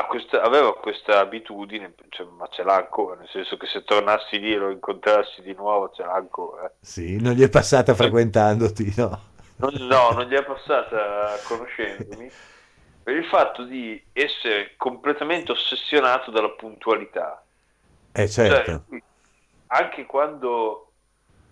[0.07, 4.53] Questa, aveva questa abitudine, cioè, ma ce l'ha ancora, nel senso che se tornassi lì
[4.53, 6.71] e lo incontrassi di nuovo ce l'ha ancora.
[6.79, 9.29] Sì, non gli è passata frequentandoti, no?
[9.57, 12.31] Non, no, non gli è passata conoscendomi,
[13.03, 17.43] per il fatto di essere completamente ossessionato dalla puntualità.
[18.13, 18.83] Eh certo.
[18.89, 19.01] Cioè,
[19.67, 20.91] anche quando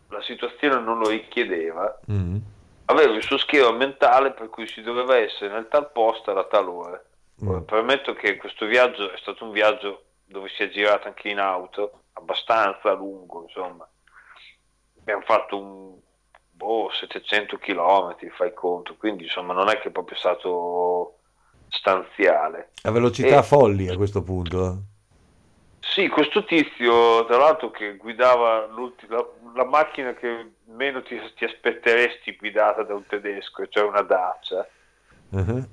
[0.10, 2.38] la situazione non lo richiedeva, mm.
[2.86, 6.68] aveva il suo schema mentale per cui si doveva essere nel tal posto alla tal
[6.68, 7.03] ora.
[7.44, 7.60] Mm.
[7.61, 12.03] Permetto che questo viaggio è stato un viaggio dove si è girato anche in auto,
[12.14, 13.88] abbastanza lungo, insomma.
[14.99, 15.98] Abbiamo fatto un
[16.52, 21.20] boh, 700 km, fai conto, quindi insomma non è che è proprio stato
[21.70, 22.72] stanziale.
[22.84, 23.44] A velocità e...
[23.44, 24.84] folli a questo punto.
[25.80, 29.26] Sì, questo tizio, tra l'altro, che guidava la,
[29.56, 34.68] la, macchina che meno ti, ti, aspetteresti guidata da un tedesco, cioè una Dacia,
[35.30, 35.68] uh-huh.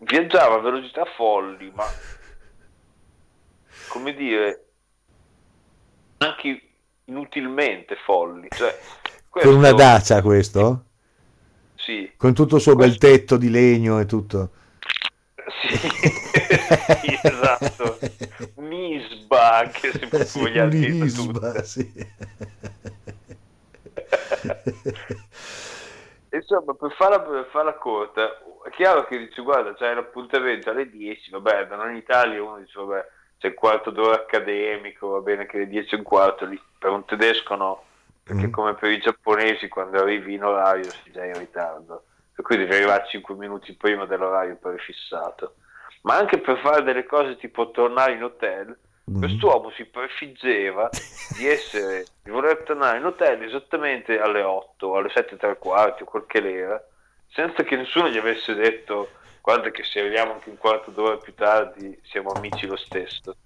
[0.00, 1.84] Viaggiava a velocità folli, ma
[3.88, 4.66] come dire,
[6.18, 6.62] anche
[7.04, 8.48] inutilmente folli.
[8.50, 8.78] Cioè,
[9.28, 9.48] questo...
[9.48, 10.84] Con una Dacia questo?
[11.76, 12.12] Sì.
[12.16, 12.98] Con tutto il suo questo...
[12.98, 14.50] bel tetto di legno e tutto.
[15.60, 17.98] Sì, sì esatto.
[18.54, 22.08] Un'isba anche se sì, vogliamo dire sì.
[26.32, 31.30] Insomma, per farla, per farla, corta, è chiaro che dici, guarda, c'è l'appuntamento alle 10,
[31.30, 33.06] vabbè, da noi in Italia uno dice, vabbè,
[33.38, 36.90] c'è il quarto d'ora accademico, va bene che le 10 e un quarto, lì, per
[36.90, 37.84] un tedesco no,
[38.22, 38.52] perché mm.
[38.52, 42.04] come per i giapponesi quando arrivi in orario sei già in ritardo
[42.40, 45.56] per cui devi arrivare 5 minuti prima dell'orario prefissato.
[46.02, 48.76] Ma anche per fare delle cose tipo tornare in hotel.
[49.18, 50.88] Quest'uomo si prefiggeva
[51.36, 56.02] di essere, di voler tornare in hotel esattamente alle 8, alle 7 e tre quarti
[56.02, 56.82] o quel che l'era,
[57.28, 59.10] senza che nessuno gli avesse detto
[59.40, 63.36] guarda che se arriviamo anche un quarto d'ora più tardi siamo amici lo stesso.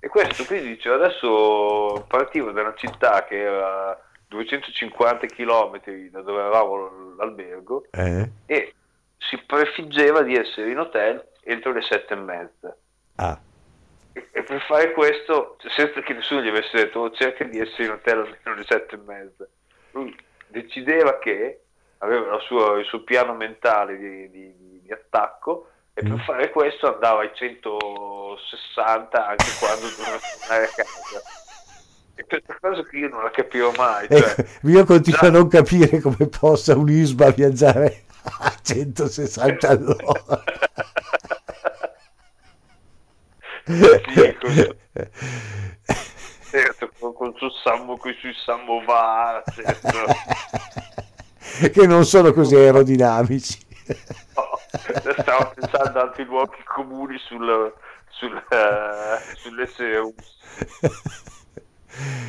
[0.00, 3.98] E questo quindi dice adesso partivo da una città che era
[4.28, 5.80] 250 km
[6.10, 8.30] da dove eravamo l'albergo eh?
[8.44, 8.74] e
[9.16, 12.76] si prefiggeva di essere in hotel entro le sette e mezza.
[13.16, 13.40] Ah.
[14.14, 17.84] E, e, per fare questo, senza che nessuno gli avesse detto oh, cerca di essere
[17.84, 19.46] in hotel almeno alle sette e mezza,
[19.90, 20.16] lui
[20.46, 21.60] decideva che
[21.98, 26.18] aveva sua, il suo piano mentale di, di, di attacco e per mm.
[26.18, 31.42] fare questo andava ai 160 anche quando doveva tornare a casa
[32.14, 34.06] è questa cosa che io non la capivo mai.
[34.08, 35.26] Cioè, ecco, io continuo già...
[35.26, 40.44] a non capire come possa un ISBA viaggiare a 160 all'ora.
[43.64, 44.76] sì, con,
[46.50, 49.88] certo, con, con, con, sammo, con i suoi samovar, certo.
[51.70, 53.58] che non sono così aerodinamici.
[54.34, 54.58] No,
[55.18, 57.72] stavo pensando a altri luoghi comuni sul,
[58.10, 60.14] sul, uh, sull'SU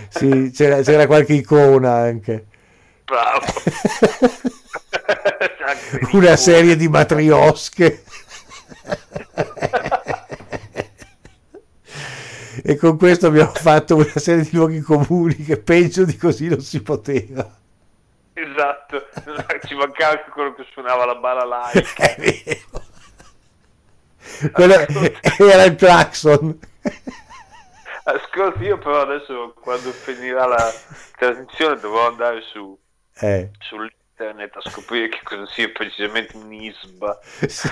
[0.10, 2.45] sì, c'era, c'era, qualche icona anche.
[3.03, 3.45] Bravo.
[6.14, 8.03] Una serie di matriosche.
[12.67, 16.61] e con questo abbiamo fatto una serie di luoghi comuni che penso di così non
[16.61, 17.47] si poteva.
[18.33, 19.07] Esatto,
[19.65, 22.63] ci mancava anche quello che suonava la bala live.
[24.51, 26.59] Quello era il claxon.
[28.03, 30.73] Ascolti, io però adesso quando finirà la
[31.15, 32.77] trasmissione dovrò andare su
[33.19, 33.51] eh.
[33.59, 37.19] sull'internet a scoprire che cosa sia precisamente un ISBA.
[37.47, 37.69] Sì.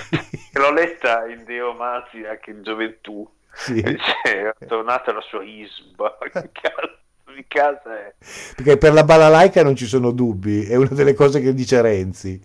[0.54, 3.30] L'ho letta in romanzi anche in gioventù.
[3.54, 3.82] Sì.
[4.24, 6.18] Cioè, è tornata la sua ISBA.
[7.36, 8.14] Di casa è.
[8.56, 12.40] Perché per la balalaica non ci sono dubbi, è una delle cose che dice Renzi.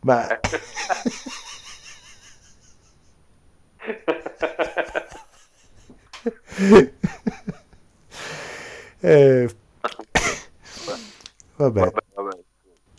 [0.00, 0.38] Ma...
[9.00, 9.48] eh,
[11.56, 11.80] vabbè.
[11.80, 12.38] vabbè, vabbè.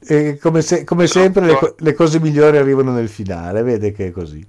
[0.06, 4.12] E come, se, come sempre le, le, cose migliori arrivano nel finale, vede che è
[4.12, 4.46] così.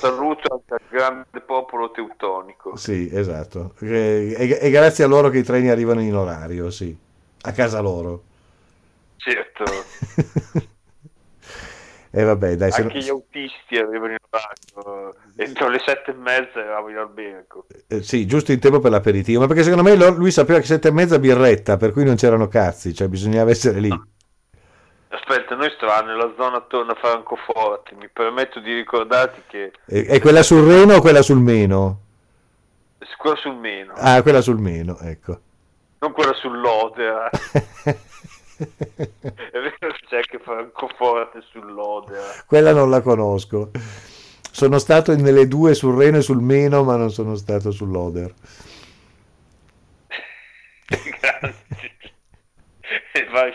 [0.00, 2.76] Saluto anche al grande popolo teutonico.
[2.76, 3.74] Sì, esatto.
[3.80, 6.96] E, e, e grazie a loro che i treni arrivano in orario, sì,
[7.42, 8.22] a casa loro.
[9.16, 9.64] Certo.
[12.14, 13.02] E vabbè, dai, Anche non...
[13.02, 15.14] gli autisti arrivano in orario.
[15.34, 17.64] Entro le sette e mezza eravamo in albergo.
[17.88, 19.40] Eh, sì, giusto in tempo per l'aperitivo.
[19.40, 22.48] Ma perché secondo me lui sapeva che sette e mezza birretta, per cui non c'erano
[22.48, 23.88] cazzi, cioè bisognava essere lì.
[23.88, 24.08] No.
[25.24, 27.94] Aspetta, noi stavamo nella zona attorno a Francoforte.
[27.94, 29.72] Mi permetto di ricordarti che.
[29.86, 32.00] È, quella sul Reno o quella sul Meno?
[33.16, 33.92] Quella sul Meno.
[33.94, 35.38] Ah, quella sul Meno, ecco.
[36.00, 37.30] Non quella sull'Odera.
[38.56, 38.66] È
[39.52, 42.42] vero che c'è anche Francoforte sull'Odera.
[42.44, 43.70] Quella non la conosco.
[44.50, 48.34] Sono stato nelle due sul Reno e sul Meno, ma non sono stato sull'Oder.
[51.20, 51.91] Grazie.
[53.30, 53.52] Vai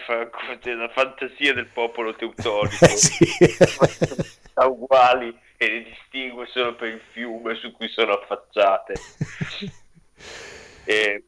[0.59, 2.85] c'è la fantasia del popolo teutonico.
[2.97, 4.65] Sì.
[4.65, 8.93] uguali e le distingue solo per il fiume su cui sono affacciate.
[10.85, 11.23] e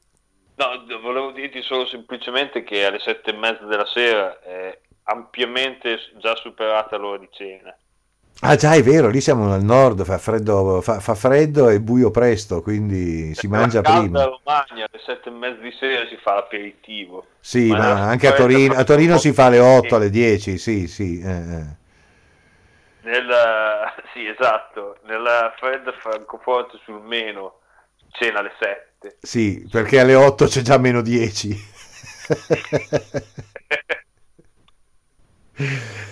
[0.60, 6.36] No, volevo dirti solo semplicemente che alle sette e mezza della sera è ampiamente già
[6.36, 7.74] superata l'ora di cena.
[8.42, 12.10] Ah già, è vero, lì siamo al nord, fa freddo, fa, fa freddo e buio
[12.10, 14.22] presto, quindi si mangia prima.
[14.22, 17.26] A Romagna alle sette e mezza di sera si fa l'aperitivo.
[17.42, 20.88] Sì, ma, ma anche a Torino, a Torino si fa alle 8, alle 10, sì,
[20.88, 21.20] sì.
[21.20, 21.66] Eh, eh.
[23.02, 27.56] Nella, sì, esatto, nella fredda Francoforte sul meno
[28.12, 29.18] cena alle 7.
[29.20, 31.68] Sì, perché alle 8 c'è già meno 10.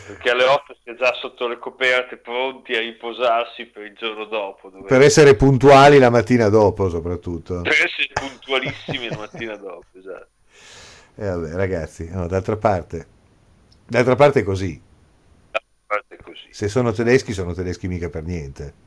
[0.08, 4.26] perché alle 8 si è già sotto le coperte pronti a riposarsi per il giorno
[4.26, 4.70] dopo.
[4.70, 4.88] Dove...
[4.88, 7.62] Per essere puntuali la mattina dopo soprattutto.
[7.62, 10.28] Per essere puntualissimi la mattina dopo, esatto.
[11.16, 13.08] E eh vabbè ragazzi, no, d'altra parte,
[13.88, 14.82] d'altra parte è così.
[15.86, 16.48] Parte è così.
[16.52, 18.86] Se sono tedeschi sono tedeschi mica per niente.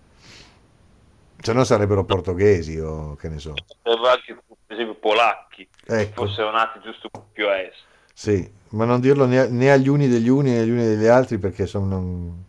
[1.40, 3.54] Se no sarebbero portoghesi o che ne so.
[3.82, 4.34] Anche,
[4.66, 6.26] per esempio polacchi, ecco.
[6.26, 7.82] fossero nati giusto più a est.
[8.12, 11.66] Sì, ma non dirlo né, agli uni degli uni né agli uni degli altri perché
[11.66, 12.44] sono, non,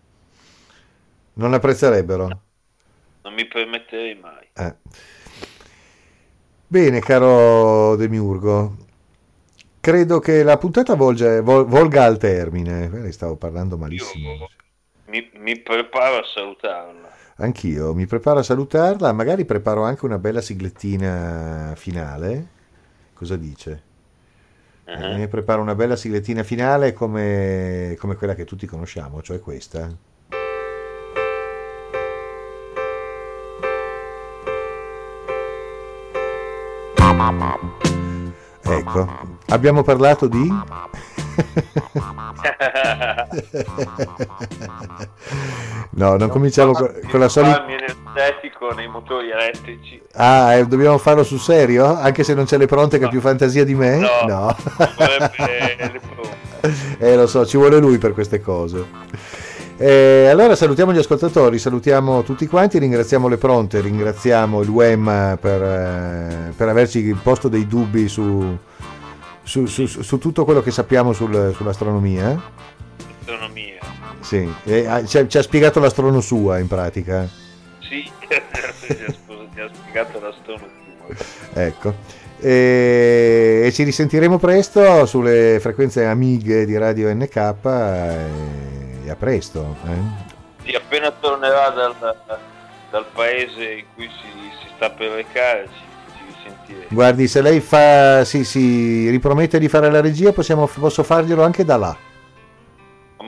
[1.33, 2.27] non apprezzerebbero.
[2.27, 2.41] No,
[3.23, 4.47] non mi permetterei mai.
[4.53, 4.75] Eh.
[6.67, 8.77] Bene, caro Demiurgo,
[9.79, 13.11] credo che la puntata volge, vol, volga al termine.
[13.11, 14.47] Stavo parlando malissimo.
[15.07, 17.09] Mi, mi preparo a salutarla.
[17.37, 22.47] Anch'io mi preparo a salutarla, magari preparo anche una bella siglettina finale.
[23.13, 23.89] Cosa dice?
[24.93, 25.15] Uh-huh.
[25.15, 29.89] Mi preparo una bella siglettina finale come, come quella che tutti conosciamo, cioè questa.
[38.63, 40.51] Ecco, abbiamo parlato di...
[45.91, 47.67] no, non cominciamo con, con la solita...
[47.67, 50.01] energetico nei motori elettrici.
[50.13, 51.95] Ah, eh, dobbiamo farlo sul serio?
[51.95, 53.97] Anche se non c'è le pronte che ha più fantasia di me?
[53.97, 54.09] No.
[54.27, 54.55] no.
[56.97, 59.19] eh, lo so, ci vuole lui per queste cose.
[59.77, 65.61] Eh, allora salutiamo gli ascoltatori, salutiamo tutti quanti, ringraziamo le pronte, ringraziamo il WEM per,
[65.61, 68.59] eh, per averci posto dei dubbi su,
[69.43, 72.41] su, su, su, tutto quello che sappiamo sul, sull'astronomia.
[73.19, 73.79] Astronomia.
[74.19, 77.27] Sì, e, ah, ci, ha, ci, ha, spiegato l'astrono sua in pratica.
[77.79, 81.15] Sì, ti ha spiegato l'astrono sua.
[81.53, 81.95] Ecco.
[82.39, 89.75] E, e, ci risentiremo presto sulle frequenze amiche di Radio NK e, e a presto.
[89.85, 90.29] Eh?
[90.63, 91.95] Sì, appena tornerà dal,
[92.89, 94.27] dal paese in cui si,
[94.61, 95.90] si sta per recare ci.
[96.89, 101.63] Guardi, se lei fa, si, si ripromette di fare la regia, possiamo, posso farglielo anche
[101.63, 101.97] da là.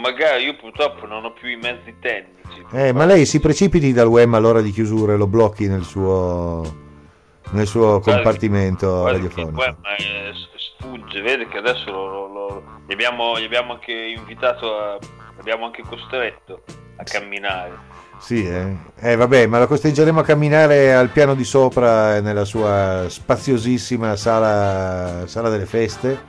[0.04, 2.66] magari io purtroppo non ho più i mezzi tecnici.
[2.74, 6.62] Eh, ma lei si precipiti dal web all'ora di chiusura e lo blocchi nel suo,
[7.52, 9.60] nel suo guarda, compartimento guarda radiofonico.
[9.60, 15.00] Web, eh, sfugge, vede che adesso lo, lo, gli, abbiamo, gli abbiamo anche invitato, a,
[15.38, 16.64] l'abbiamo anche costretto
[16.98, 17.92] a camminare.
[18.24, 18.74] Sì, eh.
[19.02, 19.18] eh.
[19.18, 25.50] vabbè, ma lo costringeremo a camminare al piano di sopra nella sua spaziosissima sala, sala
[25.50, 26.22] delle feste.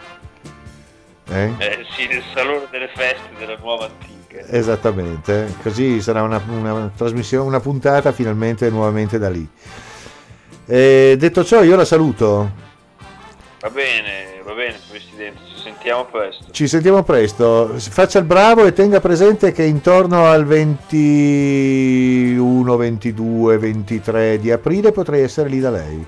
[1.30, 1.52] Eh?
[1.56, 1.86] eh?
[1.96, 4.44] sì, nel salone delle feste della nuova antica.
[4.48, 9.48] Esattamente, così sarà una, una trasmissione, una puntata finalmente nuovamente da lì.
[10.66, 12.50] E detto ciò, io la saluto.
[13.60, 14.78] Va bene, va bene,
[15.84, 16.44] sentiamo presto.
[16.50, 17.74] Ci sentiamo presto.
[17.78, 25.22] Faccia il bravo e tenga presente che intorno al 21, 22, 23 di aprile potrei
[25.22, 26.06] essere lì da lei.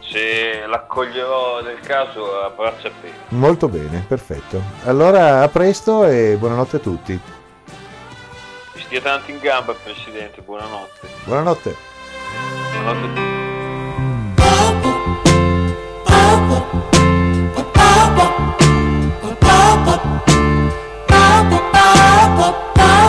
[0.00, 3.34] Se l'accoglierò nel caso a braccia aperte.
[3.34, 4.60] Molto bene, perfetto.
[4.84, 7.18] Allora a presto e buonanotte a tutti.
[8.74, 10.42] stia tanto in gamba, Presidente.
[10.42, 11.08] Buonanotte.
[11.24, 11.74] Buonanotte.
[12.72, 13.37] Buonanotte.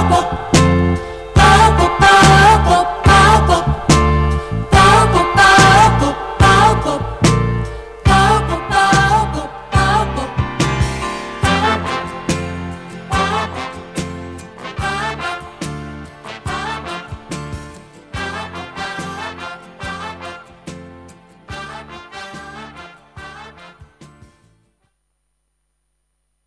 [0.10, 0.49] 走